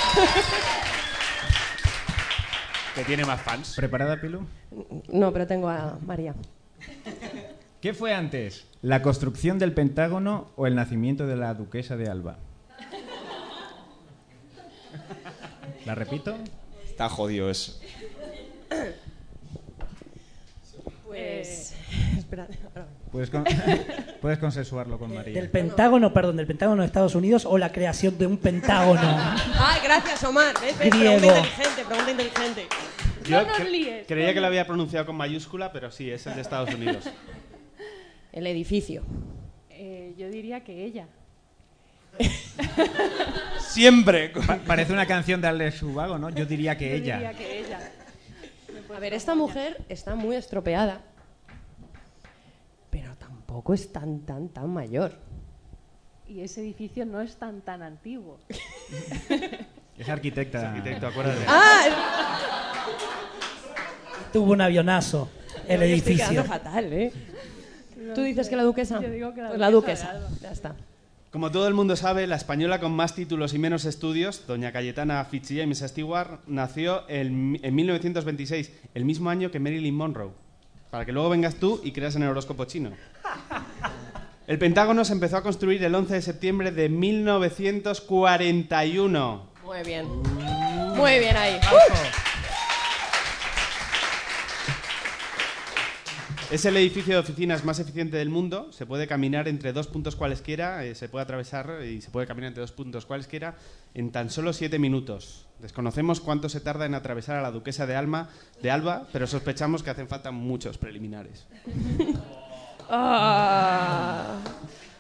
Que 2.96 3.04
tiene 3.04 3.26
más 3.26 3.42
fans. 3.42 3.74
¿Preparada, 3.76 4.22
Pilu? 4.22 4.48
No, 5.12 5.34
pero 5.34 5.46
tengo 5.46 5.68
a 5.68 5.98
María. 6.06 6.34
¿Qué 7.82 7.94
fue 7.94 8.14
antes? 8.14 8.68
¿La 8.82 9.02
construcción 9.02 9.60
del 9.60 9.74
Pentágono 9.74 10.52
o 10.56 10.66
el 10.66 10.76
nacimiento 10.76 11.28
de 11.28 11.36
la 11.36 11.56
duquesa 11.56 11.98
de 11.98 12.10
Alba? 12.10 12.38
¿La 15.86 15.96
repito? 15.96 16.36
Está 16.86 17.10
jodido 17.10 17.50
eso. 17.50 17.80
Pues. 21.06 21.76
espera. 22.18 22.48
ahora. 22.76 22.88
Puedes, 23.12 23.30
con- 23.30 23.44
puedes 24.22 24.40
consensuarlo 24.40 24.98
con 24.98 25.14
María. 25.14 25.34
Del 25.40 25.50
Pentágono, 25.52 26.12
perdón, 26.14 26.38
del 26.38 26.48
Pentágono 26.48 26.82
de 26.82 26.88
Estados 26.88 27.14
Unidos 27.14 27.46
o 27.46 27.58
la 27.60 27.72
creación 27.72 28.18
de 28.18 28.26
un 28.26 28.38
Pentágono. 28.38 29.02
Ay, 29.04 29.80
gracias, 29.84 30.24
Omar. 30.24 30.56
¿Ves? 30.60 30.78
¿Ves? 30.80 30.90
Griego. 30.90 31.20
Pregunta 31.20 31.38
inteligente, 31.38 31.84
pregunta 31.88 32.12
inteligente. 32.12 32.68
Yo 33.26 33.42
No 33.42 33.48
nos 33.48 33.58
cre- 33.60 33.70
líes. 33.70 34.08
creía 34.08 34.34
que 34.34 34.42
lo 34.42 34.48
había 34.48 34.66
pronunciado 34.66 35.06
con 35.06 35.16
mayúscula, 35.16 35.72
pero 35.72 35.92
sí, 35.92 36.10
es 36.10 36.26
el 36.26 36.36
de 36.36 36.42
Estados 36.42 36.74
Unidos. 36.74 37.06
El 38.32 38.48
edificio. 38.48 39.04
Eh, 39.70 40.16
yo 40.18 40.28
diría 40.30 40.64
que 40.64 40.84
ella. 40.84 41.08
Siempre. 43.60 44.30
Pa- 44.30 44.58
parece 44.66 44.94
una 44.94 45.06
canción 45.06 45.42
de 45.42 45.48
Alex 45.48 45.82
Ubago, 45.84 46.18
¿no? 46.18 46.30
Yo 46.30 46.46
diría 46.46 46.78
que 46.78 46.90
Yo 46.90 46.96
ella. 46.96 47.16
diría 47.16 47.34
que 47.34 47.60
ella. 47.60 47.80
A 48.96 49.00
ver, 49.00 49.14
esta 49.14 49.34
mujer 49.34 49.84
está 49.90 50.14
muy 50.16 50.36
estropeada, 50.36 51.02
pero 52.92 53.16
tampoco 53.16 53.74
es 53.74 53.92
tan, 53.92 54.20
tan, 54.22 54.50
tan 54.50 54.70
mayor. 54.72 55.18
Y 56.28 56.42
ese 56.42 56.62
edificio 56.62 57.06
no 57.06 57.20
es 57.22 57.36
tan 57.38 57.62
tan 57.62 57.82
antiguo. 57.82 58.40
Es 59.96 60.10
arquitecta. 60.10 60.58
Es 60.58 60.64
arquitecto, 60.66 61.06
acuérdate. 61.06 61.46
¡Ah! 61.48 62.88
Tuvo 64.34 64.54
un 64.54 64.62
avionazo 64.62 65.30
el 65.68 65.84
estoy 65.84 66.14
edificio. 66.14 66.44
fatal, 66.46 66.92
¿eh? 66.92 67.14
¿Tú 68.16 68.22
dices 68.24 68.50
que 68.50 68.56
la 68.56 68.64
duquesa? 68.64 69.00
Yo 69.00 69.12
digo 69.12 69.36
que 69.36 69.42
la 69.44 69.50
Pues 69.50 69.60
la 69.60 69.70
duquesa 69.70 70.14
duquesa. 70.14 70.42
Ya 70.42 70.52
está. 70.52 70.76
Como 71.34 71.50
todo 71.50 71.68
el 71.68 71.74
mundo 71.74 71.96
sabe, 71.96 72.28
la 72.28 72.36
española 72.36 72.80
con 72.80 72.92
más 72.92 73.16
títulos 73.16 73.56
y 73.56 73.58
menos 73.58 73.86
estudios, 73.86 74.46
doña 74.46 74.72
Cayetana 74.72 75.26
Fitzjames 75.26 75.80
Stewart, 75.80 76.42
nació 76.46 77.10
en, 77.10 77.60
en 77.64 77.74
1926, 77.74 78.72
el 78.94 79.04
mismo 79.04 79.32
año 79.32 79.50
que 79.50 79.60
Marilyn 79.60 79.96
Monroe. 79.96 80.30
Para 80.92 81.08
que 81.08 81.12
luego 81.12 81.30
vengas 81.30 81.56
tú 81.56 81.82
y 81.84 81.92
creas 81.92 82.16
en 82.16 82.22
el 82.22 82.30
horóscopo 82.30 82.66
chino. 82.66 82.92
El 84.46 84.60
Pentágono 84.60 85.06
se 85.06 85.14
empezó 85.14 85.38
a 85.38 85.42
construir 85.42 85.82
el 85.84 85.96
11 85.96 86.16
de 86.16 86.22
septiembre 86.22 86.72
de 86.72 86.90
1941. 86.90 89.54
Muy 89.64 89.84
bien. 89.84 90.06
Muy 90.96 91.18
bien 91.18 91.38
ahí. 91.38 91.60
Es 96.54 96.66
el 96.66 96.78
edificio 96.78 97.16
de 97.16 97.20
oficinas 97.20 97.66
más 97.66 97.80
eficiente 97.80 98.16
del 98.18 98.30
mundo. 98.30 98.72
Se 98.72 98.86
puede 98.86 99.08
caminar 99.08 99.48
entre 99.48 99.74
dos 99.74 99.88
puntos 99.88 100.16
cualesquiera, 100.16 100.86
eh, 100.86 100.94
se 100.94 101.10
puede 101.10 101.24
atravesar 101.24 101.80
y 101.84 102.00
se 102.00 102.12
puede 102.12 102.28
caminar 102.28 102.50
entre 102.50 102.62
dos 102.62 102.72
puntos 102.72 103.08
cualesquiera 103.08 103.56
en 103.96 104.12
tan 104.12 104.30
solo 104.30 104.54
siete 104.54 104.78
minutos. 104.78 105.48
Desconocemos 105.60 106.22
cuánto 106.22 106.50
se 106.50 106.60
tarda 106.60 106.86
en 106.86 106.94
atravesar 106.94 107.38
a 107.38 107.42
la 107.42 107.50
duquesa 107.50 107.88
de 107.88 107.96
Alma, 107.96 108.30
de 108.62 108.70
Alba, 108.70 109.08
pero 109.12 109.26
sospechamos 109.26 109.82
que 109.82 109.90
hacen 109.90 110.08
falta 110.08 110.30
muchos 110.30 110.78
preliminares. 110.78 111.48
Ah. 112.88 114.38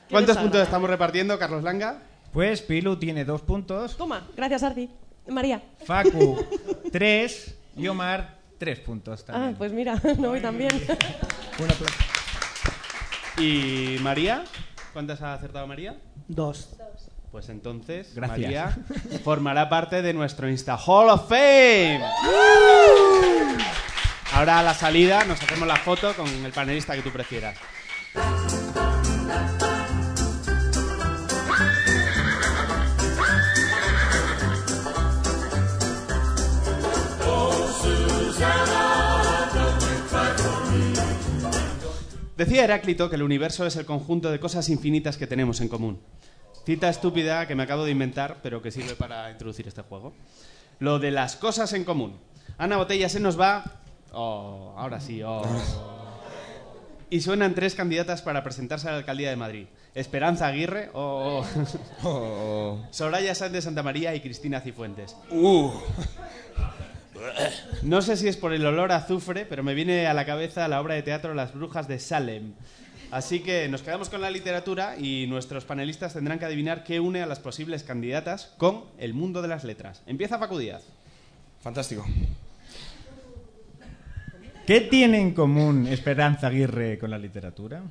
¿Cuántos 0.10 0.38
puntos 0.38 0.60
estamos 0.62 0.90
repartiendo, 0.90 1.38
Carlos 1.38 1.62
Langa? 1.64 2.02
Pues 2.32 2.64
Pilu 2.64 2.98
tiene 2.98 3.26
dos 3.26 3.44
puntos, 3.44 3.96
Toma, 3.96 4.28
gracias, 4.36 4.64
Arti. 4.64 4.90
María. 5.28 5.62
Facu 5.86 6.44
tres 6.92 7.56
y 7.78 7.88
Omar 7.88 8.40
tres 8.58 8.80
puntos 8.80 9.22
Ah, 9.24 9.26
también. 9.34 9.56
pues 9.56 9.72
mira, 9.72 10.02
no 10.18 10.30
voy 10.30 10.40
tan 10.40 10.58
bien. 10.58 10.72
Un 11.60 11.72
aplauso. 11.72 11.96
¿Y 13.38 13.98
María? 14.02 14.44
¿Cuántas 14.94 15.22
ha 15.22 15.34
acertado 15.34 15.66
María? 15.68 15.98
Dos. 16.28 16.76
Pues 17.32 17.50
entonces, 17.50 18.14
Gracias. 18.14 18.40
María 18.40 18.78
formará 19.24 19.68
parte 19.70 20.02
de 20.02 20.14
nuestro 20.14 20.48
Insta 20.50 20.78
Hall 20.78 21.10
of 21.10 21.28
Fame. 21.28 22.04
Ahora 24.34 24.60
a 24.60 24.64
la 24.64 24.74
salida 24.74 25.24
nos 25.26 25.42
hacemos 25.42 25.68
la 25.68 25.76
foto 25.76 26.14
con 26.14 26.28
el 26.28 26.52
panelista 26.52 26.96
que 26.96 27.02
tú 27.02 27.12
prefieras. 27.12 27.58
Decía 42.38 42.64
Heráclito 42.64 43.10
que 43.10 43.16
el 43.16 43.24
universo 43.24 43.66
es 43.66 43.76
el 43.76 43.86
conjunto 43.86 44.32
de 44.32 44.40
cosas 44.40 44.70
infinitas 44.70 45.18
que 45.18 45.28
tenemos 45.28 45.62
en 45.62 45.68
común. 45.68 46.00
Cita 46.66 46.90
estúpida 46.90 47.46
que 47.48 47.56
me 47.56 47.64
acabo 47.64 47.86
de 47.86 47.92
inventar, 47.92 48.38
pero 48.42 48.62
que 48.62 48.72
sirve 48.72 48.96
para 48.96 49.30
introducir 49.30 49.68
este 49.68 49.84
juego. 49.84 50.14
Lo 50.80 50.98
de 50.98 51.12
las 51.12 51.36
cosas 51.36 51.74
en 51.74 51.84
común. 51.84 52.18
Ana 52.58 52.78
Botella 52.78 53.08
se 53.10 53.20
nos 53.20 53.40
va. 53.40 53.64
Oh, 54.12 54.74
ahora 54.78 55.00
sí, 55.00 55.22
oh. 55.24 55.44
Y 57.10 57.22
suenan 57.22 57.54
tres 57.54 57.76
candidatas 57.76 58.24
para 58.24 58.44
presentarse 58.44 58.88
a 58.88 58.92
la 58.92 58.98
alcaldía 58.98 59.30
de 59.30 59.36
Madrid. 59.36 59.68
Esperanza 59.94 60.48
Aguirre, 60.48 60.90
oh, 60.94 61.46
oh. 62.04 62.08
Oh. 62.08 62.88
Soraya 62.90 63.36
Sáenz 63.36 63.54
de 63.54 63.62
Santa 63.62 63.84
María 63.84 64.16
y 64.16 64.22
Cristina 64.22 64.60
Cifuentes. 64.62 65.16
Uh. 65.30 65.72
No 67.82 68.02
sé 68.02 68.18
si 68.18 68.28
es 68.28 68.38
por 68.38 68.54
el 68.54 68.66
olor 68.66 68.92
a 68.92 68.98
azufre, 68.98 69.46
pero 69.46 69.64
me 69.64 69.74
viene 69.74 70.08
a 70.08 70.14
la 70.14 70.26
cabeza 70.26 70.68
la 70.68 70.82
obra 70.82 70.96
de 70.96 71.04
teatro 71.04 71.34
Las 71.34 71.54
Brujas 71.54 71.88
de 71.88 72.00
Salem. 72.00 72.54
Así 73.12 73.42
que 73.42 73.68
nos 73.68 73.84
quedamos 73.84 74.10
con 74.10 74.22
la 74.22 74.32
literatura 74.32 74.98
y 74.98 75.28
nuestros 75.28 75.66
panelistas 75.66 76.14
tendrán 76.14 76.40
que 76.40 76.46
adivinar 76.46 76.84
qué 76.84 77.00
une 77.00 77.22
a 77.22 77.28
las 77.28 77.40
posibles 77.40 77.84
candidatas 77.84 78.54
con 78.58 78.86
el 78.98 79.14
mundo 79.14 79.42
de 79.42 79.50
las 79.50 79.64
letras. 79.64 80.02
Empieza 80.08 80.40
Facu 80.40 80.58
Díaz. 80.58 80.84
Fantástico. 81.62 82.06
¿Qué 84.66 84.82
tiene 84.82 85.20
en 85.20 85.34
común 85.34 85.88
Esperanza 85.88 86.48
Aguirre 86.48 86.98
con 86.98 87.12
la 87.12 87.20
literatura? 87.20 87.84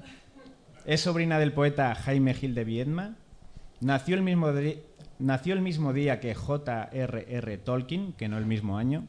¿Es 0.86 1.02
sobrina 1.02 1.38
del 1.38 1.52
poeta 1.52 1.94
Jaime 1.94 2.34
Gil 2.34 2.54
de 2.54 2.64
Viedma? 2.64 3.14
¿Nació 3.80 4.16
el 4.16 4.22
mismo, 4.22 4.50
nació 5.18 5.54
el 5.54 5.60
mismo 5.60 5.92
día 5.92 6.18
que 6.18 6.34
J.R.R. 6.34 7.58
Tolkien, 7.58 8.12
que 8.14 8.28
no 8.28 8.38
el 8.38 8.46
mismo 8.46 8.78
año? 8.78 9.06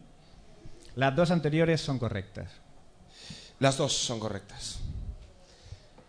Las 0.96 1.16
dos 1.16 1.32
anteriores 1.32 1.82
son 1.82 2.00
correctas. 2.00 2.52
Las 3.60 3.78
dos 3.78 3.94
son 3.98 4.20
correctas. 4.20 4.80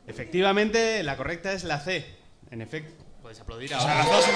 Efectivamente, 0.07 1.03
la 1.03 1.17
correcta 1.17 1.53
es 1.53 1.65
la 1.65 1.81
C. 1.81 2.05
En 2.51 2.61
efecto, 2.61 2.93
puedes 3.23 3.41
aplaudir 3.41 3.73
O 3.73 3.77
ahora. 3.77 3.87
sea, 3.95 3.99
las 4.05 4.11
dos 4.11 4.25
son 4.25 4.35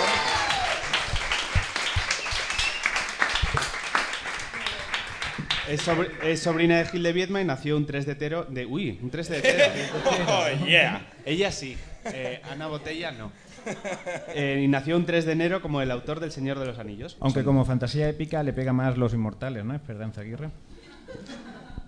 Es, 5.69 5.87
sobr- 5.87 6.11
es 6.23 6.41
sobrina 6.41 6.79
de 6.79 6.87
Gil 6.87 7.03
de 7.03 7.13
Viedma 7.13 7.43
y 7.43 7.45
nació 7.45 7.77
un 7.77 7.85
3 7.85 8.07
de 8.07 8.15
tero 8.15 8.45
de... 8.45 8.65
Uy, 8.65 8.99
un 9.03 9.11
3 9.11 9.29
de 9.29 9.41
tero. 9.43 9.65
Oh, 10.27 10.67
yeah. 10.67 11.07
Ella 11.27 11.53
sí, 11.53 11.77
eh, 12.07 12.41
Ana 12.51 12.69
Botella 12.69 13.11
no. 13.11 13.31
Eh, 14.35 14.63
y 14.63 14.69
nació 14.69 14.97
un 14.97 15.07
3 15.07 15.25
de 15.25 15.33
enero 15.33 15.63
como 15.63 15.81
el 15.81 15.91
autor 15.91 16.21
del 16.21 16.31
Señor 16.31 16.59
de 16.59 16.67
los 16.67 16.79
Anillos. 16.79 17.17
Aunque 17.21 17.45
como 17.45 17.65
fantasía 17.65 18.09
épica 18.09 18.43
le 18.43 18.53
pega 18.53 18.73
más 18.73 18.97
Los 18.97 19.15
Inmortales, 19.15 19.65
¿no? 19.65 19.75
Esperanza 19.75 20.21
Aguirre. 20.21 20.51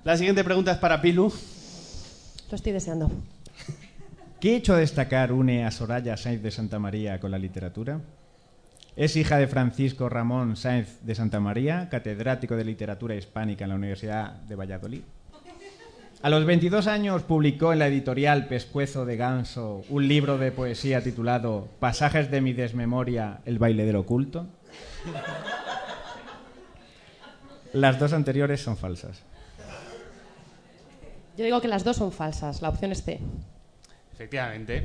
La 0.04 0.16
siguiente 0.16 0.42
pregunta 0.42 0.72
es 0.72 0.78
para 0.78 1.00
Pilu. 1.00 1.32
Lo 2.50 2.56
estoy 2.56 2.72
deseando. 2.72 3.10
¿Qué 4.40 4.56
hecho 4.56 4.74
a 4.74 4.78
destacar 4.78 5.32
une 5.32 5.64
a 5.64 5.70
Soraya 5.70 6.16
Sáenz 6.16 6.42
de 6.42 6.50
Santa 6.50 6.78
María 6.78 7.20
con 7.20 7.30
la 7.30 7.38
literatura? 7.38 8.00
Es 8.96 9.16
hija 9.16 9.36
de 9.36 9.46
Francisco 9.46 10.08
Ramón 10.08 10.56
Sáenz 10.56 11.00
de 11.02 11.14
Santa 11.14 11.40
María, 11.40 11.88
catedrático 11.90 12.56
de 12.56 12.64
literatura 12.64 13.14
hispánica 13.14 13.64
en 13.64 13.70
la 13.70 13.76
Universidad 13.76 14.32
de 14.32 14.56
Valladolid. 14.56 15.02
A 16.22 16.28
los 16.28 16.44
22 16.44 16.86
años 16.86 17.22
publicó 17.22 17.72
en 17.72 17.78
la 17.78 17.86
editorial 17.86 18.46
Pescuezo 18.46 19.06
de 19.06 19.16
Ganso 19.16 19.84
un 19.88 20.06
libro 20.06 20.36
de 20.36 20.52
poesía 20.52 21.02
titulado 21.02 21.68
Pasajes 21.78 22.30
de 22.30 22.42
mi 22.42 22.52
desmemoria, 22.52 23.40
el 23.46 23.58
baile 23.58 23.86
del 23.86 23.96
oculto. 23.96 24.46
Las 27.72 27.98
dos 27.98 28.12
anteriores 28.12 28.60
son 28.60 28.76
falsas. 28.76 29.22
Yo 31.38 31.44
digo 31.46 31.62
que 31.62 31.68
las 31.68 31.84
dos 31.84 31.96
son 31.96 32.12
falsas. 32.12 32.60
La 32.60 32.68
opción 32.68 32.92
es 32.92 33.02
C. 33.02 33.18
Efectivamente. 34.12 34.84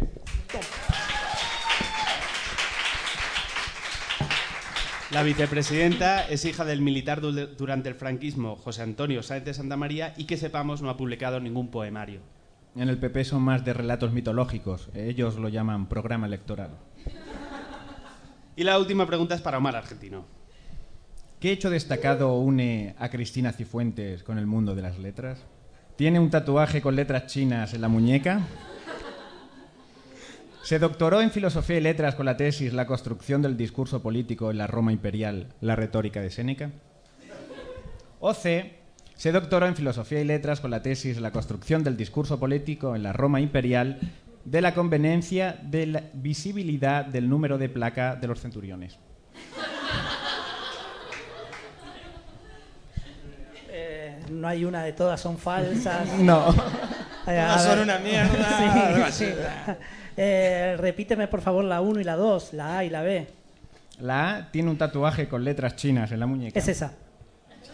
La 5.15 5.23
vicepresidenta 5.23 6.27
es 6.27 6.43
hija 6.43 6.65
del 6.65 6.81
militar 6.81 7.21
du- 7.21 7.31
durante 7.31 7.87
el 7.87 7.95
franquismo 7.95 8.57
José 8.57 8.81
Antonio 8.81 9.23
Sáenz 9.23 9.45
de 9.45 9.53
Santa 9.53 9.77
María 9.77 10.13
y 10.17 10.25
que 10.25 10.35
sepamos 10.35 10.81
no 10.81 10.89
ha 10.89 10.97
publicado 10.97 11.39
ningún 11.39 11.69
poemario. 11.71 12.19
En 12.75 12.89
el 12.89 12.97
PP 12.97 13.23
son 13.23 13.41
más 13.41 13.63
de 13.63 13.71
relatos 13.73 14.11
mitológicos. 14.11 14.89
Ellos 14.93 15.37
lo 15.37 15.47
llaman 15.47 15.87
programa 15.87 16.27
electoral. 16.27 16.71
Y 18.57 18.65
la 18.65 18.77
última 18.77 19.07
pregunta 19.07 19.35
es 19.35 19.41
para 19.41 19.57
Omar 19.57 19.77
Argentino. 19.77 20.25
¿Qué 21.39 21.53
hecho 21.53 21.69
destacado 21.69 22.33
une 22.37 22.93
a 22.99 23.07
Cristina 23.07 23.53
Cifuentes 23.53 24.21
con 24.21 24.37
el 24.37 24.45
mundo 24.47 24.75
de 24.75 24.81
las 24.81 24.99
letras? 24.99 25.39
¿Tiene 25.95 26.19
un 26.19 26.29
tatuaje 26.29 26.81
con 26.81 26.97
letras 26.97 27.27
chinas 27.27 27.73
en 27.73 27.79
la 27.79 27.87
muñeca? 27.87 28.41
Se 30.65 30.79
doctoró 30.79 31.21
en 31.21 31.29
Filosofía 31.29 31.77
y 31.77 31.81
Letras 31.81 32.15
con 32.15 32.25
la 32.25 32.37
tesis 32.37 32.73
La 32.73 32.87
construcción 32.87 33.43
del 33.43 33.55
discurso 33.55 34.01
político 34.01 34.49
en 34.49 34.57
la 34.57 34.65
Roma 34.65 34.91
imperial, 34.91 35.49
la 35.61 35.75
retórica 35.75 36.21
de 36.21 36.31
Séneca. 36.31 36.71
O 38.19 38.33
C. 38.33 38.79
Se 39.13 39.31
doctoró 39.31 39.67
en 39.67 39.75
Filosofía 39.75 40.21
y 40.21 40.23
Letras 40.23 40.61
con 40.61 40.71
la 40.71 40.81
tesis 40.81 41.21
La 41.21 41.29
construcción 41.29 41.83
del 41.83 41.95
discurso 41.95 42.39
político 42.39 42.95
en 42.95 43.03
la 43.03 43.13
Roma 43.13 43.41
imperial 43.41 43.99
de 44.43 44.61
la 44.61 44.73
conveniencia 44.73 45.55
de 45.61 45.85
la 45.85 46.03
visibilidad 46.13 47.05
del 47.05 47.29
número 47.29 47.59
de 47.59 47.69
placa 47.69 48.15
de 48.15 48.25
los 48.25 48.41
centuriones. 48.41 48.97
Eh, 53.69 54.19
no 54.31 54.47
hay 54.47 54.65
una 54.65 54.81
de 54.81 54.93
todas, 54.93 55.21
son 55.21 55.37
falsas. 55.37 56.11
No. 56.17 56.47
Eh, 57.27 57.39
a 57.39 57.55
Todas 57.55 57.63
son 57.63 57.79
una 57.79 57.97
mierda, 57.97 59.09
Sí, 59.11 59.25
sí. 59.25 59.33
Eh, 60.17 60.75
repíteme 60.79 61.27
por 61.27 61.41
favor 61.41 61.63
la 61.65 61.81
1 61.81 61.99
y 61.99 62.03
la 62.03 62.15
2, 62.15 62.53
la 62.53 62.77
A 62.77 62.83
y 62.83 62.89
la 62.89 63.01
B. 63.01 63.27
La 63.99 64.35
A 64.35 64.51
tiene 64.51 64.69
un 64.69 64.77
tatuaje 64.77 65.27
con 65.27 65.43
letras 65.43 65.75
chinas 65.75 66.11
en 66.11 66.19
la 66.19 66.25
muñeca. 66.25 66.57
Es 66.59 66.67
esa. 66.67 66.93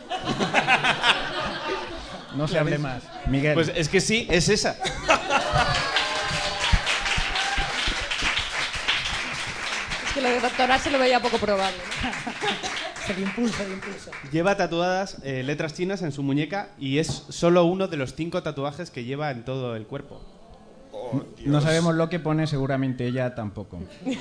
No 2.36 2.48
se 2.48 2.58
hable 2.58 2.78
más. 2.78 3.04
Miguel. 3.28 3.54
Pues 3.54 3.72
es 3.76 3.90
que 3.90 4.00
sí, 4.00 4.26
es 4.30 4.48
esa. 4.48 4.78
Es 10.06 10.14
que 10.14 10.22
lo 10.22 10.30
de 10.30 10.40
doctorar 10.40 10.80
se 10.80 10.90
lo 10.92 11.00
veía 11.00 11.20
poco 11.20 11.38
probable. 11.38 11.78
¿no? 12.04 13.12
El 13.14 13.20
impulso, 13.24 13.62
el 13.64 13.74
impulso. 13.74 14.12
Lleva 14.32 14.56
tatuadas 14.56 15.18
eh, 15.24 15.44
letras 15.44 15.74
chinas 15.74 16.02
en 16.02 16.14
su 16.14 16.24
muñeca 16.24 16.70
y 16.80 17.00
es 17.00 17.08
solo 17.28 17.66
uno 17.66 17.90
de 17.90 17.98
los 17.98 18.14
cinco 18.16 18.42
tatuajes 18.42 18.90
que 18.90 19.04
lleva 19.04 19.32
en 19.32 19.44
todo 19.44 19.76
el 19.76 19.86
cuerpo. 19.86 20.22
No 21.46 21.62
sabemos 21.62 21.96
lo 21.96 22.10
que 22.10 22.20
pone, 22.20 22.48
seguramente 22.48 23.08
ella 23.08 23.36
tampoco. 23.36 23.80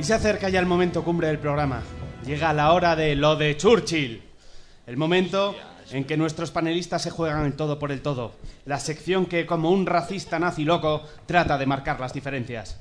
Y 0.00 0.02
se 0.02 0.14
acerca 0.14 0.48
ya 0.48 0.60
el 0.60 0.64
momento 0.64 1.04
cumbre 1.04 1.28
del 1.28 1.38
programa. 1.38 1.82
Llega 2.24 2.54
la 2.54 2.72
hora 2.72 2.96
de 2.96 3.14
lo 3.16 3.36
de 3.36 3.54
Churchill. 3.58 4.22
El 4.86 4.96
momento 4.96 5.54
en 5.92 6.04
que 6.04 6.16
nuestros 6.16 6.50
panelistas 6.50 7.02
se 7.02 7.10
juegan 7.10 7.46
el 7.46 7.54
todo 7.54 7.78
por 7.78 7.92
el 7.92 8.02
todo. 8.02 8.32
La 8.64 8.78
sección 8.78 9.26
que, 9.26 9.46
como 9.46 9.70
un 9.70 9.86
racista 9.86 10.38
nazi 10.38 10.64
loco, 10.64 11.02
trata 11.26 11.58
de 11.58 11.66
marcar 11.66 12.00
las 12.00 12.12
diferencias. 12.12 12.78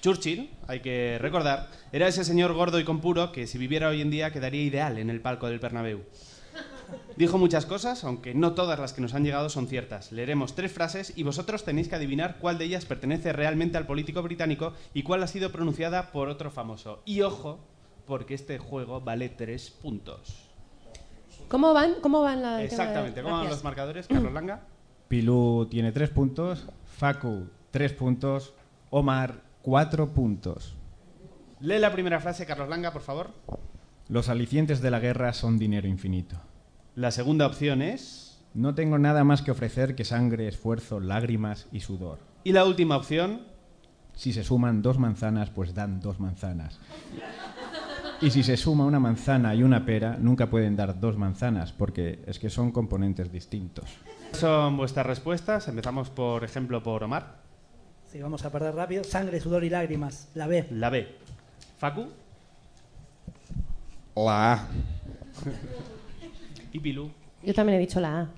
Churchill, 0.00 0.50
hay 0.66 0.80
que 0.80 1.18
recordar, 1.20 1.70
era 1.92 2.08
ese 2.08 2.24
señor 2.24 2.54
gordo 2.54 2.80
y 2.80 2.84
con 2.84 3.00
puro 3.00 3.32
que 3.32 3.46
si 3.46 3.58
viviera 3.58 3.88
hoy 3.88 4.00
en 4.00 4.10
día 4.10 4.32
quedaría 4.32 4.62
ideal 4.62 4.98
en 4.98 5.10
el 5.10 5.20
palco 5.20 5.46
del 5.46 5.58
Bernabéu. 5.58 6.00
Dijo 7.16 7.38
muchas 7.38 7.66
cosas, 7.66 8.02
aunque 8.04 8.34
no 8.34 8.54
todas 8.54 8.78
las 8.78 8.92
que 8.92 9.02
nos 9.02 9.14
han 9.14 9.24
llegado 9.24 9.50
son 9.50 9.68
ciertas. 9.68 10.10
Leeremos 10.10 10.54
tres 10.54 10.72
frases 10.72 11.12
y 11.16 11.22
vosotros 11.22 11.64
tenéis 11.64 11.88
que 11.88 11.96
adivinar 11.96 12.38
cuál 12.40 12.58
de 12.58 12.64
ellas 12.64 12.86
pertenece 12.86 13.32
realmente 13.32 13.76
al 13.76 13.86
político 13.86 14.22
británico 14.22 14.72
y 14.94 15.02
cuál 15.02 15.22
ha 15.22 15.26
sido 15.26 15.52
pronunciada 15.52 16.12
por 16.12 16.28
otro 16.28 16.50
famoso. 16.50 17.02
Y 17.04 17.20
ojo, 17.20 17.60
porque 18.06 18.34
este 18.34 18.58
juego 18.58 19.02
vale 19.02 19.28
tres 19.28 19.70
puntos. 19.70 20.49
¿Cómo 21.50 21.74
van? 21.74 21.94
¿Cómo 22.00 22.22
van 22.22 22.42
la 22.42 22.62
Exactamente. 22.62 23.22
¿Cómo 23.22 23.36
van 23.36 23.48
los 23.48 23.64
marcadores, 23.64 24.06
Carlos 24.06 24.32
Langa? 24.32 24.60
Pilú 25.08 25.66
tiene 25.68 25.90
tres 25.90 26.08
puntos, 26.08 26.68
Facu 26.84 27.48
tres 27.72 27.92
puntos, 27.92 28.54
Omar 28.90 29.42
cuatro 29.60 30.14
puntos. 30.14 30.76
Lee 31.58 31.80
la 31.80 31.90
primera 31.90 32.20
frase, 32.20 32.46
Carlos 32.46 32.68
Langa, 32.68 32.92
por 32.92 33.02
favor. 33.02 33.30
Los 34.08 34.28
alicientes 34.28 34.80
de 34.80 34.92
la 34.92 35.00
guerra 35.00 35.32
son 35.32 35.58
dinero 35.58 35.88
infinito. 35.88 36.36
La 36.94 37.10
segunda 37.10 37.48
opción 37.48 37.82
es... 37.82 38.40
No 38.54 38.76
tengo 38.76 38.98
nada 38.98 39.24
más 39.24 39.42
que 39.42 39.50
ofrecer 39.50 39.96
que 39.96 40.04
sangre, 40.04 40.46
esfuerzo, 40.46 41.00
lágrimas 41.00 41.66
y 41.72 41.80
sudor. 41.80 42.18
Y 42.44 42.52
la 42.52 42.64
última 42.64 42.96
opción... 42.96 43.42
Si 44.14 44.32
se 44.32 44.44
suman 44.44 44.82
dos 44.82 44.98
manzanas, 44.98 45.50
pues 45.50 45.74
dan 45.74 46.00
dos 46.00 46.20
manzanas. 46.20 46.78
Y 48.22 48.30
si 48.30 48.42
se 48.42 48.58
suma 48.58 48.84
una 48.84 49.00
manzana 49.00 49.54
y 49.54 49.62
una 49.62 49.86
pera, 49.86 50.16
nunca 50.18 50.50
pueden 50.50 50.76
dar 50.76 51.00
dos 51.00 51.16
manzanas, 51.16 51.72
porque 51.72 52.22
es 52.26 52.38
que 52.38 52.50
son 52.50 52.70
componentes 52.70 53.32
distintos. 53.32 53.88
Son 54.32 54.76
vuestras 54.76 55.06
respuestas. 55.06 55.68
Empezamos, 55.68 56.10
por 56.10 56.44
ejemplo, 56.44 56.82
por 56.82 57.02
Omar. 57.02 57.36
Sí, 58.12 58.20
vamos 58.20 58.44
a 58.44 58.52
perder 58.52 58.74
rápido. 58.74 59.04
Sangre, 59.04 59.40
sudor 59.40 59.64
y 59.64 59.70
lágrimas. 59.70 60.28
La 60.34 60.46
B. 60.46 60.66
La 60.70 60.90
B. 60.90 61.16
Facu 61.78 62.08
La 64.16 64.52
A. 64.52 64.68
y 66.72 66.78
Pilu. 66.78 67.10
Yo 67.42 67.54
también 67.54 67.78
he 67.78 67.80
dicho 67.80 68.00
la 68.00 68.20
A. 68.20 68.28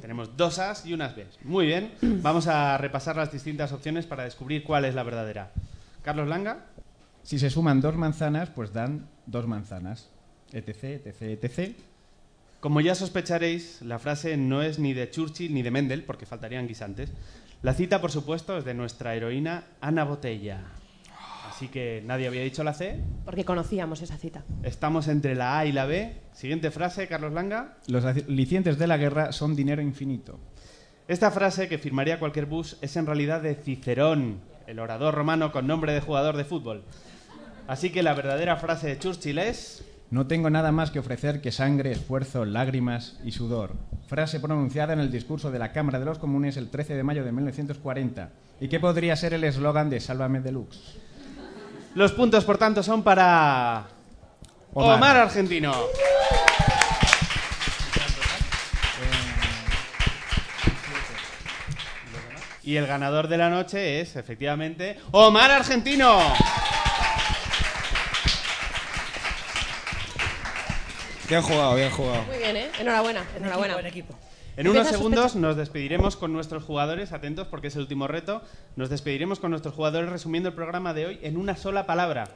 Tenemos 0.00 0.36
dos 0.36 0.58
As 0.58 0.84
y 0.84 0.92
unas 0.92 1.16
Bs. 1.16 1.38
Muy 1.44 1.64
bien. 1.66 1.92
Vamos 2.02 2.46
a 2.46 2.76
repasar 2.76 3.16
las 3.16 3.32
distintas 3.32 3.72
opciones 3.72 4.04
para 4.04 4.24
descubrir 4.24 4.64
cuál 4.64 4.84
es 4.84 4.94
la 4.94 5.02
verdadera. 5.02 5.50
Carlos 6.02 6.28
Langa. 6.28 6.66
Si 7.22 7.38
se 7.38 7.48
suman 7.48 7.80
dos 7.80 7.96
manzanas, 7.96 8.50
pues 8.50 8.74
dan 8.74 9.06
dos 9.26 9.46
manzanas. 9.46 10.10
Etc, 10.52 10.84
etc, 10.84 11.22
etc. 11.22 11.76
Como 12.60 12.80
ya 12.80 12.94
sospecharéis, 12.94 13.82
la 13.82 13.98
frase 13.98 14.36
no 14.36 14.62
es 14.62 14.78
ni 14.78 14.94
de 14.94 15.10
Churchill 15.10 15.52
ni 15.52 15.62
de 15.62 15.70
Mendel, 15.70 16.04
porque 16.04 16.26
faltarían 16.26 16.66
guisantes. 16.66 17.10
La 17.62 17.74
cita, 17.74 18.00
por 18.00 18.10
supuesto, 18.10 18.56
es 18.56 18.64
de 18.64 18.74
nuestra 18.74 19.14
heroína 19.14 19.64
Ana 19.80 20.04
Botella. 20.04 20.62
Así 21.48 21.68
que 21.68 22.02
nadie 22.04 22.26
había 22.26 22.42
dicho 22.42 22.64
la 22.64 22.74
C. 22.74 23.00
Porque 23.24 23.44
conocíamos 23.44 24.02
esa 24.02 24.16
cita. 24.16 24.42
Estamos 24.62 25.08
entre 25.08 25.34
la 25.34 25.58
A 25.58 25.66
y 25.66 25.72
la 25.72 25.84
B. 25.84 26.12
Siguiente 26.32 26.70
frase, 26.70 27.06
Carlos 27.06 27.32
Langa. 27.32 27.76
Los 27.86 28.04
alicientes 28.04 28.78
de 28.78 28.86
la 28.86 28.96
guerra 28.96 29.30
son 29.32 29.54
dinero 29.54 29.80
infinito. 29.80 30.38
Esta 31.06 31.30
frase 31.30 31.68
que 31.68 31.78
firmaría 31.78 32.18
cualquier 32.18 32.46
bus 32.46 32.76
es 32.80 32.96
en 32.96 33.06
realidad 33.06 33.42
de 33.42 33.54
Cicerón, 33.54 34.40
el 34.66 34.78
orador 34.78 35.14
romano 35.14 35.52
con 35.52 35.66
nombre 35.66 35.92
de 35.92 36.00
jugador 36.00 36.36
de 36.36 36.44
fútbol. 36.44 36.82
Así 37.66 37.90
que 37.90 38.02
la 38.02 38.14
verdadera 38.14 38.56
frase 38.56 38.88
de 38.88 38.98
Churchill 38.98 39.38
es... 39.38 39.84
No 40.10 40.26
tengo 40.26 40.50
nada 40.50 40.70
más 40.70 40.90
que 40.90 40.98
ofrecer 40.98 41.40
que 41.40 41.50
sangre, 41.50 41.92
esfuerzo, 41.92 42.44
lágrimas 42.44 43.18
y 43.24 43.32
sudor. 43.32 43.72
Frase 44.06 44.38
pronunciada 44.38 44.92
en 44.92 45.00
el 45.00 45.10
discurso 45.10 45.50
de 45.50 45.58
la 45.58 45.72
Cámara 45.72 45.98
de 45.98 46.04
los 46.04 46.18
Comunes 46.18 46.56
el 46.56 46.68
13 46.68 46.94
de 46.94 47.02
mayo 47.02 47.24
de 47.24 47.32
1940. 47.32 48.30
¿Y 48.60 48.68
qué 48.68 48.78
podría 48.78 49.16
ser 49.16 49.34
el 49.34 49.44
eslogan 49.44 49.90
de 49.90 50.00
Sálvame 50.00 50.40
Deluxe? 50.40 50.98
Los 51.94 52.12
puntos, 52.12 52.44
por 52.44 52.58
tanto, 52.58 52.82
son 52.82 53.02
para... 53.02 53.86
Omar. 54.74 54.96
Omar, 54.96 55.16
Argentino. 55.16 55.72
Y 62.62 62.76
el 62.76 62.86
ganador 62.86 63.28
de 63.28 63.38
la 63.38 63.50
noche 63.50 64.00
es, 64.00 64.16
efectivamente, 64.16 64.98
Omar 65.12 65.50
Argentino. 65.50 66.18
Bien 71.28 71.42
jugado, 71.42 71.74
bien 71.74 71.90
jugado. 71.90 72.22
Muy 72.24 72.38
bien, 72.38 72.56
¿eh? 72.56 72.70
Enhorabuena, 72.78 73.24
enhorabuena. 73.36 73.74
Buen 73.74 73.86
equipo. 73.86 74.14
En 74.56 74.68
unos 74.68 74.86
segundos 74.86 75.34
nos 75.34 75.56
despediremos 75.56 76.16
con 76.16 76.32
nuestros 76.32 76.62
jugadores, 76.62 77.12
atentos 77.12 77.48
porque 77.48 77.68
es 77.68 77.76
el 77.76 77.82
último 77.82 78.06
reto. 78.06 78.42
Nos 78.76 78.88
despediremos 78.88 79.40
con 79.40 79.50
nuestros 79.50 79.74
jugadores 79.74 80.10
resumiendo 80.10 80.50
el 80.50 80.54
programa 80.54 80.94
de 80.94 81.06
hoy 81.06 81.18
en 81.22 81.36
una 81.36 81.56
sola 81.56 81.86
palabra. 81.86 82.28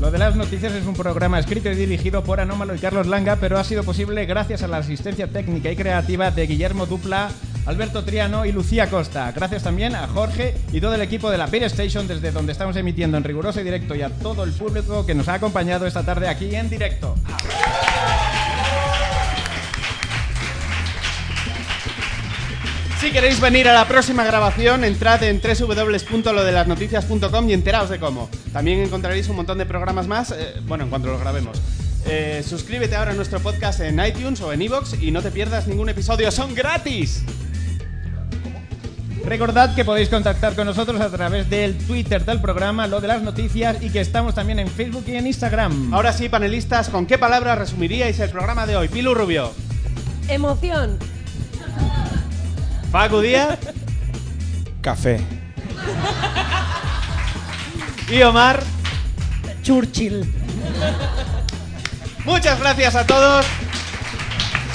Lo 0.00 0.10
de 0.10 0.18
las 0.18 0.36
noticias 0.36 0.72
es 0.72 0.84
un 0.86 0.94
programa 0.94 1.38
escrito 1.38 1.70
y 1.70 1.74
dirigido 1.74 2.22
por 2.24 2.40
Anómalo 2.40 2.74
y 2.74 2.78
Carlos 2.78 3.06
Langa, 3.06 3.36
pero 3.36 3.58
ha 3.58 3.64
sido 3.64 3.82
posible 3.82 4.26
gracias 4.26 4.62
a 4.62 4.68
la 4.68 4.78
asistencia 4.78 5.28
técnica 5.28 5.70
y 5.70 5.76
creativa 5.76 6.30
de 6.30 6.46
Guillermo 6.46 6.86
Dupla, 6.86 7.30
Alberto 7.66 8.04
Triano 8.04 8.46
y 8.46 8.52
Lucía 8.52 8.88
Costa. 8.88 9.32
Gracias 9.32 9.64
también 9.64 9.94
a 9.94 10.06
Jorge 10.06 10.54
y 10.72 10.80
todo 10.80 10.94
el 10.94 11.02
equipo 11.02 11.30
de 11.30 11.38
la 11.38 11.48
Peer 11.48 11.64
Station 11.64 12.06
desde 12.06 12.30
donde 12.30 12.52
estamos 12.52 12.76
emitiendo 12.76 13.16
en 13.16 13.24
riguroso 13.24 13.60
y 13.60 13.64
directo 13.64 13.94
y 13.94 14.02
a 14.02 14.10
todo 14.10 14.44
el 14.44 14.52
público 14.52 15.04
que 15.04 15.14
nos 15.14 15.28
ha 15.28 15.34
acompañado 15.34 15.86
esta 15.86 16.04
tarde 16.04 16.28
aquí 16.28 16.54
en 16.54 16.70
directo. 16.70 17.16
Si 23.00 23.10
queréis 23.12 23.40
venir 23.40 23.68
a 23.68 23.74
la 23.74 23.86
próxima 23.86 24.24
grabación, 24.24 24.82
entrad 24.82 25.22
en 25.22 25.40
www.lodelasnoticias.com 25.40 27.48
y 27.48 27.52
enteraos 27.52 27.90
de 27.90 28.00
cómo. 28.00 28.28
También 28.52 28.80
encontraréis 28.80 29.28
un 29.28 29.36
montón 29.36 29.58
de 29.58 29.66
programas 29.66 30.08
más, 30.08 30.32
eh, 30.32 30.54
bueno, 30.66 30.84
en 30.84 30.90
cuanto 30.90 31.08
los 31.08 31.20
grabemos. 31.20 31.60
Eh, 32.06 32.42
suscríbete 32.48 32.96
ahora 32.96 33.10
a 33.10 33.14
nuestro 33.14 33.40
podcast 33.40 33.80
en 33.80 34.02
iTunes 34.04 34.40
o 34.40 34.52
en 34.52 34.62
iVoox 34.62 35.02
y 35.02 35.10
no 35.10 35.22
te 35.22 35.30
pierdas 35.30 35.66
ningún 35.66 35.88
episodio, 35.88 36.30
son 36.30 36.54
gratis. 36.54 37.24
Recordad 39.26 39.74
que 39.74 39.84
podéis 39.84 40.08
contactar 40.08 40.54
con 40.54 40.66
nosotros 40.66 41.00
a 41.00 41.10
través 41.10 41.50
del 41.50 41.76
Twitter 41.76 42.24
del 42.24 42.40
programa, 42.40 42.86
lo 42.86 43.00
de 43.00 43.08
las 43.08 43.22
noticias, 43.22 43.82
y 43.82 43.90
que 43.90 44.00
estamos 44.00 44.36
también 44.36 44.60
en 44.60 44.68
Facebook 44.68 45.02
y 45.08 45.16
en 45.16 45.26
Instagram. 45.26 45.92
Ahora 45.92 46.12
sí, 46.12 46.28
panelistas, 46.28 46.88
¿con 46.88 47.06
qué 47.06 47.18
palabras 47.18 47.58
resumiríais 47.58 48.20
el 48.20 48.30
programa 48.30 48.66
de 48.66 48.76
hoy? 48.76 48.86
Pilu 48.86 49.14
Rubio, 49.14 49.52
Emoción. 50.28 50.96
Facu 52.92 53.18
Díaz 53.18 53.58
Café. 54.80 55.20
y 58.08 58.22
Omar. 58.22 58.62
Churchill. 59.64 60.32
Muchas 62.24 62.60
gracias 62.60 62.94
a 62.94 63.04
todos. 63.04 63.44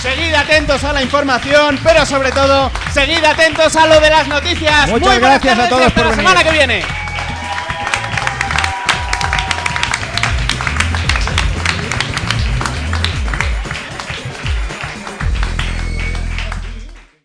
Seguid 0.02 0.34
atentos 0.34 0.84
a 0.84 0.93
la 0.93 1.04
información, 1.04 1.80
pero 1.84 2.06
sobre 2.08 2.32
todo, 2.32 2.72
seguid 2.91 3.24
atentos 3.24 3.76
a 3.76 3.86
lo 3.86 3.99
de 3.99 4.10
las 4.10 4.28
noticias. 4.28 4.89
Muchas 4.89 5.08
Muy 5.10 5.20
gracias 5.20 5.60
a 5.60 5.70
todos 5.70 5.86
hasta 5.86 6.02
por 6.02 6.06
la 6.06 6.10
venir. 6.16 6.28
semana 6.28 6.43
que 6.43 6.52
viene. 6.52 7.01